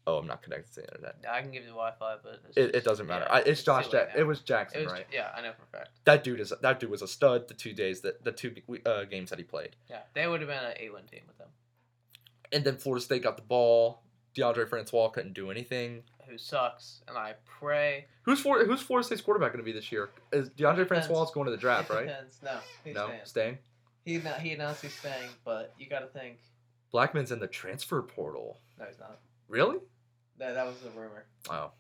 Oh, 0.07 0.19
I'm 0.19 0.27
not 0.27 0.43
connected 0.43 0.69
to 0.75 0.81
the 0.81 0.87
internet. 0.89 1.17
I 1.31 1.41
can 1.43 1.53
give 1.53 1.63
you 1.63 1.69
the 1.69 1.75
Wi-Fi, 1.77 2.17
but 2.25 2.41
it's 2.49 2.57
It, 2.57 2.75
it 2.75 2.85
doesn't 2.85 3.07
matter. 3.07 3.25
yeah, 3.29 3.35
I, 3.37 3.41
it's 3.41 3.63
Josh. 3.63 3.93
now. 3.93 4.07
it 4.17 4.25
was 4.25 4.41
Jackson, 4.41 4.81
It 4.81 4.85
was, 4.85 4.93
right? 4.93 5.07
Yeah, 5.13 5.29
I 5.37 5.43
know 5.43 5.53
for 5.53 5.63
a 5.63 5.79
fact. 5.79 5.91
That 6.05 6.25
dude 6.25 6.41
is 6.41 6.53
that 6.61 6.81
dude 6.81 6.91
was 6.91 7.03
a 7.03 7.09
stud. 7.09 7.47
The 7.47 7.55
two 7.55 7.73
days 7.73 8.01
that 8.01 8.25
the 8.25 8.33
two 8.33 8.53
uh, 8.85 9.05
games 9.05 9.31
that 9.31 9.39
he 9.39 9.45
played, 9.45 9.77
Yeah, 9.89 10.01
they 10.15 10.27
would 10.27 10.41
have 10.41 10.49
been 10.49 10.63
an 10.65 10.75
eight-win 10.77 11.05
team 11.05 11.23
with 11.29 11.39
them. 11.39 11.49
and 12.53 12.65
then 12.65 12.77
Florida 12.79 13.05
State 13.05 13.23
got 13.23 13.37
the 13.37 13.43
ball. 13.43 14.03
Deondre 14.37 14.67
Francois 14.69 15.09
couldn't 15.11 15.35
do 15.35 15.51
anything. 15.51 16.03
Who 16.29 16.39
sucks? 16.39 17.03
And 17.07 17.17
I 17.19 17.35
pray. 17.45 18.07
Who's 18.23 18.41
Florida, 18.41 18.69
Who's 18.69 18.81
Florida 18.81 19.05
State's 19.07 19.21
quarterback 19.21 19.53
going 19.53 19.63
to 19.63 19.65
be 19.65 19.73
this 19.73 19.93
year? 19.93 20.09
Is 20.33 20.49
Deondre. 20.51 20.89
Francois 20.89 21.27
going 21.27 21.45
to 21.47 21.51
the 21.51 21.59
draft, 21.59 21.91
right? 21.91 22.07
No, 22.43 22.59
no, 22.93 23.07
staying. 23.07 23.21
staying. 23.25 23.59
He 24.05 24.19
annou- 24.19 24.39
he 24.41 24.53
announced 24.53 24.83
he's 24.83 24.95
staying, 24.95 25.31
but 25.45 25.73
you 25.79 25.89
got 25.89 26.01
to 26.01 26.07
think. 26.07 26.39
Blackman's 26.91 27.33
in 27.33 27.39
the 27.39 27.47
transfer 27.47 28.03
portal. 28.03 28.59
No, 28.79 28.85
he's 28.87 28.99
not. 28.99 29.19
Really? 29.49 29.79
That 30.39 30.55
that 30.55 30.67
was 30.67 30.77
a 30.85 30.91
rumor. 30.99 31.25
Oh, 31.49 31.71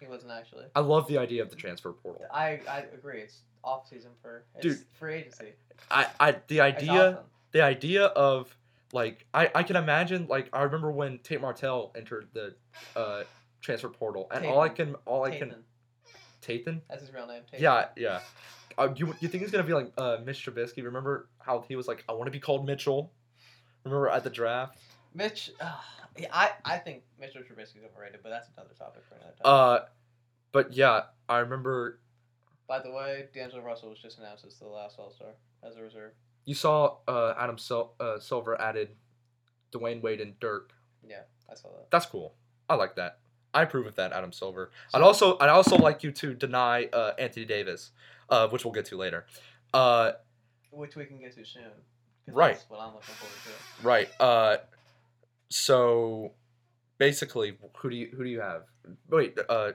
He 0.00 0.06
wasn't 0.06 0.32
actually. 0.32 0.64
I 0.74 0.80
love 0.80 1.06
the 1.06 1.18
idea 1.18 1.42
of 1.42 1.50
the 1.50 1.56
transfer 1.56 1.92
portal. 1.92 2.24
I 2.32 2.60
I 2.68 2.84
agree. 2.94 3.20
It's 3.20 3.40
off 3.62 3.88
season 3.88 4.10
for 4.22 4.44
it's 4.56 4.62
Dude. 4.62 4.86
free 4.98 5.16
agency. 5.16 5.52
I, 5.90 6.06
I 6.18 6.36
the 6.48 6.60
idea 6.60 7.10
awesome. 7.10 7.24
the 7.52 7.60
idea 7.62 8.04
of 8.06 8.54
like 8.92 9.26
I, 9.34 9.50
I 9.54 9.62
can 9.62 9.76
imagine 9.76 10.26
like 10.28 10.48
I 10.52 10.62
remember 10.62 10.90
when 10.90 11.18
Tate 11.18 11.40
Martell 11.40 11.92
entered 11.94 12.28
the 12.32 12.54
uh, 12.96 13.24
transfer 13.60 13.88
portal 13.88 14.28
and 14.32 14.46
all 14.46 14.60
I 14.60 14.68
can 14.70 14.94
all 15.04 15.24
I 15.24 15.36
can 15.36 15.54
Tathan. 16.40 16.80
That's 16.88 17.02
his 17.02 17.12
real 17.12 17.26
name. 17.26 17.42
Tathan. 17.50 17.62
yeah 17.62 17.86
yeah 17.96 18.20
uh, 18.78 18.88
you 18.96 19.14
you 19.20 19.28
think 19.28 19.42
he's 19.42 19.50
gonna 19.50 19.64
be 19.64 19.72
like 19.74 19.92
uh, 19.98 20.18
Mitch 20.24 20.44
Trubisky 20.46 20.84
remember 20.84 21.28
how 21.38 21.64
he 21.68 21.76
was 21.76 21.86
like 21.88 22.04
I 22.08 22.12
want 22.12 22.26
to 22.26 22.30
be 22.30 22.40
called 22.40 22.66
Mitchell 22.66 23.12
remember 23.84 24.08
at 24.08 24.24
the 24.24 24.30
draft 24.30 24.78
Mitch. 25.14 25.50
Uh, 25.60 25.72
I 26.32 26.50
I 26.64 26.78
think 26.78 27.02
Mitchell 27.18 27.42
Trubisky's 27.42 27.82
overrated, 27.84 28.20
but 28.22 28.28
that's 28.30 28.48
another 28.56 28.74
topic 28.78 29.02
for 29.08 29.14
another 29.16 29.32
time. 29.32 29.42
uh 29.44 29.78
but 30.52 30.72
yeah 30.72 31.02
I 31.28 31.38
remember 31.38 31.98
By 32.68 32.80
the 32.80 32.90
way, 32.90 33.26
D'Angelo 33.34 33.62
Russell 33.62 33.90
was 33.90 33.98
just 33.98 34.18
announced 34.18 34.44
as 34.44 34.54
the 34.58 34.66
last 34.66 34.98
All 34.98 35.10
Star 35.12 35.28
as 35.62 35.76
a 35.76 35.82
reserve. 35.82 36.12
you 36.44 36.54
saw 36.54 36.96
uh, 37.08 37.34
Adam 37.38 37.58
Sil- 37.58 37.94
uh, 38.00 38.18
Silver 38.18 38.60
added 38.60 38.90
Dwyane 39.72 40.00
Wade 40.02 40.20
and 40.20 40.38
Dirk 40.40 40.72
Yeah, 41.06 41.22
I 41.50 41.54
saw 41.54 41.68
that. 41.68 41.90
that's 41.90 42.06
cool 42.06 42.34
I 42.68 42.74
like 42.74 42.96
that 42.96 43.18
I 43.54 43.62
approve 43.62 43.86
of 43.86 43.96
that 43.96 44.12
Adam 44.12 44.32
Silver 44.32 44.70
I'd 44.94 45.02
also 45.02 45.36
I'd 45.38 45.48
also 45.48 45.76
like 45.76 46.02
you 46.02 46.12
to 46.12 46.34
deny 46.34 46.84
uh, 46.92 47.12
Anthony 47.18 47.44
Davis, 47.46 47.90
uh, 48.30 48.48
which 48.48 48.64
we'll 48.64 48.74
get 48.74 48.86
to 48.86 48.96
later. 48.96 49.26
Uh, 49.74 50.12
Which 50.70 50.96
we 50.96 51.04
can 51.04 51.18
get 51.18 51.34
to 51.36 51.44
soon. 51.44 51.62
Right. 52.26 52.54
That's 52.54 52.68
what 52.70 52.80
I'm 52.80 52.94
looking 52.94 53.14
forward 53.14 53.36
to. 53.44 53.86
right. 53.86 54.08
Uh, 54.20 54.56
so 55.48 56.32
basically, 56.98 57.56
who 57.76 57.90
do 57.90 57.96
you 57.96 58.08
who 58.16 58.24
do 58.24 58.30
you 58.30 58.40
have? 58.40 58.62
Wait, 59.08 59.38
uh, 59.48 59.72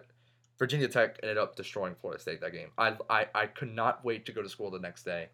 Virginia 0.58 0.88
Tech 0.88 1.20
ended 1.22 1.38
up 1.38 1.56
destroying 1.56 1.96
Florida 1.96 2.22
State 2.22 2.42
that 2.42 2.54
game. 2.54 2.70
I 2.78 2.96
I 3.10 3.28
I 3.36 3.46
could 3.48 3.74
not 3.74 4.04
wait 4.06 4.26
to 4.28 4.32
go 4.32 4.42
to 4.42 4.50
school 4.50 4.72
the 4.72 4.80
next 4.80 5.04
day, 5.04 5.30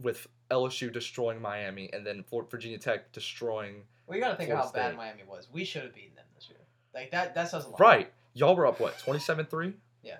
with 0.00 0.26
LSU 0.50 0.92
destroying 0.92 1.40
Miami 1.40 1.90
and 1.92 2.06
then 2.06 2.24
Virginia 2.50 2.78
Tech 2.78 3.12
destroying. 3.12 3.82
Well, 4.06 4.16
you 4.18 4.22
got 4.22 4.32
to 4.32 4.36
think 4.36 4.50
of 4.50 4.58
Florida 4.58 4.64
how 4.66 4.70
bad 4.70 4.96
Miami 4.96 5.22
was. 5.26 5.48
We 5.52 5.64
should 5.64 5.82
have 5.82 5.94
beaten 5.94 6.14
them 6.14 6.26
this 6.34 6.48
year. 6.48 6.58
Like 6.94 7.10
that. 7.10 7.34
That 7.34 7.48
says 7.48 7.64
a 7.64 7.68
lot. 7.68 7.80
Right, 7.80 8.12
y'all 8.34 8.54
were 8.54 8.66
up 8.66 8.78
what 8.78 8.98
twenty 8.98 9.20
seven 9.20 9.46
three. 9.46 9.74
Yeah. 10.02 10.18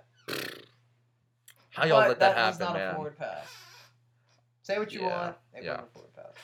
How 1.74 1.86
y'all 1.86 2.00
But 2.00 2.08
let 2.08 2.20
that, 2.20 2.36
was 2.36 2.58
happen, 2.58 2.60
not 2.60 2.74
man? 2.74 2.90
a 2.90 2.94
forward 2.94 3.18
pass. 3.18 3.46
Say 4.62 4.78
what 4.78 4.92
you 4.92 5.00
Yeah, 5.00 5.06
want. 5.24 5.36
It 5.54 5.64
yeah. 5.64 5.80
forward 5.92 6.14
pass. 6.14 6.34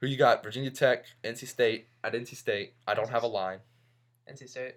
Who 0.00 0.06
you 0.06 0.16
got? 0.16 0.42
Virginia 0.42 0.70
Tech, 0.70 1.04
NC 1.22 1.46
State. 1.46 1.88
At 2.02 2.12
NC 2.14 2.36
State, 2.36 2.74
I 2.86 2.94
don't 2.94 3.10
have 3.10 3.22
a 3.22 3.26
line. 3.26 3.58
NC 4.30 4.48
State. 4.48 4.76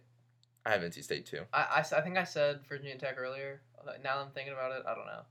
I 0.65 0.71
have 0.71 0.81
NC 0.81 1.03
State 1.03 1.25
too. 1.25 1.41
I 1.53 1.83
I 1.91 2.01
think 2.01 2.17
I 2.17 2.23
said 2.25 2.59
Virginia 2.67 2.97
Tech 2.97 3.15
earlier. 3.17 3.61
Now 3.85 4.15
that 4.17 4.25
I'm 4.25 4.31
thinking 4.31 4.53
about 4.53 4.71
it, 4.71 4.83
I 4.87 4.93
don't 4.93 5.05
know. 5.05 5.21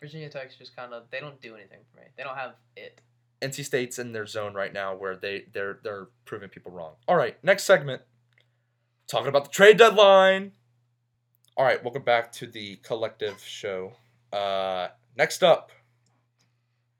Virginia 0.00 0.28
Tech's 0.28 0.56
just 0.56 0.74
kind 0.74 0.92
of 0.94 1.04
they 1.10 1.20
don't 1.20 1.40
do 1.40 1.54
anything 1.54 1.80
for 1.92 2.00
me. 2.00 2.06
They 2.16 2.22
don't 2.22 2.36
have 2.36 2.54
it. 2.76 3.00
NC 3.42 3.64
State's 3.64 3.98
in 3.98 4.12
their 4.12 4.26
zone 4.26 4.54
right 4.54 4.72
now 4.72 4.96
where 4.96 5.16
they 5.16 5.44
they're 5.52 5.78
they're 5.84 6.08
proving 6.24 6.48
people 6.48 6.72
wrong. 6.72 6.94
All 7.06 7.16
right, 7.16 7.36
next 7.44 7.64
segment. 7.64 8.02
Talking 9.06 9.28
about 9.28 9.44
the 9.44 9.50
trade 9.50 9.76
deadline. 9.76 10.52
All 11.58 11.64
right, 11.64 11.82
welcome 11.82 12.02
back 12.02 12.30
to 12.34 12.46
the 12.46 12.76
collective 12.76 13.40
show. 13.42 13.92
Uh, 14.32 14.88
next 15.16 15.42
up, 15.42 15.72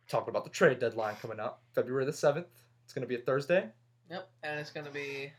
talking 0.09 0.31
about 0.31 0.42
the 0.42 0.51
trade 0.51 0.81
deadline 0.81 1.14
coming 1.23 1.38
up 1.38 1.62
February 1.77 2.05
the 2.05 2.12
seventh. 2.12 2.49
It's 2.85 2.92
gonna 2.92 3.07
be 3.07 3.14
a 3.14 3.21
Thursday. 3.21 3.68
Yep, 4.11 4.29
and 4.42 4.59
it's 4.59 4.71
gonna 4.73 4.90
be 4.90 5.31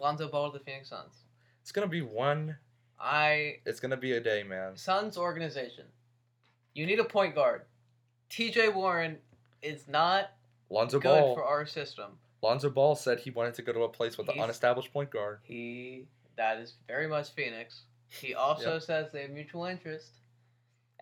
Lonzo 0.00 0.28
Ball 0.28 0.46
of 0.46 0.52
the 0.52 0.60
Phoenix 0.60 0.90
Suns. 0.90 1.24
It's 1.60 1.72
gonna 1.72 1.88
be 1.88 2.02
one. 2.02 2.56
I 3.00 3.56
It's 3.66 3.80
gonna 3.80 3.96
be 3.96 4.12
a 4.12 4.20
day, 4.20 4.44
man. 4.44 4.76
Suns 4.76 5.16
organization. 5.16 5.86
You 6.72 6.86
need 6.86 7.00
a 7.00 7.04
point 7.04 7.34
guard. 7.34 7.62
T.J. 8.30 8.68
Warren 8.68 9.18
is 9.60 9.88
not 9.88 10.30
Lonzo 10.70 11.00
good 11.00 11.08
Ball. 11.08 11.34
for 11.34 11.44
our 11.44 11.66
system. 11.66 12.12
Lonzo 12.42 12.70
Ball 12.70 12.94
said 12.94 13.18
he 13.18 13.30
wanted 13.30 13.54
to 13.54 13.62
go 13.62 13.72
to 13.72 13.80
a 13.82 13.88
place 13.88 14.16
with 14.16 14.28
an 14.28 14.34
He's- 14.34 14.44
unestablished 14.44 14.92
point 14.92 15.10
guard. 15.10 15.40
He 15.42 16.06
that 16.36 16.58
is 16.60 16.74
very 16.86 17.08
much 17.08 17.30
Phoenix. 17.32 17.82
He 18.20 18.34
also 18.34 18.78
says 18.78 19.10
they 19.12 19.22
have 19.22 19.30
mutual 19.30 19.64
interest. 19.64 20.10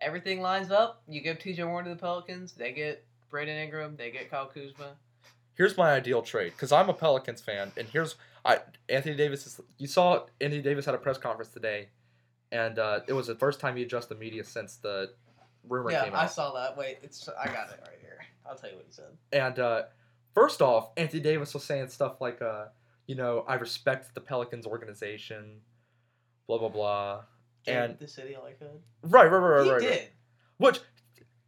Everything 0.01 0.41
lines 0.41 0.71
up. 0.71 1.03
You 1.09 1.21
give 1.21 1.39
T.J. 1.39 1.65
Warren 1.65 1.85
to 1.85 1.91
the 1.91 1.97
Pelicans, 1.97 2.53
they 2.53 2.73
get 2.73 3.05
Brandon 3.31 3.57
Ingram, 3.57 3.97
they 3.97 4.11
get 4.11 4.31
Kyle 4.31 4.47
Kuzma. 4.47 4.97
here's 5.55 5.77
my 5.77 5.93
ideal 5.93 6.23
trade 6.23 6.53
because 6.53 6.73
I'm 6.73 6.89
a 6.89 6.95
Pelicans 6.95 7.41
fan, 7.41 7.73
and 7.77 7.89
here's 7.89 8.17
I 8.45 8.61
Anthony 8.89 9.17
Davis 9.17 9.47
is. 9.47 9.61
You 9.79 9.87
saw 9.87 10.27
Anthony 10.41 10.63
Davis 10.63 10.87
had 10.87 10.95
a 10.95 10.99
press 10.99 11.19
conference 11.19 11.53
today, 11.53 11.89
and 12.51 12.79
uh, 12.79 13.01
it 13.07 13.13
was 13.13 13.27
the 13.27 13.35
first 13.35 13.61
time 13.61 13.77
he 13.77 13.83
addressed 13.83 14.09
the 14.09 14.15
media 14.15 14.45
since 14.45 14.77
the 14.77 15.11
rumor 15.69 15.91
yeah, 15.91 16.05
came 16.05 16.15
out. 16.15 16.19
Yeah, 16.19 16.23
I 16.23 16.27
saw 16.27 16.53
that. 16.55 16.77
Wait, 16.77 16.99
it's 17.03 17.29
I 17.29 17.47
got 17.47 17.71
it 17.71 17.81
right 17.87 17.99
here. 18.01 18.19
I'll 18.49 18.57
tell 18.57 18.71
you 18.71 18.77
what 18.77 18.87
he 18.87 18.93
said. 18.93 19.11
And 19.33 19.59
uh, 19.59 19.83
first 20.35 20.63
off, 20.63 20.91
Anthony 20.97 21.23
Davis 21.23 21.55
was 21.55 21.65
saying 21.65 21.89
stuff 21.89 22.21
like, 22.21 22.41
uh, 22.41 22.67
you 23.07 23.15
know, 23.15 23.45
I 23.47 23.55
respect 23.55 24.15
the 24.15 24.21
Pelicans 24.21 24.67
organization, 24.67 25.61
blah 26.59 26.69
blah 26.69 26.69
blah. 26.69 27.21
And- 27.67 27.99
the 27.99 28.09
city 28.09 28.37
like 28.43 28.59
hood. 28.59 28.81
Right, 29.03 29.31
right, 29.31 29.39
right, 29.39 29.57
right. 29.59 29.65
he 29.65 29.71
right. 29.71 29.81
did. 29.81 30.09
Which 30.59 30.81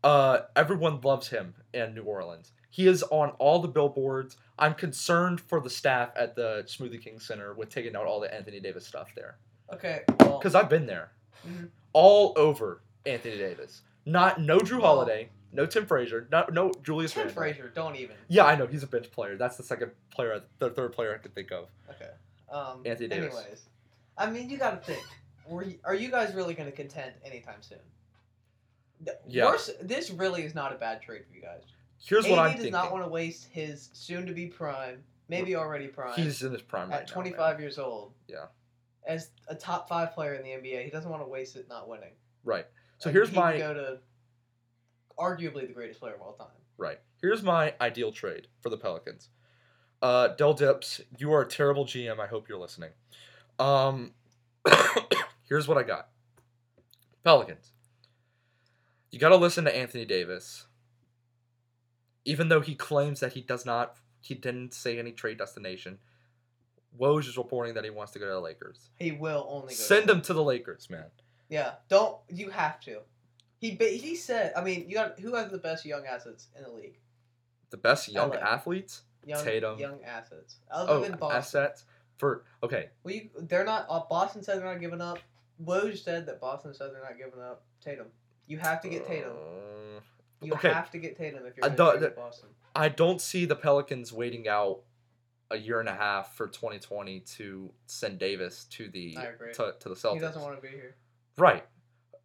uh, 0.05 0.41
everyone 0.57 1.01
loves 1.03 1.29
him 1.29 1.55
in 1.75 1.95
New 1.95 2.03
Orleans. 2.05 2.53
He 2.71 2.87
is 2.87 3.03
on 3.05 3.31
all 3.39 3.59
the 3.61 3.69
billboards. 3.69 4.37
I'm 4.59 4.75
concerned 4.75 5.41
for 5.41 5.61
the 5.61 5.69
staff 5.71 6.11
at 6.17 6.35
the 6.37 6.65
Smoothie 6.67 7.03
King 7.03 7.19
Center 7.19 7.53
with 7.55 7.69
taking 7.69 7.95
out 7.97 8.07
all 8.07 8.21
the 8.21 8.33
Anthony 8.33 8.61
Davis 8.61 8.87
stuff 8.87 9.13
there. 9.15 9.37
Okay, 9.73 10.03
well, 10.21 10.39
Because 10.39 10.55
I've 10.55 10.69
been 10.71 10.87
there. 10.87 11.13
Mhm. 11.47 11.69
All 11.93 12.33
over 12.37 12.83
Anthony 13.05 13.37
Davis. 13.39 13.83
Not 14.07 14.41
no 14.41 14.59
Jrue 14.59 14.79
Well- 14.81 14.95
Holiday, 14.97 15.29
no 15.53 15.67
Tim 15.67 15.85
Frazier, 15.87 16.29
no 16.31 16.47
no 16.51 16.73
Julius 16.83 17.13
Tim 17.13 17.25
Randle. 17.27 17.35
Frazier, 17.43 17.69
don't 17.75 17.97
even. 17.97 18.17
Yeah, 18.29 18.45
I 18.45 18.55
know 18.57 18.67
he's 18.67 18.83
a 18.83 18.87
bench 18.87 19.11
player. 19.11 19.37
That's 19.37 19.57
the 19.57 19.63
second 19.63 19.93
player, 20.11 20.43
the 20.59 20.71
third 20.71 20.93
player 20.93 21.15
I 21.15 21.19
could 21.19 21.35
think 21.35 21.51
of. 21.53 21.69
Okay. 21.91 22.11
Um. 22.51 22.83
Anthony 22.87 23.09
Davis. 23.09 23.35
Anyways, 23.37 23.63
I 24.17 24.31
mean, 24.31 24.49
you 24.51 24.59
got 24.59 24.71
to 24.83 24.93
think. 24.93 25.05
Were 25.49 25.65
you, 25.65 25.79
are 25.85 25.95
you 25.95 26.11
guys 26.11 26.35
really 26.35 26.55
going 26.55 26.71
to 26.71 26.77
contend 26.77 27.13
anytime 27.25 27.61
soon? 27.61 27.79
Yeah. 29.27 29.47
Worse, 29.47 29.71
this 29.83 30.11
really 30.11 30.43
is 30.43 30.55
not 30.55 30.73
a 30.73 30.77
bad 30.77 31.03
trade 31.03 31.23
for 31.29 31.35
you 31.35 31.43
guys. 31.43 31.63
Here's 31.99 32.25
AD 32.25 32.31
what 32.31 32.39
I'm 32.41 32.47
does 32.53 32.55
thinking. 32.57 32.73
not 32.73 32.93
want 32.93 33.05
to 33.05 33.11
waste 33.11 33.49
his 33.51 33.91
soon-to-be 33.93 34.47
prime, 34.47 35.03
maybe 35.29 35.57
already 35.57 35.89
prime, 35.89 36.15
He's 36.15 36.43
in 36.43 36.53
his 36.53 36.63
prime 36.63 36.91
right 36.91 37.01
at 37.03 37.09
now, 37.09 37.15
25 37.15 37.55
man. 37.55 37.61
years 37.63 37.79
old. 37.79 38.13
Yeah. 38.29 38.47
As 39.07 39.31
a 39.49 39.55
top 39.55 39.89
five 39.89 40.13
player 40.13 40.35
in 40.35 40.43
the 40.43 40.51
NBA, 40.51 40.85
he 40.85 40.91
doesn't 40.91 41.11
want 41.11 41.23
to 41.23 41.29
waste 41.29 41.57
it 41.57 41.69
not 41.69 41.89
winning. 41.89 42.13
Right. 42.45 42.67
So 42.99 43.11
here's 43.11 43.31
he 43.31 43.37
my 43.37 43.59
go 43.59 43.75
to 43.75 43.99
arguably 45.19 45.67
the 45.67 45.73
greatest 45.73 46.01
player 46.01 46.15
of 46.15 46.21
all 46.21 46.35
time. 46.35 46.47
Right. 46.79 46.99
Here's 47.21 47.43
my 47.43 47.75
ideal 47.81 48.13
trade 48.13 48.47
for 48.61 48.69
the 48.69 48.77
Pelicans. 48.77 49.29
Uh, 50.01 50.29
Dell 50.29 50.55
Demps, 50.55 51.01
you 51.19 51.33
are 51.33 51.43
a 51.43 51.49
terrible 51.49 51.85
GM. 51.85 52.19
I 52.19 52.27
hope 52.27 52.49
you're 52.49 52.59
listening. 52.59 52.91
Um, 53.63 54.13
here's 55.49 55.69
what 55.69 55.79
I 55.79 55.83
got. 55.85 56.09
Pelicans. 57.25 57.71
You 59.11 59.19
got 59.19 59.29
to 59.29 59.37
listen 59.37 59.65
to 59.65 59.77
Anthony 59.77 60.05
Davis. 60.05 60.67
Even 62.25 62.49
though 62.49 62.61
he 62.61 62.75
claims 62.75 63.21
that 63.21 63.33
he 63.35 63.41
does 63.41 63.65
not, 63.67 63.97
he 64.21 64.35
didn't 64.35 64.75
say 64.75 64.99
any 64.99 65.13
trade 65.13 65.39
destination. 65.39 65.99
Woj 66.99 67.29
is 67.29 67.37
reporting 67.37 67.75
that 67.75 67.85
he 67.85 67.91
wants 67.91 68.13
to 68.13 68.19
go 68.19 68.27
to 68.27 68.33
the 68.33 68.41
Lakers. 68.41 68.91
He 68.99 69.13
will 69.13 69.47
only 69.49 69.69
go. 69.69 69.75
Send 69.75 70.09
to 70.09 70.15
him 70.15 70.23
to 70.23 70.35
the 70.35 70.43
Lakers, 70.43 70.91
man. 70.91 71.07
Yeah, 71.49 71.73
don't 71.89 72.17
you 72.29 72.51
have 72.51 72.81
to? 72.81 73.01
He 73.59 73.71
he 73.71 74.17
said. 74.17 74.53
I 74.57 74.63
mean, 74.63 74.87
you 74.89 74.95
got 74.95 75.19
who 75.21 75.35
has 75.35 75.51
the 75.51 75.59
best 75.59 75.85
young 75.85 76.05
assets 76.07 76.49
in 76.57 76.65
the 76.65 76.71
league? 76.71 76.99
The 77.71 77.77
best 77.77 78.09
young 78.11 78.31
LA. 78.31 78.37
athletes. 78.37 79.03
Young 79.25 79.45
Tatum. 79.45 79.79
young 79.79 80.03
assets. 80.05 80.57
Other 80.71 80.93
Oh, 80.93 81.01
than 81.01 81.13
Boston. 81.17 81.39
assets 81.39 81.85
for 82.23 82.45
okay. 82.63 82.89
Well, 83.03 83.15
you, 83.17 83.31
they're 83.37 83.65
not. 83.65 83.85
Uh, 83.91 84.03
Boston 84.09 84.45
said 84.45 84.59
they're 84.61 84.65
not 84.73 84.81
giving 84.81 85.01
up. 85.01 85.19
Woj 85.65 85.99
said 85.99 86.25
that 86.27 86.41
Boston 86.41 86.73
said 86.73 86.91
they're 86.95 87.03
not 87.03 87.19
giving 87.19 87.41
up 87.41 87.65
Tatum. 87.85 88.07
You 88.47 88.59
have 88.59 88.81
to 88.83 88.89
get 88.89 89.05
Tatum. 89.09 89.33
Uh, 89.33 90.01
You 90.41 90.53
okay. 90.55 90.73
have 90.73 90.89
to 90.93 90.99
get 90.99 91.17
Tatum 91.17 91.45
if 91.47 91.57
you're 91.57 91.67
I 91.67 91.71
going 91.71 91.77
don't- 91.77 91.95
to 91.95 91.99
trade 92.07 92.15
Boston. 92.17 92.49
I 92.77 92.89
don't 92.89 93.21
see 93.21 93.45
the 93.45 93.57
Pelicans 93.57 94.13
waiting 94.13 94.47
out 94.49 94.83
a 95.51 95.57
year 95.59 95.81
and 95.81 95.89
a 95.89 95.95
half 95.95 96.37
for 96.37 96.47
2020 96.47 97.21
to 97.21 97.71
send 97.87 98.19
Davis 98.21 98.65
to 98.71 98.89
the 98.89 99.15
to, 99.55 99.75
to 99.81 99.89
the 99.89 99.95
Celtics. 99.97 100.15
He 100.15 100.19
doesn't 100.21 100.41
want 100.43 100.55
to 100.55 100.63
be 100.63 100.69
here. 100.69 100.95
Right. 101.37 101.67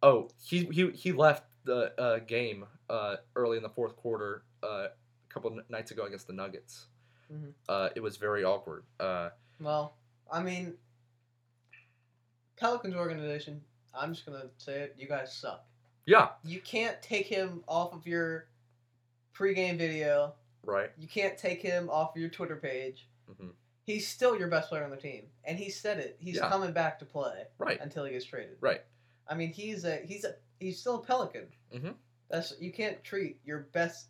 Oh, 0.00 0.30
he 0.40 0.66
he 0.66 0.92
he 0.92 1.10
left 1.10 1.42
the 1.64 1.92
uh, 2.00 2.20
game 2.20 2.66
uh, 2.88 3.16
early 3.34 3.56
in 3.56 3.64
the 3.64 3.68
fourth 3.68 3.96
quarter 3.96 4.44
uh, 4.62 4.66
a 4.86 4.88
couple 5.28 5.58
nights 5.68 5.90
ago 5.90 6.04
against 6.04 6.28
the 6.28 6.32
Nuggets. 6.32 6.86
Mhm. 7.32 7.52
Uh, 7.68 7.88
it 7.96 8.00
was 8.00 8.16
very 8.16 8.44
awkward. 8.44 8.84
Well, 9.60 9.94
I 10.30 10.42
mean, 10.42 10.74
Pelicans 12.56 12.94
organization. 12.94 13.60
I'm 13.94 14.12
just 14.14 14.26
gonna 14.26 14.44
say 14.58 14.80
it. 14.82 14.94
You 14.98 15.08
guys 15.08 15.34
suck. 15.34 15.64
yeah. 16.06 16.28
You 16.44 16.60
can't 16.60 17.00
take 17.02 17.26
him 17.26 17.62
off 17.68 17.92
of 17.92 18.06
your 18.06 18.46
pregame 19.36 19.78
video. 19.78 20.34
Right. 20.64 20.90
You 20.98 21.08
can't 21.08 21.38
take 21.38 21.62
him 21.62 21.88
off 21.90 22.14
of 22.14 22.20
your 22.20 22.30
Twitter 22.30 22.56
page. 22.56 23.08
Mm-hmm. 23.30 23.48
He's 23.84 24.06
still 24.06 24.38
your 24.38 24.48
best 24.48 24.68
player 24.68 24.84
on 24.84 24.90
the 24.90 24.96
team, 24.96 25.24
and 25.44 25.58
he 25.58 25.70
said 25.70 25.98
it. 25.98 26.16
He's 26.20 26.36
Yeah. 26.36 26.48
coming 26.48 26.72
back 26.72 26.98
to 26.98 27.04
play 27.06 27.44
Right. 27.58 27.80
until 27.80 28.04
he 28.04 28.12
gets 28.12 28.24
traded. 28.26 28.56
Right. 28.60 28.82
I 29.26 29.34
mean, 29.34 29.52
he's 29.52 29.84
a 29.84 29.96
he's 30.04 30.24
a 30.24 30.34
he's 30.60 30.78
still 30.80 30.96
a 30.96 31.02
Pelican. 31.02 31.48
Mm-hmm. 31.74 31.92
That's 32.28 32.52
you 32.60 32.72
can't 32.72 33.02
treat 33.04 33.40
your 33.44 33.60
best 33.72 34.08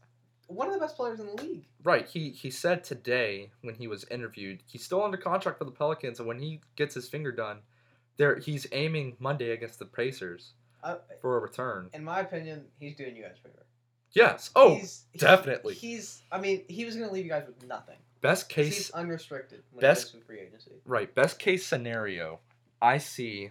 one 0.48 0.66
of 0.68 0.74
the 0.74 0.80
best 0.80 0.96
players 0.96 1.20
in 1.20 1.26
the 1.26 1.42
league. 1.42 1.64
Right. 1.84 2.06
He 2.08 2.30
he 2.30 2.50
said 2.50 2.82
today 2.84 3.50
when 3.62 3.76
he 3.76 3.86
was 3.86 4.04
interviewed, 4.10 4.62
he's 4.66 4.84
still 4.84 5.02
under 5.04 5.16
contract 5.16 5.58
for 5.58 5.64
the 5.64 5.70
Pelicans, 5.70 6.18
and 6.18 6.26
when 6.28 6.40
he 6.40 6.60
gets 6.76 6.94
his 6.94 7.08
finger 7.08 7.30
done, 7.32 7.58
there 8.16 8.36
he's 8.38 8.66
aiming 8.72 9.16
Monday 9.20 9.50
against 9.52 9.78
the 9.78 9.84
Pacers 9.86 10.52
Uh, 10.82 10.96
for 11.20 11.36
a 11.36 11.40
return. 11.40 11.90
in 11.92 12.02
my 12.04 12.20
opinion, 12.20 12.64
he's 12.80 12.96
doing 12.96 13.14
you 13.16 13.22
guys 13.22 13.36
a 13.38 13.48
favor. 13.48 13.64
Yes. 14.12 14.50
Oh, 14.56 14.74
he's, 14.76 15.04
definitely. 15.16 15.74
He's. 15.74 16.22
I 16.32 16.40
mean, 16.40 16.64
he 16.68 16.84
was 16.84 16.96
going 16.96 17.08
to 17.08 17.14
leave 17.14 17.24
you 17.26 17.30
guys 17.30 17.46
with 17.46 17.66
nothing. 17.66 17.96
Best 18.20 18.48
case 18.48 18.76
He's 18.76 18.90
unrestricted 18.90 19.62
best- 19.78 20.16
free 20.26 20.40
agency. 20.40 20.72
Right. 20.84 21.14
Best 21.14 21.38
case 21.38 21.64
scenario, 21.66 22.40
I 22.82 22.98
see 22.98 23.50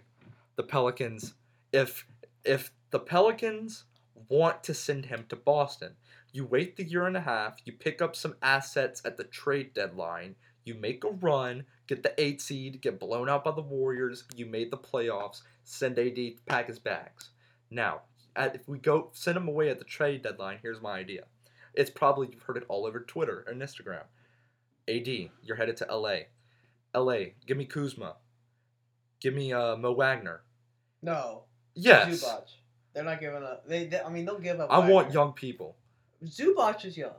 the 0.56 0.64
Pelicans 0.64 1.36
if 1.72 2.06
if 2.44 2.72
the 2.90 3.00
Pelicans 3.00 3.84
want 4.30 4.64
to 4.64 4.74
send 4.74 5.06
him 5.06 5.26
to 5.30 5.36
Boston, 5.36 5.96
you 6.38 6.46
wait 6.46 6.76
the 6.78 6.84
year 6.84 7.08
and 7.08 7.18
a 7.18 7.22
half, 7.22 7.58
you 7.66 7.74
pick 7.74 8.00
up 8.00 8.16
some 8.16 8.36
assets 8.44 9.02
at 9.04 9.18
the 9.18 9.24
trade 9.24 9.74
deadline, 9.74 10.36
you 10.66 10.76
make 10.76 11.04
a 11.04 11.10
run, 11.10 11.66
get 11.88 12.04
the 12.04 12.14
8 12.22 12.40
seed, 12.40 12.80
get 12.82 13.00
blown 13.00 13.28
out 13.28 13.44
by 13.44 13.50
the 13.52 13.62
Warriors, 13.62 14.24
you 14.36 14.46
made 14.46 14.70
the 14.70 14.78
playoffs, 14.78 15.42
send 15.64 15.98
AD 15.98 16.14
to 16.16 16.36
pack 16.46 16.68
his 16.68 16.78
bags. 16.78 17.32
Now, 17.72 18.02
at, 18.36 18.54
if 18.56 18.68
we 18.68 18.78
go 18.78 19.10
send 19.14 19.36
him 19.36 19.48
away 19.48 19.70
at 19.70 19.80
the 19.80 19.84
trade 19.86 20.22
deadline, 20.22 20.60
here's 20.62 20.80
my 20.80 21.00
idea. 21.00 21.24
It's 21.74 21.90
probably 21.90 22.30
you've 22.32 22.44
heard 22.44 22.58
it 22.58 22.66
all 22.70 22.86
over 22.86 23.00
Twitter 23.00 23.44
and 23.48 23.60
Instagram. 23.60 24.04
AD, 24.88 25.08
you're 25.42 25.58
headed 25.58 25.78
to 25.78 25.86
LA. 25.92 26.18
LA, 26.96 27.32
give 27.48 27.58
me 27.58 27.66
Kuzma. 27.66 28.18
Give 29.20 29.34
me 29.34 29.52
uh, 29.54 29.76
Mo 29.76 29.94
Wagner. 29.94 30.44
No. 31.02 31.46
Yes. 31.74 32.24
Zubac. 32.24 32.44
They're 32.94 33.04
not 33.04 33.20
giving 33.20 33.42
up. 33.44 33.68
They, 33.68 33.86
they- 33.86 34.02
I 34.02 34.10
mean, 34.10 34.26
they'll 34.26 34.38
give 34.40 34.60
up. 34.60 34.72
I 34.72 34.88
want 34.88 35.12
young 35.14 35.34
people. 35.34 35.76
Zubac 36.26 36.86
is 36.86 36.98
young. 36.98 37.12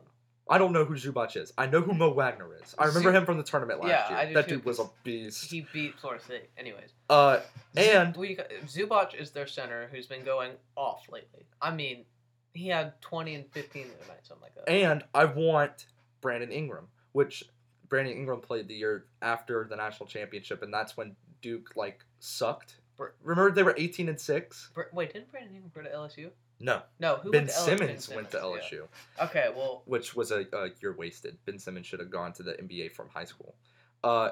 I 0.51 0.57
don't 0.57 0.73
know 0.73 0.85
who 0.87 0.95
Zubac 0.95 1.37
is. 1.37 1.53
I 1.59 1.67
know 1.67 1.83
who 1.83 1.93
Mo 1.93 2.11
Wagner 2.11 2.49
is. 2.63 2.75
I 2.79 2.87
remember 2.87 3.13
him 3.13 3.27
from 3.27 3.37
the 3.37 3.43
tournament 3.43 3.81
last 3.81 3.91
Yeah, 3.91 4.09
year. 4.09 4.19
I 4.19 4.27
do 4.27 4.35
that 4.35 4.49
too, 4.49 4.57
dude 4.57 4.65
was 4.65 4.79
a 4.79 4.89
beast. 5.05 5.51
He 5.51 5.67
beat 5.75 5.99
Florida 6.01 6.25
State. 6.25 6.49
Anyways. 6.57 6.89
Uh, 7.11 7.41
and 7.77 8.17
we 8.17 8.35
got, 8.35 8.49
Zubac 8.67 9.15
is 9.15 9.31
their 9.31 9.47
center 9.47 9.89
who's 9.93 10.07
been 10.07 10.25
going 10.25 10.53
off 10.75 11.03
lately. 11.11 11.45
I 11.61 11.75
mean, 11.75 12.07
he 12.55 12.69
had 12.69 12.99
20 13.03 13.35
and 13.35 13.45
15 13.53 13.89
the 13.89 13.95
other 13.95 14.09
night, 14.09 14.21
something 14.27 14.43
like 14.43 14.55
that. 14.55 14.71
and 14.71 15.05
I 15.15 15.27
want 15.27 15.85
Brandon 16.23 16.51
Ingram, 16.51 16.89
which 17.13 17.45
Brandon 17.91 18.17
Ingram 18.17 18.41
played 18.41 18.69
the 18.69 18.75
year 18.75 19.05
after 19.21 19.67
the 19.69 19.77
national 19.77 20.07
championship, 20.09 20.63
and 20.63 20.73
that's 20.73 20.97
when 20.97 21.15
Duke 21.43 21.73
like 21.77 22.01
sucked. 22.21 22.77
Remember 23.23 23.53
they 23.53 23.63
were 23.63 23.75
eighteen 23.79 24.09
and 24.09 24.19
six. 24.19 24.71
Wait, 24.93 25.13
didn't 25.13 25.31
Brandon 25.31 25.55
Ingram 25.55 25.71
go 25.75 25.83
to 25.83 25.95
LSU? 25.95 26.31
No, 26.61 26.83
No, 26.99 27.17
who 27.17 27.31
Ben 27.31 27.43
went 27.43 27.51
to 27.51 27.57
L- 27.57 27.65
Simmons 27.65 28.09
went 28.09 28.31
to 28.33 28.37
yeah. 28.39 28.43
LSU. 28.43 28.89
Okay, 29.27 29.47
well, 29.55 29.83
which 29.87 30.17
was 30.17 30.33
a, 30.33 30.45
you're 30.81 30.97
wasted. 30.97 31.39
Ben 31.45 31.59
Simmons 31.59 31.87
should 31.87 32.01
have 32.01 32.11
gone 32.11 32.33
to 32.35 32.43
the 32.43 32.53
NBA 32.55 32.93
from 32.93 33.09
high 33.11 33.25
school. 33.27 33.55
Uh, 34.03 34.31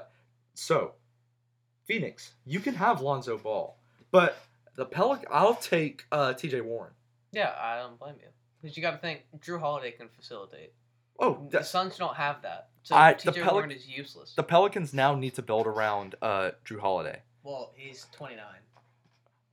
so, 0.54 0.94
Phoenix, 1.84 2.32
you 2.44 2.60
can 2.60 2.74
have 2.74 3.00
Lonzo 3.00 3.38
Ball, 3.38 3.76
but 4.10 4.38
the 4.74 4.86
Pelic, 4.86 5.24
I'll 5.30 5.54
take 5.54 6.04
uh, 6.10 6.32
T.J. 6.34 6.60
Warren. 6.62 6.92
yeah, 7.32 7.52
I 7.60 7.78
don't 7.78 7.98
blame 7.98 8.16
you. 8.20 8.28
Because 8.60 8.76
you 8.76 8.82
got 8.82 8.92
to 8.92 8.98
think, 8.98 9.22
Jrue 9.38 9.60
Holiday 9.60 9.92
can 9.92 10.08
facilitate. 10.08 10.72
Oh, 11.20 11.46
the 11.50 11.58
the, 11.58 11.64
Suns 11.64 11.96
don't 11.96 12.16
have 12.16 12.42
that. 12.42 12.68
So 12.82 12.94
I- 12.96 13.12
the 13.14 13.30
TJ 13.32 13.42
Pelic- 13.42 13.52
Warren 13.52 13.70
is 13.70 13.86
useless. 13.88 14.32
the 14.34 14.42
Pelicans 14.42 14.92
now 14.92 15.14
need 15.14 15.34
to 15.34 15.42
build 15.42 15.66
around 15.66 16.14
uh, 16.20 16.50
Jrue 16.64 16.80
Holiday. 16.80 17.22
Well, 17.44 17.72
he's 17.76 18.06
29. 18.12 18.44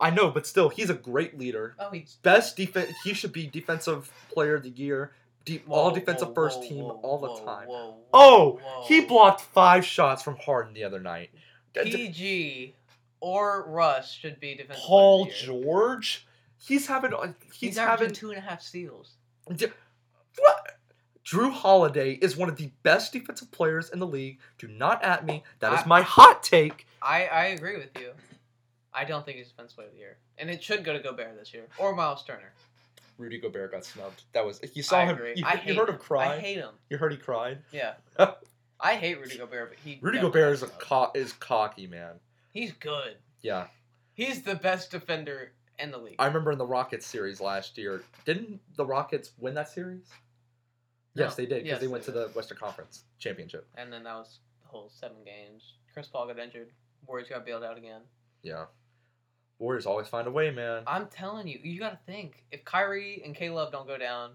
I 0.03 0.09
know, 0.09 0.29
but 0.29 0.45
still, 0.45 0.69
he's 0.69 0.89
a 0.89 0.93
great 0.95 1.37
leader. 1.39 1.75
oh, 1.79 1.89
he's 1.91 2.17
Best 2.23 2.57
defense. 2.57 2.91
He 3.03 3.13
should 3.13 3.31
be 3.33 3.47
defensive 3.47 4.11
player 4.31 4.55
of 4.55 4.63
the 4.63 4.69
year. 4.69 5.11
De- 5.45 5.61
all 5.69 5.91
defensive 5.91 6.29
whoa, 6.29 6.33
first 6.35 6.59
whoa, 6.61 6.67
team 6.69 6.83
whoa, 6.85 6.99
all 7.03 7.19
the 7.19 7.27
whoa, 7.29 7.45
time. 7.45 7.67
whoa, 7.67 7.97
Oh, 8.13 8.59
whoa. 8.63 8.85
he 8.87 9.01
blocked 9.01 9.41
five 9.41 9.85
shots 9.85 10.23
from 10.23 10.37
Harden 10.37 10.73
the 10.73 10.83
other 10.85 10.99
night. 11.01 11.31
PG 11.73 12.75
or 13.19 13.65
Russ 13.69 14.11
should 14.11 14.39
be 14.39 14.55
defensive. 14.55 14.83
Paul 14.85 15.25
player 15.25 15.33
of 15.33 15.47
the 15.47 15.53
year. 15.53 15.63
George. 15.63 16.27
He's 16.57 16.87
having. 16.87 17.13
uh, 17.13 17.33
He's, 17.51 17.55
He's, 17.59 17.77
having. 17.77 18.11
two 18.11 18.29
and 18.29 18.37
a 18.37 18.41
half 18.41 18.61
steals. 18.61 19.15
What? 19.45 20.77
Jrue 21.25 21.51
Holiday 21.51 22.13
is 22.13 22.35
one 22.37 22.49
of 22.49 22.57
the 22.57 22.69
best 22.83 23.13
defensive 23.13 23.51
players 23.51 23.89
in 23.89 23.99
the 23.99 24.07
league. 24.07 24.39
Do 24.57 24.67
not 24.67 25.03
at 25.03 25.25
me. 25.25 25.43
That 25.59 25.73
is 25.73 25.81
I- 25.81 25.87
my 25.87 26.01
hot 26.01 26.43
take. 26.43 26.85
I, 27.01 27.25
I 27.25 27.45
agree 27.47 27.77
with 27.77 27.89
you. 27.99 28.11
I 28.95 29.03
don't 29.05 29.25
think 29.25 29.37
he's 29.37 29.49
defensive 29.49 29.75
player 29.75 29.87
of 29.87 29.93
the 29.93 29.99
year, 29.99 30.17
and 30.37 30.49
it 30.49 30.61
should 30.63 30.83
go 30.83 30.93
to 30.93 30.99
Gobert 30.99 31.37
this 31.39 31.53
year 31.53 31.65
or 31.77 31.95
Miles 31.95 32.23
Turner. 32.23 32.53
Rudy 33.17 33.39
Gobert 33.39 33.71
got 33.71 33.85
snubbed. 33.85 34.23
That 34.33 34.45
was 34.45 34.59
you 34.73 34.81
saw 34.83 34.97
I 34.99 35.05
him. 35.05 35.15
agree. 35.15 35.33
You, 35.35 35.45
I 35.45 35.61
you 35.65 35.75
heard 35.75 35.89
him 35.89 35.95
him. 35.95 36.01
cry. 36.01 36.33
I 36.35 36.39
hate 36.39 36.57
him. 36.57 36.71
You 36.89 36.97
heard 36.97 37.11
he 37.11 37.17
cried. 37.17 37.59
Yeah. 37.71 37.93
I 38.79 38.95
hate 38.95 39.19
Rudy 39.19 39.37
Gobert, 39.37 39.69
but 39.69 39.77
he 39.83 39.99
Rudy 40.01 40.19
Gobert 40.19 40.53
is 40.53 40.63
a 40.63 40.67
co- 40.67 41.11
is 41.15 41.31
cocky 41.33 41.87
man. 41.87 42.15
He's 42.51 42.71
good. 42.73 43.15
Yeah, 43.41 43.67
He's 44.13 44.41
the 44.43 44.55
best 44.55 44.91
defender 44.91 45.51
in 45.79 45.91
the 45.91 45.97
league. 45.97 46.15
I 46.19 46.25
remember 46.27 46.51
in 46.51 46.57
the 46.57 46.65
Rockets 46.65 47.05
series 47.05 47.39
last 47.41 47.77
year. 47.77 48.03
Didn't 48.25 48.59
the 48.77 48.85
Rockets 48.85 49.31
win 49.39 49.53
that 49.55 49.69
series? 49.69 50.07
Yes, 51.15 51.35
they 51.35 51.45
did 51.45 51.63
because 51.63 51.67
Yes, 51.67 51.79
they 51.79 51.85
they 51.87 51.91
went 51.91 52.03
to 52.05 52.11
did. 52.11 52.19
the 52.21 52.27
Western 52.29 52.57
Conference 52.57 53.03
championship. 53.19 53.67
and 53.75 53.91
then 53.93 54.03
that 54.03 54.15
was 54.15 54.39
the 54.63 54.67
whole 54.69 54.89
seven 54.89 55.17
games. 55.23 55.73
Chris 55.93 56.07
Paul 56.07 56.27
got 56.27 56.39
injured. 56.39 56.69
Warriors 57.07 57.29
got 57.29 57.45
bailed 57.45 57.63
out 57.63 57.77
again. 57.77 58.01
Yeah, 58.41 58.65
Warriors 59.63 59.85
always 59.85 60.09
find 60.09 60.27
a 60.27 60.31
way, 60.31 60.51
man. 60.51 60.83
I'm 60.85 61.07
telling 61.07 61.47
you, 61.47 61.57
you 61.63 61.79
got 61.79 61.91
to 61.91 61.99
think 62.11 62.43
if 62.51 62.65
Kyrie 62.65 63.21
and 63.25 63.33
K 63.33 63.49
Love 63.49 63.71
don't 63.71 63.87
go 63.87 63.97
down, 63.97 64.31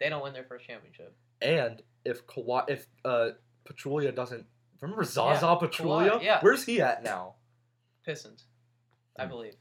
they 0.00 0.08
don't 0.08 0.22
win 0.22 0.32
their 0.32 0.44
first 0.44 0.66
championship. 0.66 1.14
And 1.42 1.82
if 2.02 2.26
Kawhi, 2.26 2.64
if 2.70 2.86
uh, 3.04 3.32
Pachulia 3.68 4.14
doesn't 4.14 4.46
remember 4.80 5.04
Zaza 5.04 5.44
Yeah, 5.44 5.68
Pachulia, 5.68 6.10
Kawhi, 6.12 6.22
yeah. 6.22 6.38
where's 6.40 6.64
he 6.64 6.80
at 6.80 7.02
now? 7.04 7.34
Pistons, 8.06 8.46
I 9.18 9.24
Hmm. 9.24 9.28
believe. 9.28 9.54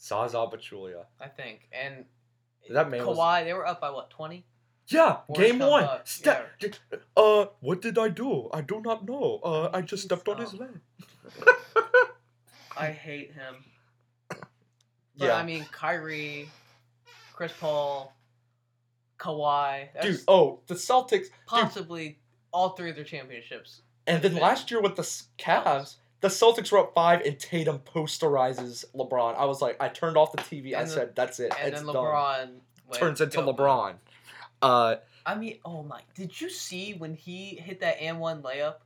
Zaza 0.00 0.38
Pachulia. 0.50 1.04
I 1.20 1.28
think. 1.28 1.68
And 1.70 2.06
That 2.70 2.88
man 2.88 3.04
was- 3.06 3.18
Kawhi, 3.18 3.44
they 3.44 3.52
were 3.52 3.66
up 3.66 3.82
by 3.82 3.90
what 3.90 4.08
twenty? 4.08 4.46
Yeah, 4.86 5.18
Warriors 5.28 5.50
game 5.52 5.58
one. 5.60 5.84
up, 5.84 6.08
Step. 6.08 6.48
Uh, 7.14 7.46
what 7.60 7.82
did 7.82 7.98
I 7.98 8.08
do? 8.08 8.48
I 8.54 8.62
do 8.62 8.80
not 8.80 9.04
know. 9.04 9.40
Uh, 9.44 9.68
I 9.74 9.82
just 9.82 10.04
stepped 10.04 10.26
on 10.26 10.38
his 10.40 10.54
leg. 10.54 10.80
I 12.78 12.86
hate 12.92 13.34
him. 13.34 13.56
But 15.18 15.26
yeah, 15.26 15.36
I 15.36 15.42
mean, 15.42 15.66
Kyrie, 15.72 16.48
Chris 17.34 17.52
Paul, 17.60 18.14
Kawhi. 19.18 19.88
Dude. 20.00 20.20
Oh, 20.28 20.60
the 20.66 20.74
Celtics. 20.74 21.10
Dude, 21.10 21.30
possibly 21.46 22.18
all 22.52 22.70
three 22.70 22.90
of 22.90 22.96
their 22.96 23.04
championships. 23.04 23.82
and 24.06 24.22
then 24.22 24.36
last 24.36 24.70
year 24.70 24.80
with 24.80 24.96
the 24.96 25.02
Cavs, 25.38 25.96
the 26.20 26.28
Celtics 26.28 26.72
were 26.72 26.78
up 26.78 26.94
five, 26.94 27.20
and 27.22 27.38
Tatum 27.38 27.80
posterizes 27.80 28.84
LeBron. 28.94 29.36
I 29.36 29.44
was 29.44 29.60
like, 29.60 29.76
I 29.80 29.88
turned 29.88 30.16
off 30.16 30.32
the 30.32 30.38
TV. 30.38 30.74
I 30.74 30.80
And 30.80 30.88
the- 30.88 30.94
said, 30.94 31.14
"That's 31.16 31.40
it. 31.40 31.52
And 31.60 31.72
it's 31.74 31.82
then. 31.82 31.94
LeBron 31.94 32.48
Turns 32.92 33.20
into 33.20 33.40
LeBron. 33.42 33.96
Uh, 34.62 34.96
I 35.26 35.34
mean, 35.34 35.58
oh 35.64 35.82
my! 35.82 36.00
Did 36.14 36.40
you 36.40 36.48
see 36.48 36.94
when 36.94 37.12
he 37.14 37.56
hit 37.56 37.80
that 37.80 38.00
and 38.00 38.18
one 38.18 38.42
layup? 38.42 38.76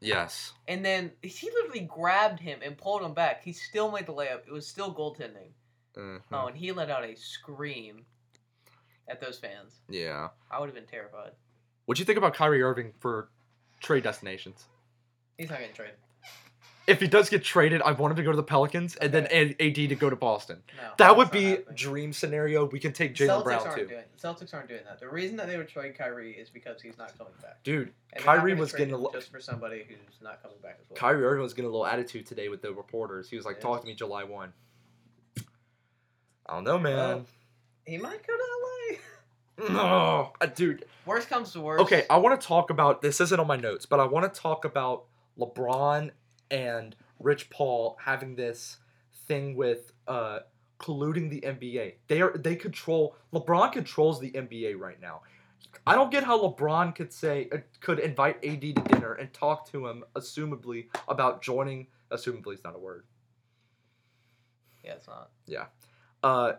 yes. 0.00 0.52
And 0.66 0.82
then 0.84 1.12
he 1.22 1.50
literally 1.50 1.80
grabbed 1.82 2.40
him 2.40 2.60
and 2.64 2.76
pulled 2.78 3.02
him 3.02 3.12
back. 3.12 3.44
He 3.44 3.52
still 3.52 3.92
made 3.92 4.06
the 4.06 4.12
layup. 4.14 4.46
It 4.46 4.52
was 4.52 4.66
still 4.66 4.92
goaltending. 4.92 5.50
Mhm. 5.96 6.22
Oh, 6.32 6.46
and 6.46 6.56
he 6.56 6.72
let 6.72 6.90
out 6.90 7.04
a 7.04 7.14
scream 7.14 8.04
at 9.08 9.20
those 9.20 9.38
fans. 9.38 9.80
Yeah. 9.88 10.28
I 10.50 10.58
would 10.58 10.66
have 10.66 10.74
been 10.74 10.86
terrified. 10.86 11.32
What'd 11.86 11.98
you 11.98 12.04
think 12.04 12.18
about 12.18 12.34
Kyrie 12.34 12.62
Irving 12.62 12.92
for 13.00 13.28
trade 13.80 14.04
destinations? 14.04 14.66
He's 15.38 15.50
not 15.50 15.58
getting 15.58 15.74
traded. 15.74 15.96
if 16.88 16.98
he 17.00 17.06
does 17.06 17.28
get 17.30 17.44
traded, 17.44 17.80
I 17.82 17.92
want 17.92 18.10
him 18.10 18.16
to 18.16 18.22
go 18.24 18.32
to 18.32 18.36
the 18.36 18.42
Pelicans 18.42 18.96
and 18.96 19.12
then 19.12 19.28
A- 19.30 19.54
AD 19.60 19.74
to 19.88 19.94
go 19.94 20.10
to 20.10 20.16
Boston. 20.16 20.64
No, 20.76 20.90
That 20.98 21.16
would 21.16 21.30
be 21.30 21.50
happening. 21.50 21.74
dream 21.76 22.12
scenario. 22.12 22.64
We 22.64 22.80
can 22.80 22.92
take 22.92 23.14
Jalen 23.14 23.28
Celtics 23.40 23.44
Brown 23.44 23.60
aren't 23.68 23.76
too. 23.78 23.86
Doing, 23.86 24.04
the 24.16 24.28
Celtics 24.28 24.52
aren't 24.52 24.68
doing 24.68 24.82
that. 24.84 24.98
The 24.98 25.08
reason 25.08 25.36
that 25.36 25.46
they 25.46 25.56
would 25.56 25.68
trade 25.68 25.96
Kyrie 25.96 26.32
is 26.32 26.50
because 26.50 26.82
he's 26.82 26.98
not 26.98 27.16
coming 27.16 27.34
back. 27.40 27.62
Dude, 27.62 27.92
And 28.14 28.24
Kyrie 28.24 28.54
was 28.54 28.72
getting 28.72 28.94
a 28.94 28.96
lo- 28.98 29.10
just 29.12 29.30
for 29.30 29.38
somebody 29.40 29.84
who's 29.88 30.20
not 30.20 30.42
coming 30.42 30.58
back 30.60 30.78
as 30.80 30.90
well. 30.90 30.96
Kyrie 30.96 31.24
Irving 31.24 31.42
was 31.44 31.54
getting 31.54 31.68
a 31.68 31.72
little 31.72 31.86
attitude 31.86 32.26
today 32.26 32.48
with 32.48 32.62
the 32.62 32.72
reporters. 32.72 33.30
He 33.30 33.36
was 33.36 33.44
like, 33.46 33.56
Yeah. 33.58 33.62
"Talk 33.62 33.82
to 33.82 33.86
me 33.86 33.94
July 33.94 34.24
one." 34.24 34.52
I 36.46 36.54
don't 36.54 36.64
know, 36.64 36.78
man. 36.78 36.96
Well, 36.96 37.26
He 37.86 37.98
might 37.98 38.26
go 38.26 38.34
to 38.36 38.42
LA. 38.42 38.98
no, 39.72 40.32
uh, 40.40 40.46
dude. 40.46 40.84
Worst 41.06 41.28
comes 41.28 41.52
to 41.52 41.60
worst. 41.60 41.82
Okay, 41.82 42.04
I 42.08 42.16
want 42.16 42.40
to 42.40 42.46
talk 42.46 42.70
about 42.70 43.02
this. 43.02 43.20
Isn't 43.20 43.38
on 43.38 43.46
my 43.46 43.56
notes, 43.56 43.86
but 43.86 44.00
I 44.00 44.04
want 44.06 44.32
to 44.32 44.40
talk 44.40 44.64
about 44.64 45.04
LeBron 45.38 46.10
and 46.50 46.96
Rich 47.18 47.50
Paul 47.50 47.96
having 48.00 48.34
this 48.34 48.78
thing 49.26 49.54
with 49.56 49.92
uh, 50.08 50.40
colluding 50.78 51.30
the 51.30 51.40
NBA. 51.40 51.94
They 52.08 52.20
are 52.20 52.36
they 52.36 52.56
control. 52.56 53.16
LeBron 53.32 53.72
controls 53.72 54.20
the 54.20 54.30
NBA 54.30 54.78
right 54.78 55.00
now. 55.00 55.22
I 55.86 55.94
don't 55.94 56.10
get 56.10 56.24
how 56.24 56.40
LeBron 56.40 56.94
could 56.94 57.12
say 57.12 57.48
uh, 57.52 57.58
could 57.80 57.98
invite 57.98 58.44
AD 58.44 58.60
to 58.60 58.72
dinner 58.72 59.14
and 59.14 59.32
talk 59.32 59.70
to 59.72 59.86
him, 59.86 60.04
assumably 60.14 60.86
about 61.08 61.42
joining. 61.42 61.86
Assumably 62.10 62.54
is 62.54 62.64
not 62.64 62.74
a 62.76 62.78
word. 62.78 63.04
Yeah, 64.84 64.94
it's 64.94 65.06
not. 65.06 65.30
Uh, 66.22 66.52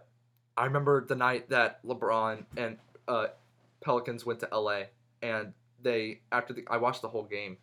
I 0.58 0.66
remember 0.66 1.06
the 1.06 1.16
night 1.16 1.50
that 1.50 1.84
LeBron 1.86 2.46
and 2.58 2.78
uh, 3.08 3.28
Pelicans 3.82 4.26
went 4.26 4.40
to 4.42 4.50
LA, 4.52 4.84
and 5.22 5.54
they 5.82 6.22
after 6.32 6.54
the 6.54 6.64
I 6.70 6.78
watched 6.78 7.02
the 7.02 7.10
whole 7.10 7.24
game, 7.24 7.58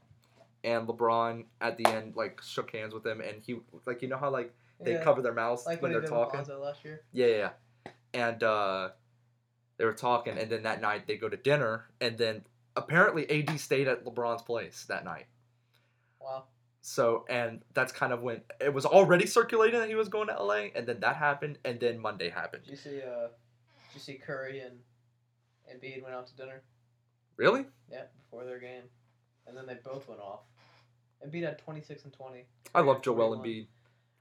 and 0.64 0.86
LeBron 0.86 1.44
at 1.61 1.76
the 1.78 1.86
end 1.86 2.16
like 2.16 2.40
shook 2.42 2.72
hands 2.72 2.94
with 2.94 3.07
him, 3.07 3.20
and 3.20 3.42
he 3.42 3.57
like 3.86 4.03
you 4.03 4.09
know 4.09 4.18
how 4.18 4.30
like 4.30 4.53
they 4.80 4.92
yeah. 4.94 5.05
cover 5.05 5.22
their 5.22 5.34
mouths 5.34 5.66
like 5.66 5.82
when 5.82 5.92
they're 5.92 6.03
talking. 6.03 6.44
Last 6.61 6.84
year. 6.84 7.03
Yeah, 7.12 7.26
yeah, 7.26 7.36
yeah. 7.36 7.92
and 8.14 8.42
uh, 8.42 8.88
they 9.76 9.84
were 9.84 9.92
talking, 9.92 10.38
and 10.38 10.51
then 10.51 10.62
that 10.64 10.80
night 10.80 11.07
they 11.07 11.16
go 11.16 11.28
to 11.28 11.36
dinner, 11.36 11.86
and 12.01 12.18
then 12.18 12.44
apparently 12.76 13.28
AD 13.30 13.59
stayed 13.61 13.88
at 13.88 14.05
LeBron's 14.05 14.42
place 14.42 14.84
that 14.88 15.05
night. 15.05 15.26
Wow. 16.20 16.44
So, 16.83 17.26
and 17.28 17.61
that's 17.74 17.93
kind 17.93 18.12
of 18.12 18.22
when 18.22 18.41
it 18.61 18.72
was 18.72 18.87
already 18.87 19.26
circulating 19.26 19.81
that 19.81 19.89
he 19.89 19.95
was 19.95 20.09
going 20.09 20.28
to 20.28 20.43
LA, 20.43 20.68
and 20.74 20.87
then 20.87 21.01
that 21.01 21.16
happened, 21.16 21.59
and 21.64 21.78
then 21.78 21.99
Monday 21.99 22.31
happened. 22.31 22.64
Did 22.64 22.70
you 22.70 22.76
see? 22.76 22.99
Uh, 23.03 23.28
did 23.28 23.95
you 23.95 24.01
see 24.01 24.14
Curry 24.14 24.61
and 24.61 24.78
and 25.70 25.81
Embiid 25.81 26.03
went 26.03 26.14
out 26.14 26.26
to 26.28 26.37
dinner? 26.37 26.62
Really? 27.37 27.66
Yeah, 27.91 28.05
before 28.18 28.45
their 28.45 28.59
game, 28.59 28.85
and 29.47 29.57
then 29.57 29.66
they 29.66 29.76
both 29.85 30.09
went 30.09 30.20
off. 30.20 30.41
Embiid 31.26 31.45
had 31.45 31.59
twenty 31.59 31.83
six 31.83 32.05
and 32.05 32.12
twenty. 32.12 32.47
I 32.74 32.81
love 32.81 33.03
Joel 33.03 33.37
21. 33.37 33.39
Embiid. 33.39 33.66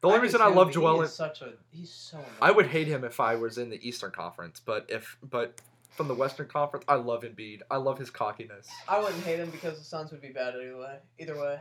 The 0.02 0.08
only 0.08 0.20
do 0.20 0.24
reason 0.24 0.42
I 0.42 0.48
love 0.48 0.72
Joel, 0.72 1.02
is 1.02 1.14
such 1.14 1.42
a 1.42 1.54
he's 1.72 1.92
so. 1.92 2.20
I 2.42 2.52
would 2.52 2.68
hate 2.68 2.88
him 2.88 3.04
if 3.04 3.20
I 3.20 3.36
was 3.36 3.58
in 3.58 3.70
the 3.70 3.88
Eastern 3.88 4.12
Conference, 4.12 4.62
but 4.64 4.86
if 4.90 5.18
but 5.24 5.62
from 5.92 6.08
the 6.08 6.16
Western 6.16 6.48
Conference, 6.48 6.86
I 6.88 6.96
love 6.96 7.24
Embiid. 7.24 7.62
I 7.70 7.78
love 7.78 7.98
his 7.98 8.10
cockiness. 8.10 8.68
I 8.88 9.00
wouldn't 9.00 9.24
hate 9.24 9.40
him 9.40 9.50
because 9.50 9.78
the 9.78 9.84
Suns 9.84 10.12
would 10.12 10.22
be 10.22 10.30
bad 10.30 10.56
either 10.56 10.78
way. 10.78 10.98
Either 11.20 11.38
way. 11.38 11.60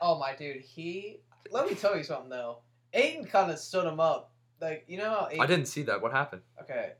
Oh 0.00 0.18
my 0.18 0.34
dude, 0.34 0.60
he. 0.60 1.20
Let 1.50 1.68
me 1.68 1.74
tell 1.74 1.96
you 1.96 2.02
something 2.04 2.28
though. 2.30 2.58
Ayton 2.92 3.24
kind 3.26 3.50
of 3.50 3.58
stood 3.58 3.84
him 3.86 4.00
up. 4.00 4.32
Like 4.60 4.84
you 4.88 4.98
know 4.98 5.10
how 5.10 5.28
Ayton. 5.30 5.40
I 5.40 5.46
didn't 5.46 5.66
see 5.66 5.82
that. 5.82 6.00
What 6.02 6.12
happened? 6.12 6.42
Okay, 6.62 6.92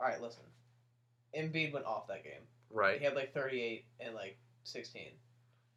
all 0.00 0.06
right. 0.08 0.20
Listen, 0.20 0.42
Embiid 1.36 1.72
went 1.72 1.86
off 1.86 2.06
that 2.08 2.24
game. 2.24 2.42
Right. 2.70 2.98
He 2.98 3.04
had 3.04 3.14
like 3.14 3.32
thirty 3.32 3.60
eight 3.60 3.84
and 4.00 4.14
like 4.14 4.36
16 4.64 5.02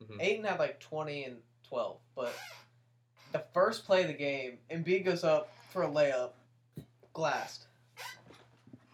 Mhm. 0.04 0.22
Ayton 0.22 0.46
had 0.46 0.60
like 0.60 0.80
twenty 0.80 1.24
and 1.26 1.38
twelve, 1.68 1.98
but 2.16 2.34
the 3.34 3.44
first 3.54 3.86
play 3.86 4.02
of 4.04 4.08
the 4.08 4.14
game, 4.14 4.58
Embiid 4.72 5.04
goes 5.06 5.24
up 5.24 5.52
for 5.72 5.84
a 5.84 5.88
layup, 5.88 6.32
glassed. 7.14 7.66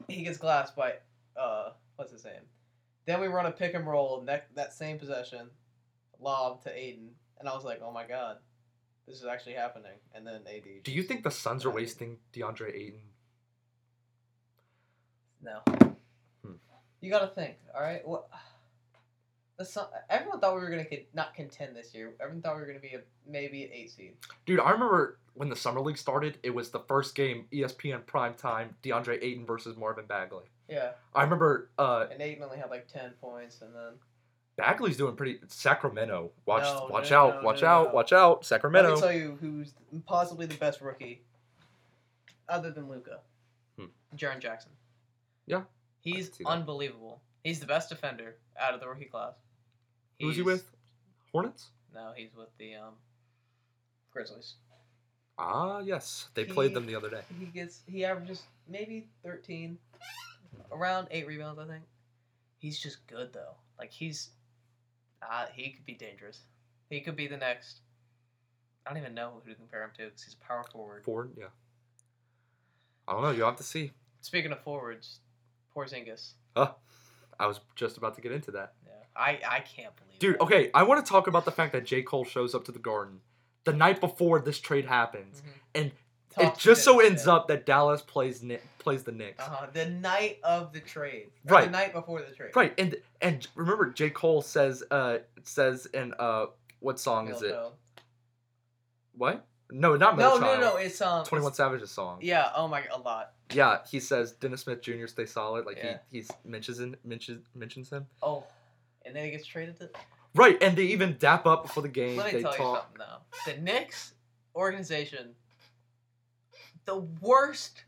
He 0.08 0.24
gets 0.24 0.38
glassed 0.38 0.76
by 0.76 0.96
uh 1.38 1.72
what's 1.96 2.12
his 2.12 2.24
name? 2.26 2.42
Then 3.06 3.20
we 3.22 3.28
run 3.28 3.46
a 3.46 3.52
pick 3.52 3.74
and 3.74 3.86
roll 3.88 4.22
that 4.22 4.48
that 4.56 4.74
same 4.74 4.98
possession, 5.00 5.50
lob 6.20 6.64
to 6.64 6.78
Ayton, 6.78 7.12
and 7.40 7.50
I 7.50 7.54
was 7.54 7.64
like, 7.64 7.82
oh 7.84 7.92
my 7.92 8.06
god, 8.06 8.38
this 9.08 9.18
is 9.18 9.26
actually 9.26 9.54
happening. 9.54 9.98
And 10.14 10.26
then 10.26 10.42
AD. 10.48 10.84
Do 10.84 10.92
you 10.92 11.04
think 11.04 11.24
the 11.24 11.32
Suns 11.32 11.66
are 11.66 11.72
wasting 11.72 12.18
DeAndre 12.34 12.74
Ayton? 12.74 13.02
No. 15.42 15.60
Hmm. 16.46 16.54
You 17.02 17.12
got 17.12 17.20
to 17.20 17.28
think. 17.28 17.56
All 17.76 17.82
right. 17.82 18.08
What? 18.08 18.28
The 19.58 19.66
Sun, 19.66 19.86
everyone 20.10 20.40
thought 20.40 20.56
we 20.56 20.62
were 20.62 20.70
gonna 20.70 20.84
get, 20.84 21.08
not 21.14 21.36
contend 21.36 21.76
this 21.76 21.94
year. 21.94 22.14
Everyone 22.20 22.42
thought 22.42 22.56
we 22.56 22.62
were 22.62 22.68
gonna 22.68 22.80
be 22.80 22.96
a 22.96 23.02
maybe 23.28 23.64
an 23.64 23.70
eight 23.72 23.92
seed. 23.92 24.16
Dude, 24.48 24.60
I 24.60 24.72
remember 24.72 25.20
when 25.36 25.50
the 25.50 25.56
summer 25.56 25.80
league 25.80 25.98
started. 25.98 26.40
It 26.42 26.50
was 26.56 26.72
the 26.72 26.80
first 26.80 27.14
game, 27.14 27.46
ESPN 27.54 28.06
prime 28.08 28.34
time, 28.34 28.76
DeAndre 28.84 29.20
Ayton 29.22 29.46
versus 29.46 29.78
Marvin 29.78 30.06
Bagley. 30.08 30.46
Yeah. 30.68 30.92
I 31.14 31.24
remember 31.24 31.70
uh, 31.78 32.08
And 32.12 32.20
Ayton 32.20 32.44
only 32.44 32.58
had 32.58 32.72
like 32.72 32.88
ten 32.88 33.12
points, 33.22 33.62
and 33.62 33.76
then 33.76 33.94
Bagley's 34.56 34.98
doing 34.98 35.16
pretty. 35.16 35.40
Sacramento, 35.48 36.32
watch, 36.46 36.64
No, 36.64 36.88
watch 36.92 37.10
no, 37.12 37.18
out, 37.18 37.36
no, 37.36 37.42
watch 37.48 37.64
out, 37.64 37.94
watch 37.94 38.14
out, 38.14 38.38
let 38.38 38.46
Sacramento. 38.46 38.96
me 38.96 39.02
tell 39.02 39.12
you 39.12 39.38
who's 39.42 39.74
possibly 40.06 40.46
the 40.46 40.56
best 40.56 40.80
rookie, 40.82 41.22
other 42.48 42.70
than 42.72 42.88
Luka. 42.88 43.20
Hmm. 43.80 43.86
Jaren 44.16 44.40
Jackson. 44.40 44.72
Yeah, 45.48 45.64
He's 46.02 46.28
can 46.30 46.34
see 46.38 46.44
that. 46.44 46.50
unbelievable. 46.52 47.22
He's 47.44 47.60
the 47.60 47.66
best 47.66 47.90
defender 47.90 48.36
out 48.60 48.74
of 48.74 48.80
the 48.80 48.88
rookie 48.88 49.06
class. 49.06 49.34
Who's 50.22 50.36
he 50.36 50.42
with? 50.44 50.70
Hornets. 51.32 51.70
No, 51.94 52.12
he's 52.16 52.30
with 52.38 52.50
the 52.60 52.76
um, 52.76 52.94
Grizzlies. 54.12 54.54
Ah, 55.40 55.80
yes, 55.80 56.28
they 56.36 56.46
played 56.46 56.74
them 56.76 56.86
the 56.86 56.96
other 56.96 57.10
day. 57.10 57.22
He 57.40 57.46
gets 57.48 57.82
he 57.88 58.06
averages 58.06 58.44
maybe 58.70 59.08
thirteen. 59.24 59.80
Around 60.72 61.08
eight 61.12 61.26
rebounds, 61.28 61.60
I 61.60 61.66
think. 61.66 61.84
He's 62.60 62.80
just 62.80 63.06
good 63.08 63.34
though. 63.34 63.56
Like 63.80 63.92
he's, 63.92 64.30
uh, 65.32 65.46
he 65.54 65.72
could 65.72 65.86
be 65.86 65.94
dangerous. 65.94 66.40
He 66.90 67.02
could 67.02 67.16
be 67.16 67.28
the 67.28 67.38
next. 67.38 67.80
I 68.86 68.90
don't 68.90 69.02
even 69.02 69.14
know 69.14 69.42
who 69.44 69.50
to 69.52 69.56
compare 69.56 69.84
him 69.84 69.92
to 69.98 70.06
because 70.06 70.24
he's 70.24 70.34
a 70.36 70.46
power 70.46 70.64
forward. 70.72 71.04
Forward, 71.06 71.32
yeah. 71.38 71.46
I 73.08 73.14
don't 73.14 73.22
know. 73.22 73.32
You'll 73.32 73.48
have 73.48 73.56
to 73.58 73.64
see. 73.64 73.92
Speaking 74.22 74.52
of 74.52 74.60
forwards, 74.62 75.20
Porzingis. 75.76 76.34
I 76.56 77.48
was 77.48 77.60
just 77.76 77.98
about 77.98 78.16
to 78.16 78.22
get 78.22 78.32
into 78.32 78.52
that. 78.52 78.74
Yeah, 78.86 78.92
I 79.16 79.40
I 79.48 79.60
can't 79.62 79.94
believe. 79.96 80.20
Dude, 80.20 80.36
that. 80.36 80.42
okay, 80.44 80.72
I 80.74 80.84
want 80.84 81.04
to 81.06 81.10
talk 81.10 81.28
about 81.28 81.46
the 81.46 81.52
fact 81.52 81.74
that 81.74 81.86
J. 81.86 82.04
Cole 82.04 82.24
shows 82.26 82.54
up 82.54 82.66
to 82.66 82.72
the 82.72 82.80
Garden 82.80 83.20
the 83.64 83.74
night 83.74 84.00
before 84.00 84.40
this 84.40 84.60
trade 84.60 84.86
happens. 84.86 85.42
Mhm. 85.42 85.82
It 86.38 86.58
just 86.58 86.84
so 86.84 87.00
ends 87.00 87.28
up 87.28 87.48
that 87.50 87.66
Dallas 87.66 88.02
plays 88.02 88.42
Ni- 88.44 88.58
plays 88.80 89.04
the 89.04 89.12
Knicks. 89.12 89.42
Uh 89.44 89.50
huh. 89.50 89.68
The 89.74 89.86
night 89.90 90.40
of 90.44 90.74
the 90.74 90.80
trade. 90.80 91.30
Or 91.48 91.54
Right. 91.56 91.66
The 91.66 91.72
night 91.72 91.94
before 91.94 92.22
the 92.22 92.34
trade. 92.36 92.56
Right, 92.56 92.74
and 92.78 92.96
and 93.22 93.48
remember 93.56 93.90
J. 93.92 94.10
Cole 94.10 94.42
says 94.42 94.84
uh 94.92 95.20
says 95.44 95.86
in 95.94 96.14
uh 96.20 96.48
what 96.80 97.00
song 97.00 97.30
is 97.30 97.42
it? 97.42 97.56
What? 99.16 99.46
No, 99.72 99.96
not 99.96 100.18
No, 100.18 100.36
no, 100.36 100.40
Child. 100.40 100.62
no. 100.62 100.76
It's 100.78 101.02
um. 101.02 101.24
Twenty 101.26 101.44
One 101.44 101.52
it's- 101.52 101.58
Savage's 101.58 101.92
song. 101.92 102.20
Yeah. 102.22 102.50
Oh 102.56 102.68
my. 102.68 102.84
A 102.94 103.00
lot. 103.00 103.32
Yeah, 103.54 103.80
he 103.90 104.00
says 104.00 104.32
Dennis 104.34 104.62
Smith 104.62 104.82
Jr. 104.82 105.08
stay 105.08 105.26
solid. 105.26 105.66
Like 105.66 105.78
Yeah. 105.78 105.98
he 106.12 106.22
he 106.22 106.26
mentions 106.44 106.80
in, 106.80 106.96
mentions 107.04 107.46
mentions 107.56 107.90
him. 107.90 108.08
Oh. 108.22 108.44
And 109.06 109.16
then 109.16 109.26
he 109.26 109.32
gets 109.32 109.46
traded 109.46 109.78
to. 109.80 109.90
Right, 110.36 110.62
and 110.64 110.76
they 110.76 110.84
even 110.86 111.18
dap 111.20 111.46
up 111.46 111.64
before 111.64 111.84
the 111.84 111.90
game. 111.90 112.18
Let 112.18 112.28
me 112.28 112.32
they 112.40 112.42
tell 112.42 112.52
you 112.54 112.58
talk. 112.58 112.78
something 112.98 112.98
though. 113.46 113.52
The 113.54 113.62
Knicks 113.62 114.14
organization, 114.56 115.36
the 116.86 116.98
worst 117.22 117.84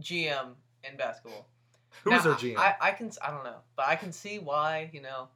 GM 0.00 0.50
in 0.84 0.96
basketball. 0.96 1.46
Who 2.04 2.10
Now, 2.10 2.18
is 2.18 2.24
their 2.24 2.34
GM? 2.34 2.56
I, 2.56 2.74
I 2.80 2.90
can 2.92 3.10
I 3.22 3.30
don't 3.30 3.44
know, 3.44 3.58
but 3.76 3.86
I 3.86 3.96
can 3.96 4.12
see 4.12 4.38
why 4.38 4.90
you 4.92 5.00
know. 5.00 5.28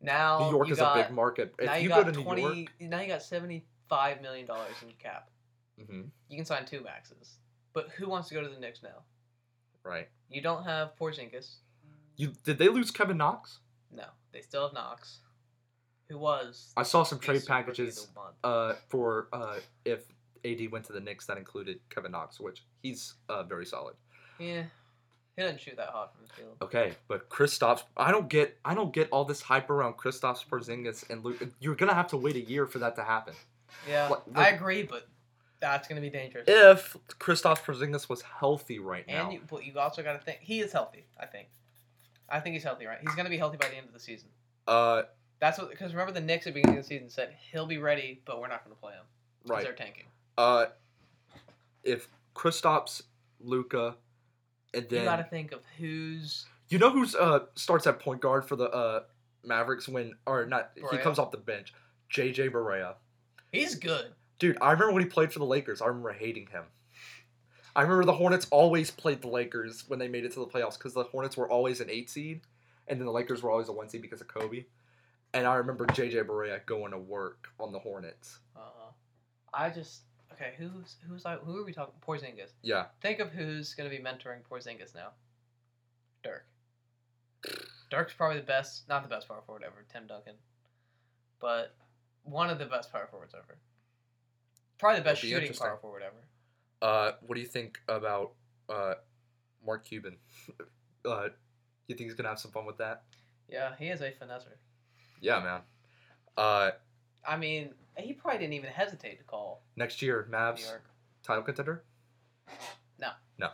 Now 0.00 0.40
New 0.40 0.56
York 0.56 0.70
is 0.70 0.78
got, 0.78 0.98
a 0.98 1.02
big 1.02 1.12
market. 1.12 1.54
If 1.58 1.66
now 1.66 1.74
you, 1.76 1.84
you, 1.84 1.88
go 1.88 2.02
got 2.04 2.12
to 2.14 2.22
twenty. 2.22 2.42
New 2.42 2.54
York, 2.54 2.68
Now 2.80 3.00
you 3.00 3.08
got 3.08 3.22
seventy 3.22 3.64
five 3.88 4.20
million 4.20 4.46
dollars 4.46 4.74
in 4.82 4.92
cap. 4.98 5.30
hmm 5.78 6.02
You 6.28 6.36
can 6.36 6.44
sign 6.44 6.66
two 6.66 6.82
maxes, 6.82 7.38
but 7.72 7.88
who 7.96 8.08
wants 8.08 8.28
to 8.28 8.34
go 8.34 8.42
to 8.42 8.48
the 8.48 8.58
Knicks 8.58 8.82
now? 8.82 9.02
right? 9.86 10.08
You 10.28 10.42
don't 10.42 10.64
have 10.64 10.96
Porzingis. 11.00 11.56
You 12.16 12.32
did 12.44 12.58
they 12.58 12.68
lose 12.68 12.90
Kevin 12.90 13.16
Knox? 13.16 13.60
No, 13.94 14.04
they 14.32 14.40
still 14.40 14.64
have 14.64 14.74
Knox, 14.74 15.20
who 16.08 16.18
was. 16.18 16.72
I 16.76 16.82
saw 16.82 17.04
some 17.04 17.18
trade 17.18 17.40
Super 17.40 17.54
Rookie 17.54 17.62
of 17.62 17.66
packages 17.66 18.08
uh, 18.42 18.74
for 18.88 19.28
uh, 19.32 19.56
if 19.84 20.00
AD 20.44 20.70
went 20.72 20.84
to 20.86 20.92
the 20.92 21.00
Knicks 21.00 21.26
that 21.26 21.36
included 21.38 21.80
Kevin 21.90 22.12
Knox, 22.12 22.38
which 22.40 22.64
he's 22.82 23.14
uh, 23.28 23.42
very 23.42 23.66
solid. 23.66 23.94
Yeah, 24.38 24.64
he 25.36 25.42
doesn't 25.42 25.60
shoot 25.60 25.76
that 25.76 25.88
hard 25.88 26.10
from 26.14 26.26
the 26.26 26.32
field. 26.32 26.56
Okay, 26.62 26.92
but 27.08 27.28
Kristaps, 27.30 27.82
I 27.96 28.10
don't 28.10 28.28
get, 28.28 28.56
I 28.64 28.74
don't 28.74 28.92
get 28.92 29.08
all 29.10 29.24
this 29.24 29.40
hype 29.42 29.70
around 29.70 29.94
Kristaps 29.96 30.46
Porzingis 30.46 31.08
and 31.10 31.24
Luke. 31.24 31.42
You're 31.60 31.74
gonna 31.74 31.94
have 31.94 32.08
to 32.08 32.16
wait 32.16 32.36
a 32.36 32.40
year 32.40 32.66
for 32.66 32.78
that 32.80 32.96
to 32.96 33.02
happen. 33.04 33.34
Yeah, 33.88 34.08
Like- 34.08 34.22
I 34.34 34.48
agree, 34.50 34.82
but 34.82 35.06
that's 35.60 35.88
gonna 35.88 36.00
be 36.00 36.10
dangerous. 36.10 36.44
If 36.48 36.96
Kristaps 37.18 37.58
Porzingis 37.64 38.08
was 38.08 38.22
healthy 38.22 38.78
right 38.78 39.06
now, 39.06 39.24
and 39.24 39.32
you, 39.32 39.40
but 39.50 39.64
you 39.64 39.78
also 39.78 40.02
got 40.02 40.12
to 40.12 40.18
think 40.24 40.38
he 40.42 40.60
is 40.60 40.72
healthy. 40.72 41.06
I 41.18 41.26
think. 41.26 41.48
I 42.28 42.40
think 42.40 42.54
he's 42.54 42.64
healthy, 42.64 42.86
right? 42.86 42.98
He's 43.00 43.14
gonna 43.14 43.30
be 43.30 43.38
healthy 43.38 43.56
by 43.56 43.68
the 43.68 43.76
end 43.76 43.86
of 43.86 43.92
the 43.94 44.00
season. 44.00 44.28
uh, 44.66 45.02
That's 45.38 45.58
what 45.58 45.70
because 45.70 45.92
remember 45.92 46.12
the 46.12 46.20
Knicks 46.20 46.46
at 46.46 46.54
the 46.54 46.60
beginning 46.60 46.78
of 46.78 46.84
the 46.84 46.88
season 46.88 47.08
said 47.10 47.34
he'll 47.52 47.66
be 47.66 47.78
ready, 47.78 48.20
but 48.24 48.40
we're 48.40 48.48
not 48.48 48.64
going 48.64 48.74
to 48.74 48.80
play 48.80 48.94
him 48.94 49.04
because 49.42 49.50
Right. 49.56 49.64
they're 49.64 49.74
tanking. 49.74 50.06
Uh, 50.38 50.66
if 51.82 52.08
Kristaps, 52.34 53.02
Luka, 53.40 53.96
and 54.74 54.86
then 54.88 55.00
you 55.00 55.04
got 55.04 55.16
to 55.16 55.24
think 55.24 55.52
of 55.52 55.60
who's 55.78 56.46
you 56.68 56.78
know 56.78 56.90
who's 56.90 57.14
uh 57.14 57.40
starts 57.54 57.86
at 57.86 58.00
point 58.00 58.20
guard 58.20 58.44
for 58.46 58.56
the 58.56 58.68
uh 58.70 59.00
Mavericks 59.44 59.88
when 59.88 60.14
or 60.26 60.44
not 60.46 60.72
he 60.90 60.98
comes 60.98 61.18
off 61.18 61.30
the 61.30 61.38
bench. 61.38 61.72
JJ 62.12 62.50
Barea. 62.50 62.94
he's 63.52 63.74
good. 63.74 64.06
Dude, 64.38 64.58
I 64.60 64.72
remember 64.72 64.92
when 64.92 65.02
he 65.02 65.08
played 65.08 65.32
for 65.32 65.38
the 65.38 65.46
Lakers. 65.46 65.80
I 65.80 65.86
remember 65.86 66.12
hating 66.12 66.48
him. 66.48 66.64
I 67.74 67.82
remember 67.82 68.04
the 68.04 68.12
Hornets 68.12 68.46
always 68.50 68.90
played 68.90 69.22
the 69.22 69.28
Lakers 69.28 69.84
when 69.88 69.98
they 69.98 70.08
made 70.08 70.24
it 70.24 70.32
to 70.32 70.40
the 70.40 70.46
playoffs 70.46 70.78
because 70.78 70.94
the 70.94 71.04
Hornets 71.04 71.36
were 71.36 71.50
always 71.50 71.80
an 71.80 71.90
eight 71.90 72.08
seed, 72.10 72.42
and 72.88 72.98
then 72.98 73.06
the 73.06 73.12
Lakers 73.12 73.42
were 73.42 73.50
always 73.50 73.68
a 73.68 73.72
one 73.72 73.88
seed 73.88 74.02
because 74.02 74.20
of 74.20 74.28
Kobe. 74.28 74.64
And 75.34 75.46
I 75.46 75.56
remember 75.56 75.86
JJ 75.86 76.24
Barea 76.26 76.64
going 76.64 76.92
to 76.92 76.98
work 76.98 77.48
on 77.60 77.72
the 77.72 77.78
Hornets. 77.78 78.38
Uh, 78.56 78.60
I 79.52 79.70
just 79.70 80.02
okay. 80.36 80.52
Who's 80.58 80.96
who's 81.08 81.24
like 81.24 81.42
who 81.42 81.56
are 81.58 81.64
we 81.64 81.72
talking? 81.72 81.94
Porzingis. 82.06 82.50
Yeah, 82.62 82.86
Think 83.00 83.20
of 83.20 83.30
who's 83.30 83.74
going 83.74 83.90
to 83.90 83.96
be 83.96 84.02
mentoring 84.02 84.40
Porzingis 84.50 84.94
now. 84.94 85.08
Dirk. 86.22 86.46
Dirk's 87.90 88.14
probably 88.14 88.38
the 88.40 88.46
best, 88.46 88.88
not 88.88 89.02
the 89.02 89.08
best 89.08 89.28
power 89.28 89.42
forward 89.46 89.62
ever, 89.64 89.84
Tim 89.92 90.06
Duncan, 90.06 90.34
but 91.40 91.74
one 92.24 92.50
of 92.50 92.58
the 92.58 92.64
best 92.66 92.92
power 92.92 93.06
forwards 93.10 93.34
ever. 93.34 93.58
Probably 94.78 94.98
the 94.98 95.04
best 95.04 95.22
be 95.22 95.28
shooting 95.28 95.52
power 95.52 95.78
forward 95.80 96.02
ever. 96.02 96.16
Uh, 96.82 97.12
what 97.24 97.36
do 97.36 97.40
you 97.40 97.46
think 97.46 97.78
about 97.88 98.32
uh, 98.68 98.94
Mark 99.64 99.84
Cuban? 99.84 100.16
uh, 101.04 101.28
you 101.86 101.94
think 101.94 102.00
he's 102.10 102.14
gonna 102.14 102.28
have 102.28 102.40
some 102.40 102.50
fun 102.50 102.66
with 102.66 102.78
that? 102.78 103.04
Yeah, 103.48 103.72
he 103.78 103.86
is 103.86 104.00
a 104.00 104.10
finesser. 104.10 104.56
Yeah, 105.20 105.40
man. 105.40 105.60
Uh, 106.36 106.70
I 107.26 107.36
mean, 107.36 107.70
he 107.98 108.12
probably 108.12 108.38
didn't 108.38 108.54
even 108.54 108.70
hesitate 108.70 109.18
to 109.18 109.24
call 109.24 109.62
next 109.76 110.02
year, 110.02 110.28
Mavs 110.30 110.70
title 111.22 111.42
contender. 111.42 111.84
No. 112.98 113.08
No. 113.38 113.50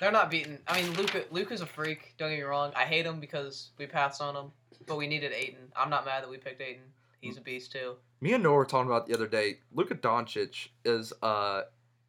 They're 0.00 0.12
not 0.12 0.30
beaten. 0.30 0.58
I 0.66 0.82
mean, 0.82 0.92
Luka 0.94 1.24
Luka's 1.30 1.60
a 1.60 1.66
freak. 1.66 2.14
Don't 2.18 2.30
get 2.30 2.36
me 2.36 2.42
wrong. 2.42 2.72
I 2.74 2.84
hate 2.84 3.06
him 3.06 3.20
because 3.20 3.70
we 3.78 3.86
passed 3.86 4.20
on 4.20 4.34
him, 4.34 4.52
but 4.86 4.96
we 4.96 5.06
needed 5.06 5.32
Ayton. 5.32 5.72
I'm 5.76 5.88
not 5.88 6.04
mad 6.04 6.22
that 6.22 6.30
we 6.30 6.36
picked 6.36 6.60
Ayton. 6.60 6.82
He's 7.20 7.38
a 7.38 7.40
beast 7.40 7.72
too. 7.72 7.94
Me 8.20 8.34
and 8.34 8.42
Noah 8.42 8.54
were 8.54 8.66
talking 8.66 8.90
about 8.90 9.06
the 9.06 9.14
other 9.14 9.26
day. 9.26 9.60
Luka 9.72 9.94
Doncic 9.94 10.68
is 10.84 11.12
uh 11.22 11.62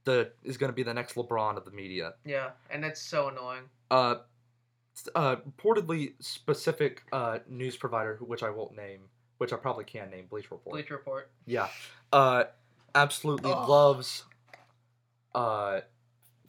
the 0.04 0.32
is 0.44 0.58
gonna 0.58 0.74
be 0.74 0.84
the 0.84 0.94
next 0.94 1.16
LeBron 1.16 1.58
of 1.58 1.64
the 1.66 1.72
media. 1.72 2.14
Yeah, 2.26 2.50
and 2.70 2.84
it's 2.84 3.02
so 3.02 3.30
annoying. 3.30 3.64
Uh, 3.90 4.16
uh 5.14 5.38
reportedly 5.38 6.14
specific 6.20 7.04
uh 7.14 7.40
news 7.48 7.78
provider, 7.78 8.18
which 8.22 8.44
I 8.44 8.50
won't 8.50 8.76
name, 8.76 9.02
which 9.38 9.54
I 9.54 9.58
probably 9.58 9.84
can 9.86 10.10
name, 10.10 10.28
Bleach 10.30 10.50
Report. 10.52 10.74
Bleach 10.74 10.90
Report. 10.90 11.30
Yeah. 11.46 11.68
Uh, 12.12 12.46
absolutely 12.94 13.52
Ugh. 13.52 13.70
loves. 13.70 14.24
Uh, 15.34 15.82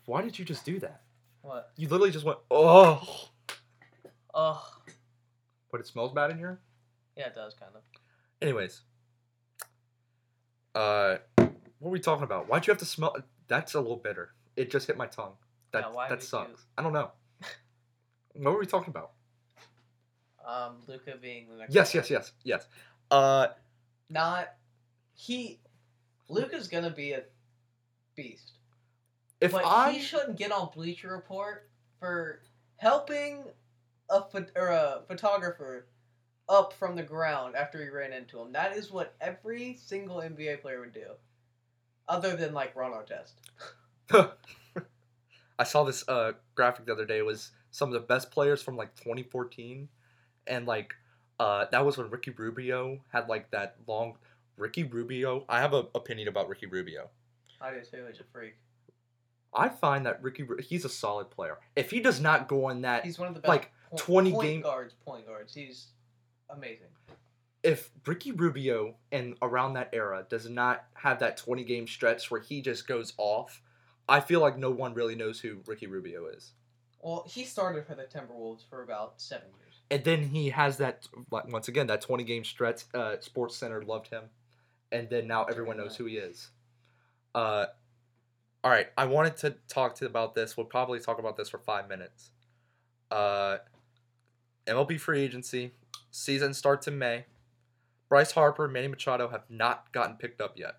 why 0.05 0.23
did 0.23 0.39
you 0.39 0.45
just 0.45 0.65
do 0.65 0.79
that? 0.81 1.03
What? 1.43 1.71
You 1.77 1.89
literally 1.89 2.11
just 2.13 2.25
went 2.25 2.39
oh, 2.51 3.29
Ugh. 4.35 4.59
but 5.71 5.81
it 5.81 5.87
smells 5.87 6.13
bad 6.13 6.31
in 6.31 6.39
here. 6.39 6.61
Yeah, 7.17 7.27
it 7.29 7.35
does 7.35 7.55
kind 7.55 7.73
of. 7.75 7.83
Anyways, 8.43 8.83
uh, 10.75 11.17
what 11.37 11.51
were 11.81 11.91
we 11.91 12.01
talking 12.01 12.25
about? 12.25 12.49
Why'd 12.49 12.67
you 12.67 12.71
have 12.73 12.79
to 12.79 12.85
smell? 12.85 13.17
That's 13.49 13.75
a 13.75 13.81
little 13.81 13.97
bitter. 13.97 14.31
It 14.57 14.71
just 14.71 14.87
hit 14.87 14.97
my 14.97 15.07
tongue. 15.07 15.35
That 15.73 15.85
Yeah, 15.85 15.93
that 16.09 16.11
would 16.11 16.21
you- 16.21 16.27
sucks. 16.27 16.65
I 16.77 16.83
don't 16.83 16.93
know. 16.93 17.11
what 18.35 18.53
were 18.55 18.59
we 18.61 18.67
talking 18.67 18.91
about? 18.91 19.13
Um, 20.47 20.77
Luka 20.87 21.15
being 21.21 21.49
the 21.51 21.57
next. 21.57 21.75
Yes, 21.75 21.95
yes, 21.95 22.09
yes, 22.09 22.33
yes. 22.45 22.67
Uh, 23.11 23.49
Not 24.09 24.49
he. 25.15 25.61
Luka's 26.29 26.69
gonna 26.69 26.91
be 26.91 27.13
a 27.13 27.23
beast, 28.15 28.53
if 29.41 29.53
but 29.53 29.65
I 29.65 29.93
he 29.93 30.01
shouldn't 30.01 30.37
get 30.37 30.53
on 30.53 30.71
Bleacher 30.75 31.09
Report 31.09 31.69
for 31.99 32.41
helping 32.77 33.45
a 34.09 34.23
pho- 34.23 34.47
or 34.55 34.69
a 34.69 35.03
photographer 35.07 35.87
up 36.49 36.73
from 36.73 36.95
the 36.95 37.03
ground 37.03 37.57
after 37.57 37.83
he 37.83 37.89
ran 37.89 38.13
into 38.13 38.41
him. 38.41 38.53
That 38.53 38.77
is 38.77 38.91
what 38.91 39.15
every 39.21 39.79
single 39.85 40.19
NBA 40.19 40.63
player 40.63 40.81
would 40.81 40.95
do, 40.95 41.11
other 42.09 42.37
than 42.37 42.55
like 42.55 42.75
Ron 42.77 42.93
Artest. 42.93 43.35
I 45.59 45.65
saw 45.65 45.85
this 45.85 46.07
uh 46.09 46.33
graphic 46.55 46.87
the 46.87 46.93
other 46.93 47.07
day. 47.07 47.19
It 47.19 47.27
was 47.27 47.51
some 47.71 47.89
of 47.89 47.95
the 47.95 48.07
best 48.07 48.31
players 48.31 48.63
from 48.63 48.77
like 48.77 48.95
2014, 48.97 49.89
and 50.47 50.67
like 50.67 50.95
uh 51.41 51.67
that 51.71 51.85
was 51.85 51.97
when 51.99 52.11
Ricky 52.11 52.31
Rubio 52.31 53.01
had 53.13 53.29
like 53.29 53.51
that 53.51 53.77
long. 53.87 54.15
Ricky 54.57 54.85
Rubio. 54.85 55.45
I 55.49 55.61
have 55.61 55.75
an 55.75 55.87
opinion 55.95 56.29
about 56.29 56.49
Ricky 56.49 56.67
Rubio. 56.67 57.11
I 57.61 57.73
do 57.73 57.81
too. 57.81 58.05
He's 58.11 58.21
a 58.21 58.25
freak. 58.33 58.55
I 59.55 59.69
find 59.69 60.05
that 60.07 60.23
Ricky 60.23 60.47
he's 60.63 60.85
a 60.85 60.89
solid 60.89 61.31
player. 61.31 61.59
If 61.75 61.91
he 61.91 62.01
does 62.01 62.21
not 62.21 62.49
go 62.49 62.67
on 62.67 62.83
that, 62.83 63.05
He's 63.05 63.19
one 63.19 63.29
of 63.29 63.35
the 63.35 63.41
best 63.41 63.49
like, 63.49 63.71
point, 63.91 64.01
20 64.03 64.33
point 64.33 64.47
game- 64.47 64.61
guards. 64.63 64.95
Point 65.05 65.27
guards. 65.27 65.55
He's 65.55 65.89
amazing. 66.51 66.89
if 67.63 67.91
Ricky 68.07 68.33
Rubio 68.33 68.95
and 69.13 69.37
around 69.43 69.75
that 69.75 69.91
era 69.93 70.25
does 70.29 70.49
not 70.49 70.85
have 70.95 71.19
that 71.21 71.37
20 71.37 71.65
game 71.65 71.87
stretch 71.87 72.31
where 72.31 72.41
he 72.41 72.61
just 72.63 72.87
goes 72.87 73.13
off, 73.19 73.63
I 74.09 74.21
feel 74.21 74.41
like 74.41 74.57
no 74.59 74.71
one 74.71 74.95
really 74.95 75.15
knows 75.17 75.41
who 75.41 75.59
Ricky 75.67 75.87
Rubio 75.87 76.27
is. 76.29 76.53
Well, 77.01 77.25
he 77.29 77.45
started 77.45 77.87
for 77.87 77.95
the 77.95 78.05
Timberwolves 78.05 78.63
for 78.69 78.83
about 78.83 79.21
seven 79.21 79.49
years. 79.59 79.66
And 79.91 80.03
then 80.05 80.23
he 80.23 80.51
has 80.51 80.79
that 80.79 81.07
like, 81.31 81.51
once 81.53 81.69
again 81.69 81.87
that 81.87 82.01
20 82.01 82.25
game 82.25 82.45
stretch. 82.45 82.83
Uh, 82.93 83.17
Sports 83.21 83.57
Center 83.57 83.83
loved 83.83 84.09
him, 84.09 84.25
and 84.91 85.09
then 85.09 85.27
now 85.27 85.45
everyone 85.45 85.77
knows 85.77 85.97
who 85.97 86.07
he 86.07 86.17
is. 86.17 86.51
Uh, 87.35 87.67
all 88.65 88.71
right, 88.71 88.89
I 88.99 89.07
wanted 89.07 89.37
to 89.39 89.57
talk 89.69 89.95
to 89.97 90.07
about 90.07 90.35
this. 90.35 90.57
We'll 90.57 90.67
probably 90.67 90.99
talk 90.99 91.19
about 91.19 91.37
this 91.37 91.49
for 91.49 91.59
five 91.59 91.89
minutes. 91.89 92.31
Uh, 93.11 93.59
MLB 94.67 94.99
free 94.99 95.21
agency 95.21 95.71
season 96.11 96.53
starts 96.53 96.89
in 96.89 96.99
May. 96.99 97.27
Bryce 98.09 98.33
Harper, 98.33 98.69
Manny 98.69 98.89
Machado 98.89 99.29
have 99.29 99.45
not 99.49 99.93
gotten 99.93 100.17
picked 100.17 100.41
up 100.41 100.57
yet. 100.57 100.77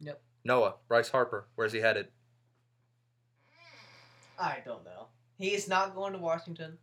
Yep. 0.00 0.20
Noah, 0.44 0.74
Bryce 0.86 1.10
Harper, 1.10 1.48
where's 1.54 1.72
he 1.72 1.80
headed? 1.80 2.08
I 4.38 4.58
don't 4.64 4.84
know. 4.84 5.08
He 5.36 5.54
is 5.54 5.68
not 5.68 5.94
going 5.94 6.12
to 6.12 6.18
Washington. 6.18 6.78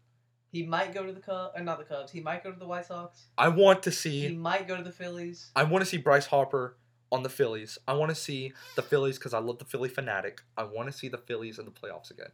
He 0.52 0.64
might 0.64 0.94
go 0.94 1.06
to 1.06 1.12
the 1.12 1.20
Cubs, 1.20 1.54
or 1.56 1.64
not 1.64 1.80
the 1.80 1.84
Cubs. 1.84 2.12
He 2.12 2.22
might 2.22 2.44
go 2.44 2.52
to 2.52 2.58
the 2.60 2.68
White 2.68 2.86
Sox. 2.86 3.26
I 3.38 3.50
want 3.50 3.84
to 3.84 3.92
see. 3.92 4.22
He 4.22 4.36
might 4.36 4.68
go 4.68 4.78
to 4.78 4.84
the 4.84 4.92
Phillies. 4.92 5.52
I 5.56 5.64
want 5.64 5.84
to 5.84 5.86
see 5.86 5.98
Bryce 5.98 6.28
Harper 6.28 6.78
on 7.12 7.24
the 7.24 7.30
Phillies. 7.30 7.78
I 7.88 7.94
want 7.94 8.10
to 8.10 8.16
see 8.16 8.54
the 8.76 8.82
Phillies 8.82 9.18
because 9.18 9.34
I 9.34 9.40
love 9.40 9.60
the 9.60 9.66
Phillie 9.66 9.90
Phanatic. 9.90 10.40
I 10.58 10.64
want 10.64 10.92
to 10.92 10.98
see 10.98 11.08
the 11.10 11.18
Phillies 11.18 11.60
in 11.60 11.66
the 11.66 11.72
playoffs 11.72 12.12
again. 12.12 12.30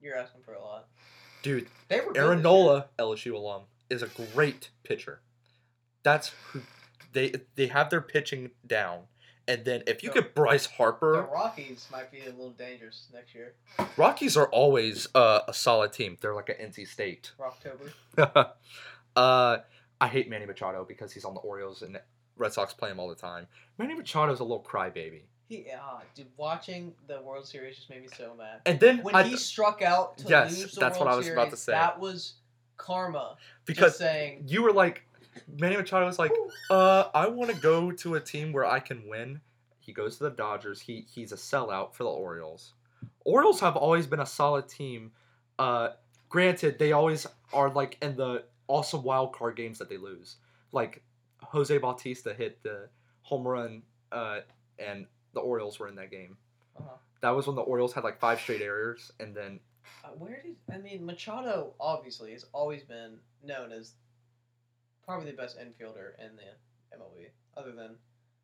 You're 0.00 0.16
asking 0.16 0.42
for 0.42 0.54
a 0.54 0.60
lot. 0.62 0.86
Dude, 1.42 1.68
They 1.88 2.00
were 2.00 2.16
Aaron 2.16 2.42
Nola, 2.42 2.86
LSU 2.98 3.34
alum, 3.34 3.62
is 3.90 4.02
a 4.02 4.08
great 4.34 4.70
pitcher. 4.82 5.20
That's 6.02 6.32
who 6.52 6.62
they 7.12 7.32
they 7.54 7.66
have 7.68 7.90
their 7.90 8.00
pitching 8.00 8.50
down. 8.66 9.04
And 9.48 9.64
then 9.64 9.82
if 9.86 10.02
you 10.02 10.10
get 10.12 10.34
Bryce 10.34 10.66
year. 10.66 10.70
The 10.70 10.76
Harper, 10.76 11.28
Rockies 11.32 11.88
might 11.90 12.12
be 12.12 12.20
a 12.20 12.26
little 12.26 12.50
dangerous 12.50 13.06
next 13.12 13.34
year. 13.34 13.54
Rockies 13.96 14.36
are 14.36 14.48
always 14.50 15.08
uh, 15.14 15.40
a 15.48 15.54
solid 15.54 15.92
team. 15.92 16.18
They're 16.20 16.34
like 16.34 16.50
an 16.50 16.70
NC 16.70 16.86
State. 16.86 17.32
Rocktober. 17.40 18.52
uh, 19.16 19.56
I 20.00 20.06
hate 20.08 20.28
Manny 20.28 20.46
Machado 20.46 20.84
because 20.86 21.12
he's 21.12 21.24
on 21.24 21.34
the 21.34 21.40
Orioles 21.40 21.82
and 21.82 21.98
Red 22.36 22.52
Sox 22.52 22.74
play 22.74 22.90
him 22.90 23.00
all 23.00 23.08
the 23.08 23.14
time. 23.14 23.46
Manny 23.78 23.94
Machado's 23.94 24.40
a 24.40 24.44
little 24.44 24.62
crybaby. 24.62 25.22
He, 25.48 25.64
ah, 25.80 26.02
dude, 26.14 26.26
watching 26.36 26.92
the 27.06 27.22
World 27.22 27.46
Series 27.48 27.76
just 27.76 27.88
made 27.88 28.02
me 28.02 28.08
so 28.16 28.34
mad. 28.36 28.60
And 28.66 28.78
then 28.78 28.98
When 28.98 29.14
I, 29.14 29.22
he 29.22 29.36
struck 29.36 29.80
out 29.80 30.18
to 30.18 30.28
Yes, 30.28 30.58
lose 30.58 30.74
the 30.74 30.80
that's 30.80 30.98
what 30.98 31.06
World 31.06 31.14
I 31.14 31.18
was 31.18 31.28
about 31.28 31.44
to 31.50 31.56
Series, 31.56 31.60
say. 31.62 31.72
That 31.72 31.98
was 31.98 32.34
karma. 32.76 33.36
because 33.64 33.96
saying. 33.96 34.44
you 34.46 34.62
were 34.62 34.72
like, 34.72 35.04
Manny 35.58 35.76
Machado 35.76 36.06
was 36.06 36.18
like, 36.18 36.32
uh, 36.70 37.08
I 37.14 37.28
want 37.28 37.50
to 37.50 37.56
go 37.56 37.90
to 37.92 38.14
a 38.14 38.20
team 38.20 38.52
where 38.52 38.64
I 38.64 38.80
can 38.80 39.08
win. 39.08 39.40
He 39.80 39.92
goes 39.92 40.18
to 40.18 40.24
the 40.24 40.30
Dodgers. 40.30 40.80
He 40.80 41.06
he's 41.12 41.32
a 41.32 41.36
sellout 41.36 41.94
for 41.94 42.04
the 42.04 42.10
Orioles. 42.10 42.74
Orioles 43.24 43.60
have 43.60 43.76
always 43.76 44.06
been 44.06 44.20
a 44.20 44.26
solid 44.26 44.68
team. 44.68 45.12
Uh, 45.58 45.90
granted, 46.28 46.78
they 46.78 46.92
always 46.92 47.26
are 47.52 47.70
like 47.70 47.96
in 48.02 48.16
the 48.16 48.44
awesome 48.66 49.02
wild 49.02 49.32
card 49.32 49.56
games 49.56 49.78
that 49.78 49.88
they 49.88 49.96
lose. 49.96 50.36
Like 50.72 51.02
Jose 51.42 51.76
Bautista 51.78 52.34
hit 52.34 52.62
the 52.62 52.88
home 53.22 53.46
run, 53.46 53.82
uh, 54.12 54.40
and 54.78 55.06
the 55.34 55.40
Orioles 55.40 55.78
were 55.78 55.88
in 55.88 55.94
that 55.96 56.10
game. 56.10 56.36
Uh-huh. 56.78 56.96
That 57.22 57.30
was 57.30 57.46
when 57.46 57.56
the 57.56 57.62
Orioles 57.62 57.92
had 57.92 58.04
like 58.04 58.20
five 58.20 58.40
straight 58.40 58.60
errors, 58.62 59.10
and 59.20 59.34
then 59.34 59.60
Uh, 60.04 60.08
where 60.08 60.42
did 60.42 60.56
I 60.72 60.78
mean 60.78 61.04
Machado? 61.04 61.72
Obviously, 61.80 62.32
has 62.32 62.44
always 62.52 62.82
been 62.82 63.18
known 63.42 63.72
as 63.72 63.94
probably 65.08 65.30
the 65.30 65.36
best 65.36 65.58
infielder 65.58 66.10
in 66.18 66.36
the 66.36 66.96
MLB, 66.96 67.28
other 67.56 67.72
than 67.72 67.96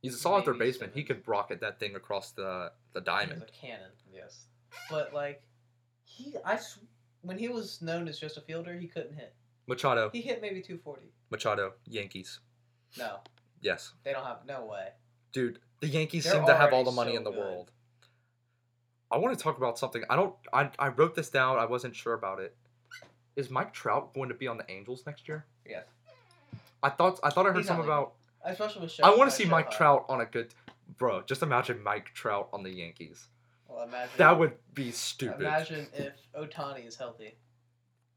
he's 0.03 0.15
a 0.15 0.19
solid 0.19 0.45
third 0.45 0.59
baseman. 0.59 0.91
He 0.95 1.05
could 1.05 1.23
rocket 1.29 1.61
that 1.61 1.79
thing 1.79 1.95
across 1.95 2.33
the 2.33 2.73
the 2.95 3.01
diamond. 3.03 3.43
was 3.43 3.51
a 3.51 3.67
cannon. 3.67 3.91
Yes, 4.13 4.47
but 4.91 5.13
like 5.13 5.43
he, 6.05 6.35
I 6.45 6.57
sw- 6.57 6.79
when 7.23 7.39
he 7.39 7.49
was 7.49 7.81
known 7.83 8.09
as 8.09 8.19
just 8.19 8.37
a 8.37 8.41
fielder, 8.41 8.75
he 8.75 8.87
couldn't 8.87 9.15
hit. 9.15 9.35
Machado, 9.67 10.11
He 10.13 10.21
hit 10.21 10.43
maybe 10.43 10.61
240. 10.61 11.03
Machado, 11.31 11.73
Yankees. 11.87 12.41
No, 12.99 13.19
Yes, 13.63 13.93
they 14.05 14.13
don't 14.13 14.25
have 14.27 14.45
no 14.47 14.65
way. 14.67 14.89
dude. 15.33 15.59
The 15.81 15.89
Yankees 15.89 16.25
They're 16.25 16.33
seem 16.35 16.47
to 16.47 16.55
have 16.55 16.73
all 16.73 16.85
the 16.85 16.91
money 16.93 17.13
so 17.13 17.19
in 17.19 17.25
the 17.25 17.31
good. 17.31 17.39
world. 17.41 17.71
I 19.11 19.19
want 19.19 19.37
to 19.37 19.43
talk 19.43 19.59
about 19.59 19.79
something. 19.79 20.03
I 20.09 20.17
don't. 20.17 20.35
I 20.53 20.71
I 20.79 20.89
wrote 20.89 21.15
this 21.15 21.29
down. 21.31 21.59
I 21.59 21.67
wasn't 21.67 21.95
sure 21.95 22.15
about 22.15 22.41
it. 22.41 22.57
Is 23.37 23.51
Mike 23.51 23.73
Trout 23.73 24.15
going 24.15 24.29
to 24.29 24.35
be 24.35 24.47
on 24.49 24.57
the 24.59 24.71
Angels 24.71 25.03
next 25.07 25.29
year? 25.29 25.45
Yes. 25.67 25.85
I 26.85 26.91
thought. 26.91 27.19
I 27.25 27.31
thought 27.31 27.47
I 27.47 27.49
heard 27.49 27.57
He's 27.57 27.67
not 27.67 27.77
something 27.77 27.87
about. 27.91 28.15
Especially 28.45 28.83
with 28.83 29.01
I 29.03 29.15
want 29.17 29.31
to 29.31 29.35
see 29.35 29.47
Mike 29.47 29.71
Trout 29.71 30.05
on 30.09 30.21
a 30.21 30.27
good. 30.27 30.55
Bro, 30.99 31.23
just 31.23 31.43
imagine 31.43 31.83
Mike 31.83 32.13
Trout 32.15 32.49
on 32.53 32.63
the 32.63 32.71
Yankees. 32.71 33.27
Well, 33.67 33.83
imagine. 33.83 34.11
That 34.19 34.39
would 34.39 34.53
be 34.75 34.91
stupid. 34.93 35.41
Imagine 35.41 35.89
if 35.95 36.13
Ohtani 36.39 36.87
is 36.87 36.95
healthy. 36.97 37.37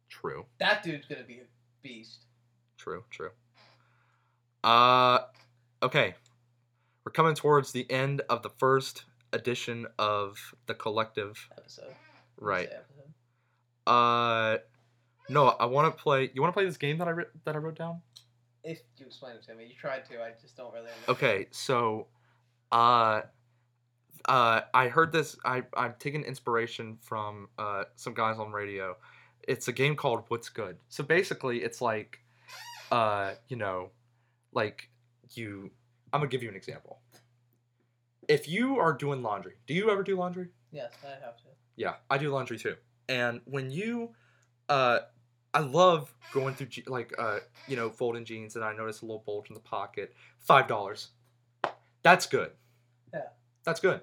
True. 0.09 0.45
That 0.59 0.83
dude's 0.83 1.07
gonna 1.07 1.23
be 1.23 1.35
a 1.39 1.45
beast. 1.81 2.25
True, 2.77 3.03
true. 3.09 3.29
Uh 4.63 5.19
okay. 5.81 6.13
We're 7.05 7.11
coming 7.13 7.35
towards 7.35 7.71
the 7.71 7.89
end 7.89 8.21
of 8.29 8.43
the 8.43 8.49
first 8.49 9.05
edition 9.31 9.87
of 9.97 10.37
the 10.65 10.73
collective. 10.73 11.47
Episode. 11.57 11.95
Right. 12.37 12.67
Say 12.69 12.75
episode. 12.75 13.91
Uh 13.91 14.57
no, 15.29 15.47
I 15.47 15.65
want 15.65 15.95
to 15.95 16.01
play 16.03 16.29
You 16.33 16.41
want 16.41 16.53
to 16.53 16.57
play 16.57 16.65
this 16.65 16.77
game 16.77 16.97
that 16.97 17.07
I 17.07 17.11
writ- 17.11 17.31
that 17.45 17.55
I 17.55 17.59
wrote 17.59 17.77
down? 17.77 18.01
If 18.67 18.81
you 18.97 19.05
explain 19.05 19.35
it 19.35 19.43
to 19.43 19.55
me, 19.55 19.65
you 19.65 19.75
tried 19.75 20.05
to. 20.05 20.21
I 20.21 20.31
just 20.41 20.57
don't 20.57 20.73
really. 20.73 20.87
Understand. 20.87 21.17
Okay, 21.17 21.47
so 21.51 22.07
uh 22.71 23.21
uh 24.27 24.61
I 24.73 24.89
heard 24.89 25.11
this 25.11 25.37
I 25.45 25.63
I'm 25.75 25.95
taking 25.99 26.23
inspiration 26.23 26.97
from 27.01 27.47
uh 27.57 27.85
some 27.95 28.13
guys 28.13 28.37
on 28.39 28.51
radio. 28.51 28.97
It's 29.47 29.69
a 29.69 29.71
game 29.71 29.95
called 29.95 30.25
What's 30.27 30.49
Good. 30.49 30.77
So 30.89 31.03
basically 31.03 31.63
it's 31.63 31.81
like 31.81 32.19
uh 32.91 33.33
you 33.47 33.55
know 33.55 33.91
like 34.51 34.89
you 35.33 35.71
I'm 36.13 36.21
going 36.21 36.29
to 36.29 36.33
give 36.33 36.43
you 36.43 36.49
an 36.49 36.55
example. 36.55 36.99
If 38.27 38.47
you 38.47 38.79
are 38.79 38.93
doing 38.93 39.21
laundry, 39.21 39.53
do 39.67 39.73
you 39.73 39.89
ever 39.89 40.03
do 40.03 40.17
laundry? 40.17 40.49
Yes, 40.71 40.91
I 41.03 41.11
have 41.23 41.37
to. 41.37 41.43
Yeah, 41.75 41.95
I 42.09 42.17
do 42.17 42.29
laundry 42.29 42.57
too. 42.57 42.75
And 43.07 43.41
when 43.45 43.71
you, 43.71 44.09
uh, 44.67 44.99
I 45.57 45.61
love 45.61 46.13
going 46.33 46.53
through 46.53 46.67
je- 46.67 46.83
like 46.85 47.13
uh, 47.17 47.39
you 47.67 47.75
know, 47.75 47.89
folding 47.89 48.25
jeans, 48.25 48.55
and 48.55 48.63
I 48.63 48.73
notice 48.75 49.01
a 49.01 49.05
little 49.05 49.23
bulge 49.25 49.49
in 49.49 49.55
the 49.55 49.59
pocket. 49.59 50.13
Five 50.37 50.67
dollars. 50.67 51.09
That's 52.03 52.27
good. 52.27 52.51
Yeah. 53.11 53.21
That's 53.63 53.79
good. 53.79 54.01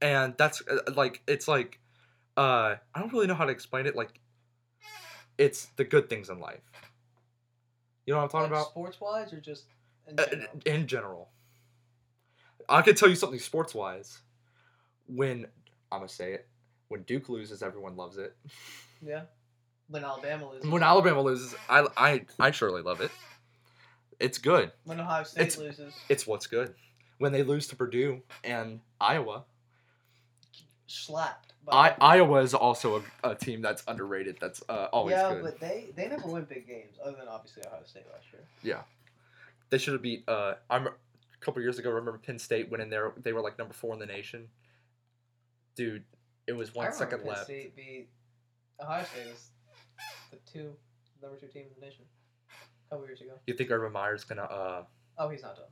And 0.00 0.34
that's 0.38 0.62
uh, 0.66 0.90
like 0.96 1.22
it's 1.28 1.48
like, 1.48 1.80
uh, 2.38 2.76
I 2.94 2.98
don't 2.98 3.12
really 3.12 3.26
know 3.26 3.34
how 3.34 3.44
to 3.44 3.52
explain 3.52 3.84
it. 3.86 3.94
Like, 3.94 4.20
it's 5.36 5.66
the 5.76 5.84
good 5.84 6.08
things 6.08 6.30
in 6.30 6.40
life. 6.40 6.62
You 8.06 8.14
know 8.14 8.18
what 8.18 8.24
I'm 8.24 8.30
talking 8.30 8.50
Like 8.50 8.60
about? 8.62 8.70
sports 8.70 9.00
wise 9.02 9.32
or 9.34 9.40
just 9.40 9.64
in 10.06 10.18
Uh, 10.18 10.24
general? 10.30 10.48
in 10.64 10.86
general. 10.86 11.28
I 12.70 12.80
can 12.80 12.94
tell 12.94 13.10
you 13.10 13.16
something 13.16 13.38
sports 13.38 13.74
wise. 13.74 14.18
When 15.08 15.46
I'm 15.92 15.98
gonna 16.00 16.08
say 16.08 16.32
it, 16.32 16.48
when 16.88 17.02
Duke 17.02 17.28
loses, 17.28 17.62
everyone 17.62 17.96
loves 17.96 18.16
it. 18.16 18.34
yeah. 19.02 19.24
When 19.88 20.04
Alabama 20.04 20.50
loses. 20.50 20.70
When 20.70 20.82
Alabama 20.82 21.22
loses, 21.22 21.54
I 21.68 21.86
I 21.96 22.26
I 22.38 22.50
surely 22.50 22.82
love 22.82 23.00
it. 23.00 23.10
It's 24.20 24.38
good. 24.38 24.72
When 24.84 25.00
Ohio 25.00 25.22
State 25.24 25.42
It's- 25.42 25.58
loses. 25.58 25.94
It's 26.08 26.26
what's 26.26 26.46
good. 26.46 26.74
When 27.18 27.32
they 27.32 27.42
lose 27.42 27.66
to 27.68 27.76
Purdue 27.76 28.22
and 28.44 28.80
Iowa, 29.00 29.44
Slapped. 30.86 31.52
by 31.64 31.94
I, 32.00 32.16
Iowa 32.16 32.40
is 32.42 32.54
also 32.54 33.02
a, 33.24 33.30
a 33.30 33.34
team 33.34 33.60
that's 33.60 33.82
underrated. 33.88 34.38
That's 34.40 34.62
uh, 34.68 34.86
always 34.92 35.12
yeah, 35.12 35.34
good. 35.34 35.42
but 35.42 35.60
they 35.60 35.88
they 35.96 36.08
never 36.08 36.28
win 36.28 36.44
big 36.44 36.66
games 36.66 36.96
other 37.04 37.16
than 37.18 37.28
obviously 37.28 37.62
Ohio 37.66 37.82
State 37.84 38.04
last 38.12 38.24
year. 38.32 38.42
Yeah, 38.62 38.82
they 39.70 39.78
should 39.78 39.94
have 39.94 40.02
beat. 40.02 40.24
Uh, 40.28 40.54
I'm 40.70 40.86
a 40.86 40.92
couple 41.40 41.60
years 41.60 41.78
ago. 41.78 41.90
I 41.90 41.94
remember 41.94 42.18
Penn 42.18 42.38
State 42.38 42.70
went 42.70 42.82
in 42.82 42.88
there. 42.90 43.12
They 43.22 43.32
were 43.32 43.42
like 43.42 43.58
number 43.58 43.74
four 43.74 43.92
in 43.94 43.98
the 44.00 44.06
nation. 44.06 44.48
Dude, 45.74 46.04
it 46.46 46.52
was 46.52 46.74
one 46.74 46.92
second 46.92 47.18
Penn 47.20 47.28
left. 47.28 47.44
State 47.44 47.74
beat 47.76 48.08
Ohio 48.80 49.04
State 49.04 49.26
was 49.26 49.50
the 50.30 50.36
two 50.50 50.72
number 51.22 51.36
two 51.38 51.46
team 51.46 51.64
in 51.64 51.80
the 51.80 51.86
nation 51.86 52.04
a 52.86 52.90
couple 52.90 53.06
years 53.06 53.20
ago. 53.20 53.32
You 53.46 53.54
think 53.54 53.70
Urban 53.70 53.92
Meyer's 53.92 54.24
gonna? 54.24 54.42
Uh, 54.42 54.84
Oh, 55.20 55.28
he's 55.28 55.42
not 55.42 55.56
done. 55.56 55.64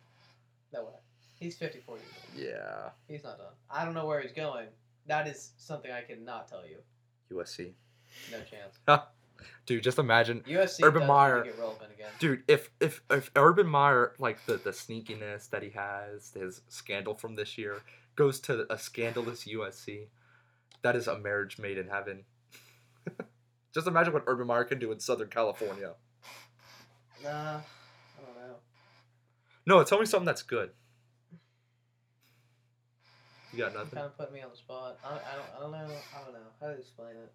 No 0.72 0.84
way. 0.84 0.92
He's 1.38 1.56
54 1.56 1.96
years 1.98 2.06
old. 2.34 2.42
yeah, 2.44 2.90
He's 3.08 3.22
not 3.22 3.38
done. 3.38 3.52
I 3.70 3.84
don't 3.84 3.94
know 3.94 4.06
where 4.06 4.20
he's 4.20 4.32
going. 4.32 4.66
That 5.06 5.28
is 5.28 5.50
something 5.56 5.90
I 5.92 6.00
cannot 6.02 6.48
tell 6.48 6.62
you. 6.66 6.78
USC. 7.30 7.72
No 8.32 8.38
chance. 8.38 8.78
Dude, 9.66 9.82
just 9.84 9.98
imagine, 9.98 10.42
USC 10.48 10.80
Urban 10.82 11.06
Meyer- 11.06 11.44
Get 11.44 11.58
relevant 11.58 11.92
again. 11.94 12.08
dude. 12.18 12.42
If 12.48 12.70
if 12.80 13.02
if 13.10 13.30
Urban 13.36 13.66
Meyer, 13.66 14.14
like 14.18 14.44
the 14.46 14.56
the 14.56 14.70
sneakiness 14.70 15.50
that 15.50 15.62
he 15.62 15.70
has, 15.70 16.32
his 16.32 16.62
scandal 16.68 17.14
from 17.14 17.36
this 17.36 17.56
year, 17.58 17.82
goes 18.16 18.40
to 18.40 18.66
a 18.72 18.78
scandalous 18.78 19.44
USC, 19.44 20.06
that 20.82 20.96
is 20.96 21.06
a 21.06 21.18
marriage 21.18 21.58
made 21.58 21.76
in 21.78 21.88
heaven. 21.88 22.24
Just 23.76 23.86
imagine 23.86 24.14
what 24.14 24.24
Urban 24.26 24.46
Meyer 24.46 24.64
can 24.64 24.78
do 24.78 24.90
in 24.90 24.98
Southern 24.98 25.28
California. 25.28 25.92
Nah, 27.22 27.30
I 27.58 28.22
don't 28.24 28.34
know. 28.36 28.56
No, 29.66 29.84
tell 29.84 29.98
me 30.00 30.06
something 30.06 30.24
that's 30.24 30.42
good. 30.42 30.70
You 33.52 33.58
got 33.58 33.74
nothing. 33.74 33.90
kind 33.90 34.06
of 34.06 34.16
put 34.16 34.32
me 34.32 34.40
on 34.40 34.50
the 34.50 34.56
spot. 34.56 34.98
I, 35.04 35.08
I 35.08 35.12
don't. 35.12 35.46
I 35.56 35.60
don't 35.60 35.70
know. 35.72 35.94
I 36.14 36.24
don't 36.24 36.32
know 36.32 36.38
how 36.60 36.68
to 36.68 36.72
explain 36.72 37.10
it. 37.10 37.32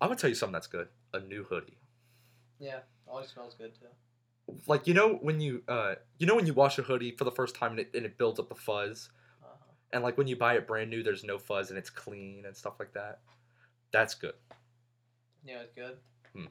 I'm 0.00 0.08
gonna 0.08 0.20
tell 0.20 0.28
you 0.30 0.36
something 0.36 0.52
that's 0.52 0.66
good. 0.66 0.88
A 1.14 1.20
new 1.20 1.44
hoodie. 1.44 1.78
Yeah, 2.58 2.80
always 3.08 3.28
smells 3.28 3.54
good 3.54 3.72
too. 3.74 4.54
Like 4.66 4.86
you 4.86 4.92
know 4.94 5.14
when 5.14 5.40
you 5.40 5.62
uh 5.66 5.94
you 6.18 6.26
know 6.26 6.34
when 6.34 6.46
you 6.46 6.52
wash 6.52 6.78
a 6.78 6.82
hoodie 6.82 7.12
for 7.16 7.24
the 7.24 7.30
first 7.32 7.54
time 7.56 7.70
and 7.72 7.80
it, 7.80 7.90
and 7.94 8.04
it 8.04 8.18
builds 8.18 8.38
up 8.38 8.48
the 8.50 8.54
fuzz, 8.54 9.08
Uh-huh. 9.42 9.56
and 9.94 10.02
like 10.02 10.18
when 10.18 10.26
you 10.26 10.36
buy 10.36 10.56
it 10.56 10.66
brand 10.66 10.90
new, 10.90 11.02
there's 11.02 11.24
no 11.24 11.38
fuzz 11.38 11.70
and 11.70 11.78
it's 11.78 11.90
clean 11.90 12.44
and 12.46 12.54
stuff 12.56 12.74
like 12.78 12.92
that. 12.92 13.20
That's 13.92 14.14
good. 14.14 14.34
Yeah, 15.44 15.60
it's 15.60 15.72
good. 15.74 15.96
Hmm. 16.34 16.46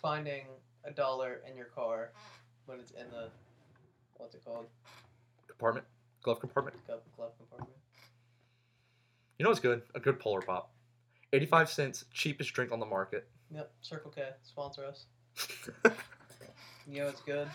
Finding 0.00 0.44
a 0.84 0.90
dollar 0.90 1.40
in 1.48 1.56
your 1.56 1.66
car 1.66 2.12
when 2.66 2.80
it's 2.80 2.90
in 2.92 3.10
the 3.10 3.28
what's 4.16 4.34
it 4.34 4.44
called? 4.44 4.66
Compartment, 5.48 5.86
glove 6.22 6.40
compartment. 6.40 6.76
Glove, 6.86 7.00
glove 7.16 7.32
compartment. 7.38 7.76
You 9.38 9.44
know 9.44 9.50
what's 9.50 9.60
good? 9.60 9.82
A 9.94 10.00
good 10.00 10.20
Polar 10.20 10.40
Pop. 10.42 10.72
85 11.32 11.70
cents, 11.70 12.04
cheapest 12.12 12.52
drink 12.52 12.72
on 12.72 12.78
the 12.78 12.86
market. 12.86 13.26
Yep, 13.54 13.72
Circle 13.80 14.10
K 14.10 14.22
sponsor 14.42 14.84
us. 14.84 15.06
You 16.90 17.02
know 17.02 17.08
it's 17.08 17.20
good. 17.20 17.48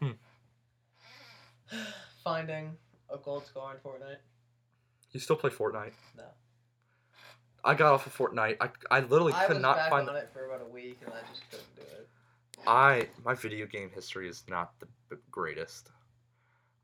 Hmm. 0.00 0.10
Finding 2.24 2.76
a 3.10 3.18
gold 3.18 3.46
scar 3.46 3.74
in 3.74 3.80
Fortnite. 3.80 4.16
you 5.12 5.20
still 5.20 5.36
play 5.36 5.50
Fortnite? 5.50 5.92
No. 6.16 6.24
I 7.64 7.74
got 7.74 7.92
off 7.92 8.06
of 8.06 8.16
Fortnite. 8.16 8.56
I, 8.60 8.70
I 8.90 9.00
literally 9.00 9.32
I 9.32 9.46
could 9.46 9.56
was 9.56 9.62
not 9.62 9.76
back 9.76 9.90
find. 9.90 10.08
on 10.08 10.16
it 10.16 10.30
for 10.32 10.46
about 10.46 10.62
a 10.66 10.70
week 10.70 10.98
and 11.04 11.12
I 11.14 11.18
just 11.30 11.48
couldn't 11.50 11.76
do 11.76 11.82
it. 11.82 12.08
I 12.66 13.08
my 13.24 13.34
video 13.34 13.66
game 13.66 13.90
history 13.94 14.28
is 14.28 14.44
not 14.48 14.72
the 14.80 14.86
b- 15.10 15.16
greatest. 15.30 15.90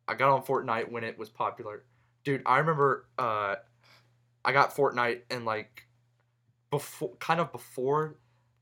I 0.07 0.15
got 0.15 0.31
on 0.31 0.43
Fortnite 0.43 0.91
when 0.91 1.05
it 1.05 1.19
was 1.19 1.29
popular. 1.29 1.85
Dude, 2.25 2.43
I 2.47 2.59
remember 2.59 3.09
uh 3.19 3.57
I 4.45 4.53
got 4.53 4.75
Fortnite 4.75 5.23
and 5.31 5.45
like 5.45 5.87
before 6.71 7.15
kind 7.17 7.41
of 7.41 7.51
before 7.53 8.17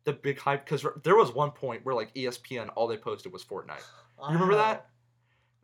the 0.05 0.13
big 0.13 0.39
hype 0.39 0.65
cuz 0.67 0.85
there 1.03 1.17
was 1.17 1.33
one 1.33 1.51
point 1.51 1.85
where 1.85 1.95
like 1.95 2.15
ESPN 2.15 2.71
all 2.77 2.87
they 2.87 2.97
posted 2.97 3.33
was 3.33 3.45
Fortnite. 3.45 3.85
You 4.29 4.35
remember 4.35 4.55
Oh. 4.55 4.59
that? 4.59 4.89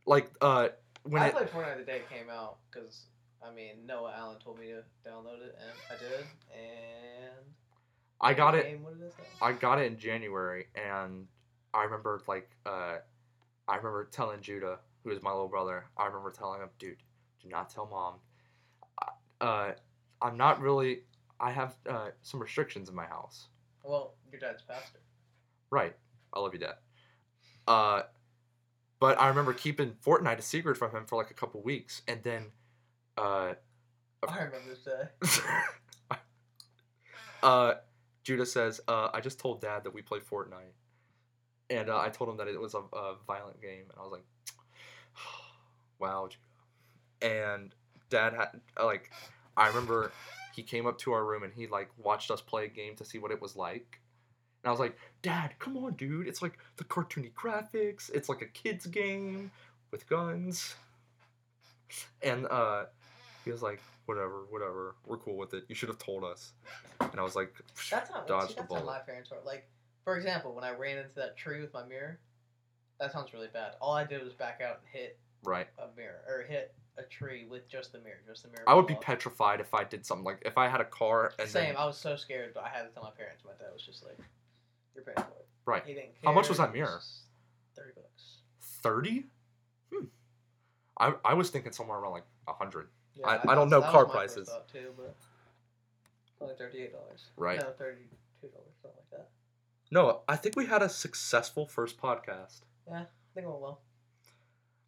Like 0.05 0.31
uh 0.41 0.69
when 1.03 1.21
I 1.21 1.27
it 1.27 1.33
played 1.33 1.49
Fortnite 1.49 1.77
the 1.77 1.83
day 1.83 1.97
it 1.97 2.09
came 2.09 2.29
out 2.29 2.57
because 2.71 3.05
I 3.45 3.53
mean 3.53 3.85
Noah 3.85 4.13
Allen 4.17 4.37
told 4.43 4.59
me 4.59 4.67
to 4.67 4.83
download 5.09 5.41
it 5.41 5.57
and 5.59 5.73
I 5.89 5.99
did 5.99 6.25
and 6.53 7.45
I 8.23 8.33
got 8.33 8.55
it 8.55 8.79
What 8.79 8.93
it. 8.93 9.13
I 9.41 9.51
got 9.51 9.79
it 9.79 9.91
in 9.91 9.97
January, 9.97 10.67
and 10.75 11.27
I 11.73 11.83
remember 11.83 12.21
like 12.25 12.49
uh, 12.65 12.95
I 13.67 13.75
remember 13.75 14.07
telling 14.11 14.41
Judah, 14.41 14.79
who 15.03 15.11
is 15.11 15.21
my 15.21 15.31
little 15.31 15.49
brother, 15.49 15.85
I 15.97 16.05
remember 16.05 16.31
telling 16.31 16.61
him, 16.61 16.69
dude, 16.79 16.97
do 17.41 17.49
not 17.49 17.69
tell 17.69 17.85
mom. 17.85 18.15
Uh, 19.41 19.73
I'm 20.21 20.37
not 20.37 20.61
really. 20.61 21.01
I 21.39 21.51
have 21.51 21.75
uh, 21.89 22.09
some 22.21 22.39
restrictions 22.39 22.87
in 22.87 22.95
my 22.95 23.05
house. 23.05 23.47
Well, 23.83 24.13
your 24.31 24.39
dad's 24.39 24.61
pastor. 24.61 24.99
Right. 25.69 25.93
I 26.33 26.39
love 26.39 26.53
you, 26.53 26.59
dad. 26.59 26.75
Uh, 27.67 28.03
but 28.99 29.19
I 29.19 29.27
remember 29.27 29.51
keeping 29.51 29.95
Fortnite 30.05 30.37
a 30.37 30.41
secret 30.41 30.77
from 30.77 30.91
him 30.91 31.05
for 31.05 31.17
like 31.17 31.29
a 31.29 31.33
couple 31.33 31.61
weeks, 31.61 32.03
and 32.07 32.23
then, 32.23 32.45
uh, 33.17 33.53
I 34.27 34.37
remember 34.37 34.69
this 34.69 35.39
day. 35.39 36.17
uh, 37.43 37.73
Judah 38.23 38.45
says, 38.45 38.81
uh, 38.87 39.09
I 39.13 39.21
just 39.21 39.39
told 39.39 39.61
dad 39.61 39.83
that 39.83 39.93
we 39.93 40.01
play 40.01 40.19
Fortnite. 40.19 40.73
And 41.69 41.89
uh, 41.89 41.99
I 41.99 42.09
told 42.09 42.29
him 42.29 42.37
that 42.37 42.47
it 42.47 42.59
was 42.59 42.73
a, 42.73 42.79
a 42.95 43.15
violent 43.25 43.61
game. 43.61 43.83
And 43.89 43.97
I 43.97 44.01
was 44.03 44.11
like, 44.11 44.23
wow, 45.99 46.29
Judah. 46.29 47.35
And 47.35 47.75
dad 48.09 48.33
had, 48.33 48.61
uh, 48.79 48.85
like, 48.85 49.11
I 49.55 49.67
remember 49.67 50.11
he 50.55 50.63
came 50.63 50.85
up 50.85 50.97
to 50.99 51.13
our 51.13 51.23
room 51.23 51.43
and 51.43 51.53
he, 51.53 51.67
like, 51.67 51.89
watched 51.97 52.31
us 52.31 52.41
play 52.41 52.65
a 52.65 52.69
game 52.69 52.95
to 52.97 53.05
see 53.05 53.17
what 53.17 53.31
it 53.31 53.41
was 53.41 53.55
like. 53.55 53.99
And 54.63 54.69
I 54.69 54.71
was 54.71 54.79
like, 54.79 54.97
Dad, 55.21 55.55
come 55.59 55.77
on, 55.77 55.93
dude. 55.93 56.27
It's 56.27 56.41
like 56.41 56.57
the 56.77 56.85
cartoony 56.85 57.31
graphics. 57.33 58.09
It's 58.13 58.29
like 58.29 58.41
a 58.41 58.45
kid's 58.47 58.85
game 58.85 59.51
with 59.91 60.07
guns. 60.07 60.75
And 62.21 62.47
uh, 62.47 62.85
he 63.45 63.51
was 63.51 63.61
like, 63.61 63.81
whatever, 64.05 64.45
whatever. 64.49 64.95
We're 65.05 65.17
cool 65.17 65.37
with 65.37 65.53
it. 65.53 65.63
You 65.67 65.75
should 65.75 65.89
have 65.89 65.97
told 65.99 66.23
us. 66.23 66.53
And 67.01 67.19
I 67.19 67.23
was 67.23 67.35
like, 67.35 67.53
That's 67.91 68.09
not 68.11 68.27
dodged 68.27 68.49
see, 68.49 68.55
the 68.55 68.61
that's 68.61 68.73
how 68.81 68.85
my 68.85 68.99
parents 68.99 69.29
were. 69.31 69.37
Like, 69.45 69.67
for 70.03 70.15
example, 70.17 70.53
when 70.53 70.63
I 70.63 70.71
ran 70.71 70.97
into 70.97 71.15
that 71.15 71.37
tree 71.37 71.61
with 71.61 71.73
my 71.73 71.83
mirror, 71.85 72.19
that 72.99 73.11
sounds 73.11 73.33
really 73.33 73.47
bad. 73.51 73.73
All 73.81 73.93
I 73.93 74.03
did 74.05 74.23
was 74.23 74.33
back 74.33 74.61
out 74.61 74.79
and 74.79 74.87
hit 74.91 75.17
Right. 75.43 75.67
a 75.77 75.87
mirror 75.97 76.21
or 76.27 76.43
hit 76.43 76.73
a 76.97 77.03
tree 77.03 77.45
with 77.49 77.67
just 77.67 77.91
the 77.91 77.99
mirror, 77.99 78.19
just 78.25 78.43
the 78.43 78.49
mirror. 78.49 78.63
I 78.67 78.73
would 78.75 78.87
be 78.87 78.93
off. 78.95 79.01
petrified 79.01 79.59
if 79.59 79.73
I 79.73 79.83
did 79.83 80.05
something 80.05 80.23
like 80.23 80.41
if 80.45 80.57
I 80.57 80.67
had 80.69 80.79
a 80.79 80.85
car 80.85 81.33
and 81.39 81.49
Same. 81.49 81.65
then 81.69 81.75
I 81.77 81.85
was 81.85 81.97
so 81.97 82.15
scared, 82.15 82.53
but 82.53 82.63
I 82.63 82.69
had 82.69 82.83
to 82.83 82.89
tell 82.93 83.03
my 83.03 83.09
parents. 83.11 83.43
My 83.43 83.51
dad 83.59 83.73
was 83.73 83.81
just 83.81 84.03
like, 84.05 84.17
"You're 84.95 85.03
paying 85.03 85.15
for 85.17 85.21
it." 85.33 85.47
Right. 85.65 85.83
He 85.85 85.95
didn't 85.95 86.11
How 86.23 86.31
much 86.31 86.47
was 86.49 86.59
that 86.59 86.71
mirror? 86.71 86.97
just 86.99 87.23
Thirty 87.75 87.91
bucks. 87.95 88.37
thirty. 88.61 89.25
Hmm. 89.91 90.05
I 90.99 91.13
I 91.25 91.33
was 91.33 91.49
thinking 91.49 91.71
somewhere 91.73 91.97
around 91.97 92.11
like 92.11 92.25
a 92.47 92.53
hundred. 92.53 92.87
Yeah, 93.15 93.27
I- 93.27 93.51
I 93.51 93.55
don't 93.55 93.69
know 93.69 93.81
car 93.81 94.05
was 94.05 94.13
my 94.13 94.21
first 94.27 94.35
prices. 94.35 94.49
too, 94.71 94.93
but 94.97 95.15
only 96.41 96.55
thirty-eight 96.55 96.91
dollars. 96.93 97.25
Right. 97.37 97.59
No, 97.59 97.71
thirty-two 97.71 98.47
dollars, 98.47 98.73
something 98.81 98.97
like 98.99 99.19
that. 99.19 99.29
No, 99.91 100.21
I 100.27 100.35
think 100.35 100.55
we 100.55 100.65
had 100.65 100.81
a 100.81 100.89
successful 100.89 101.65
first 101.67 101.97
podcast. 102.01 102.61
Yeah, 102.87 102.93
I 103.01 103.05
think 103.35 103.45
it 103.45 103.47
went 103.47 103.61
well. 103.61 103.81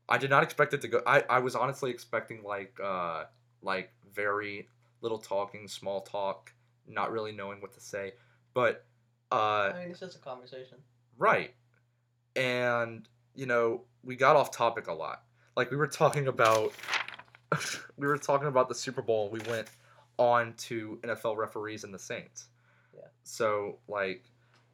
I 0.10 0.18
did 0.18 0.30
not 0.30 0.44
expect 0.44 0.74
it 0.74 0.82
to 0.82 0.88
go. 0.88 1.02
I, 1.08 1.24
I 1.30 1.40
was 1.40 1.56
honestly 1.56 1.92
expecting 1.92 2.44
like 2.44 2.78
uh 2.84 3.26
like 3.62 3.92
very 4.14 4.68
little 5.02 5.18
talking, 5.20 5.68
small 5.68 6.02
talk, 6.02 6.52
not 6.88 7.12
really 7.12 7.32
knowing 7.32 7.62
what 7.62 7.74
to 7.74 7.80
say. 7.82 8.14
But 8.54 8.86
uh 9.32 9.36
I 9.74 9.80
mean, 9.82 9.92
it's 9.92 10.00
just 10.00 10.16
a 10.16 10.20
conversation. 10.20 10.78
right. 11.18 11.54
And 12.36 13.08
you 13.36 13.46
know, 13.46 13.82
we 14.04 14.16
got 14.16 14.36
off 14.36 14.52
topic 14.52 14.88
a 14.88 14.94
lot. 14.94 15.24
Like 15.56 15.72
we 15.72 15.78
were 15.78 15.88
talking 15.88 16.28
about 16.28 16.74
we 17.98 18.08
were 18.08 18.18
talking 18.18 18.48
about 18.48 18.70
the 18.70 18.76
Super 18.76 19.02
Bowl. 19.02 19.30
We 19.30 19.39
went 19.50 19.68
on 20.18 20.54
to 20.58 21.00
NFL 21.04 21.38
referees 21.38 21.84
and 21.84 21.93
the 21.93 22.00
Saints. 22.00 22.48
Yeah. 22.96 23.02
So 23.24 23.78
like 23.88 24.24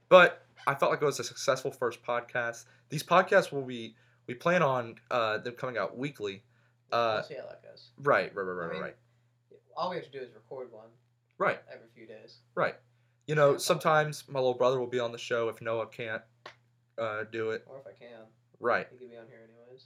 but 0.10 0.46
I 0.68 0.76
felt 0.76 0.92
like 0.92 1.02
it 1.02 1.06
was 1.06 1.20
a 1.20 1.24
successful 1.24 1.72
first 1.72 2.04
podcast. 2.04 2.66
These 2.90 3.04
podcasts 3.04 3.52
will 3.52 3.62
be 3.64 3.96
we 4.28 4.34
plan 4.34 4.62
on 4.62 4.96
uh, 5.10 5.40
them 5.40 5.54
coming 5.54 5.78
out 5.78 5.98
weekly. 5.98 6.44
Uh, 6.92 7.16
we'll 7.16 7.24
see 7.24 7.36
how 7.36 7.48
that 7.48 7.64
goes. 7.64 7.90
Right, 7.98 8.36
right, 8.36 8.44
right, 8.44 8.54
right, 8.54 8.70
I 8.70 8.74
mean, 8.74 8.82
right, 8.82 8.96
All 9.78 9.90
we 9.90 9.96
have 9.96 10.06
to 10.06 10.12
do 10.12 10.20
is 10.20 10.34
record 10.34 10.72
one 10.72 10.90
right, 11.38 11.60
every 11.74 11.88
few 11.96 12.06
days. 12.06 12.40
right. 12.56 12.76
You 13.28 13.36
know, 13.36 13.56
sometimes 13.56 14.26
my 14.28 14.40
little 14.40 14.56
brother 14.56 14.80
will 14.80 14.88
be 14.88 15.00
on 15.00 15.12
the 15.14 15.18
show 15.18 15.48
if 15.48 15.62
Noah 15.62 15.88
can't 15.88 16.22
uh, 16.98 17.24
do 17.32 17.52
it. 17.52 17.64
Or 17.68 17.78
if 17.80 17.88
I 17.88 17.98
can, 17.98 18.26
Right, 18.60 18.88
he 18.92 18.98
can 18.98 19.08
be 19.08 19.16
on 19.18 19.28
here 19.28 19.40
anyways. 19.44 19.86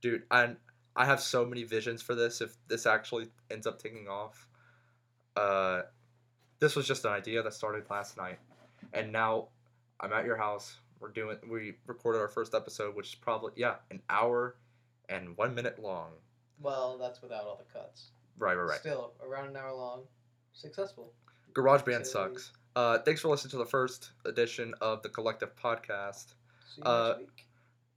dude. 0.00 0.22
And 0.30 0.56
I 0.98 1.04
have 1.04 1.20
so 1.20 1.46
many 1.46 1.62
visions 1.62 2.02
for 2.02 2.14
this. 2.14 2.40
If 2.40 2.56
this 2.66 2.84
actually 2.84 3.28
ends 3.50 3.66
up 3.66 3.80
taking 3.80 4.08
off, 4.08 4.46
uh, 5.36 5.82
this 6.58 6.74
was 6.74 6.86
just 6.86 7.04
an 7.04 7.12
idea 7.12 7.42
that 7.42 7.54
started 7.54 7.84
last 7.88 8.16
night, 8.16 8.38
and 8.92 9.12
now 9.12 9.48
I'm 10.00 10.12
at 10.12 10.24
your 10.24 10.36
house. 10.36 10.76
We're 11.00 11.10
doing. 11.10 11.36
We 11.48 11.74
recorded 11.86 12.18
our 12.20 12.28
first 12.28 12.52
episode, 12.54 12.96
which 12.96 13.10
is 13.10 13.14
probably 13.14 13.52
yeah 13.56 13.76
an 13.92 14.02
hour 14.10 14.56
and 15.08 15.36
one 15.36 15.54
minute 15.54 15.78
long. 15.78 16.10
Well, 16.60 16.98
that's 16.98 17.22
without 17.22 17.44
all 17.44 17.56
the 17.64 17.72
cuts. 17.78 18.10
Right, 18.36 18.56
right, 18.56 18.64
right. 18.70 18.80
Still 18.80 19.14
around 19.24 19.48
an 19.48 19.56
hour 19.56 19.72
long. 19.72 20.02
Successful. 20.52 21.12
GarageBand 21.52 22.04
So- 22.06 22.28
sucks. 22.28 22.52
Uh, 22.76 22.98
thanks 22.98 23.20
for 23.20 23.28
listening 23.28 23.50
to 23.52 23.56
the 23.58 23.66
first 23.66 24.10
edition 24.24 24.74
of 24.80 25.02
the 25.02 25.08
Collective 25.08 25.54
Podcast. 25.56 26.34
See 26.74 26.78
you 26.78 26.82
Uh, 26.84 27.08
next 27.18 27.18
week. 27.20 27.47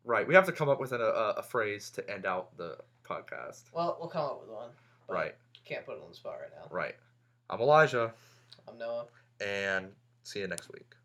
Right, 0.04 0.28
we 0.28 0.34
have 0.34 0.46
to 0.48 0.52
come 0.52 0.68
up 0.70 0.80
with 0.80 0.94
an, 0.94 1.02
a, 1.02 1.06
a 1.38 1.44
phrase 1.44 1.90
to 1.92 2.10
end 2.10 2.26
out 2.26 2.58
the 2.58 2.78
podcast. 3.08 3.64
Well, 3.74 3.98
we'll 4.00 4.10
come 4.10 4.26
up 4.26 4.42
with 4.42 4.50
one. 4.50 4.70
Right, 5.08 5.36
Can't 5.66 5.86
put 5.86 5.98
it 5.98 6.02
on 6.04 6.10
the 6.10 6.16
spot 6.16 6.36
right 6.42 6.50
now. 6.56 6.68
right. 6.76 6.96
I'm 7.50 7.60
Elijah, 7.60 8.14
I'm 8.68 8.78
Noah. 8.78 9.06
and 9.46 9.88
see 10.24 10.40
you 10.40 10.48
next 10.48 10.72
week. 10.72 10.96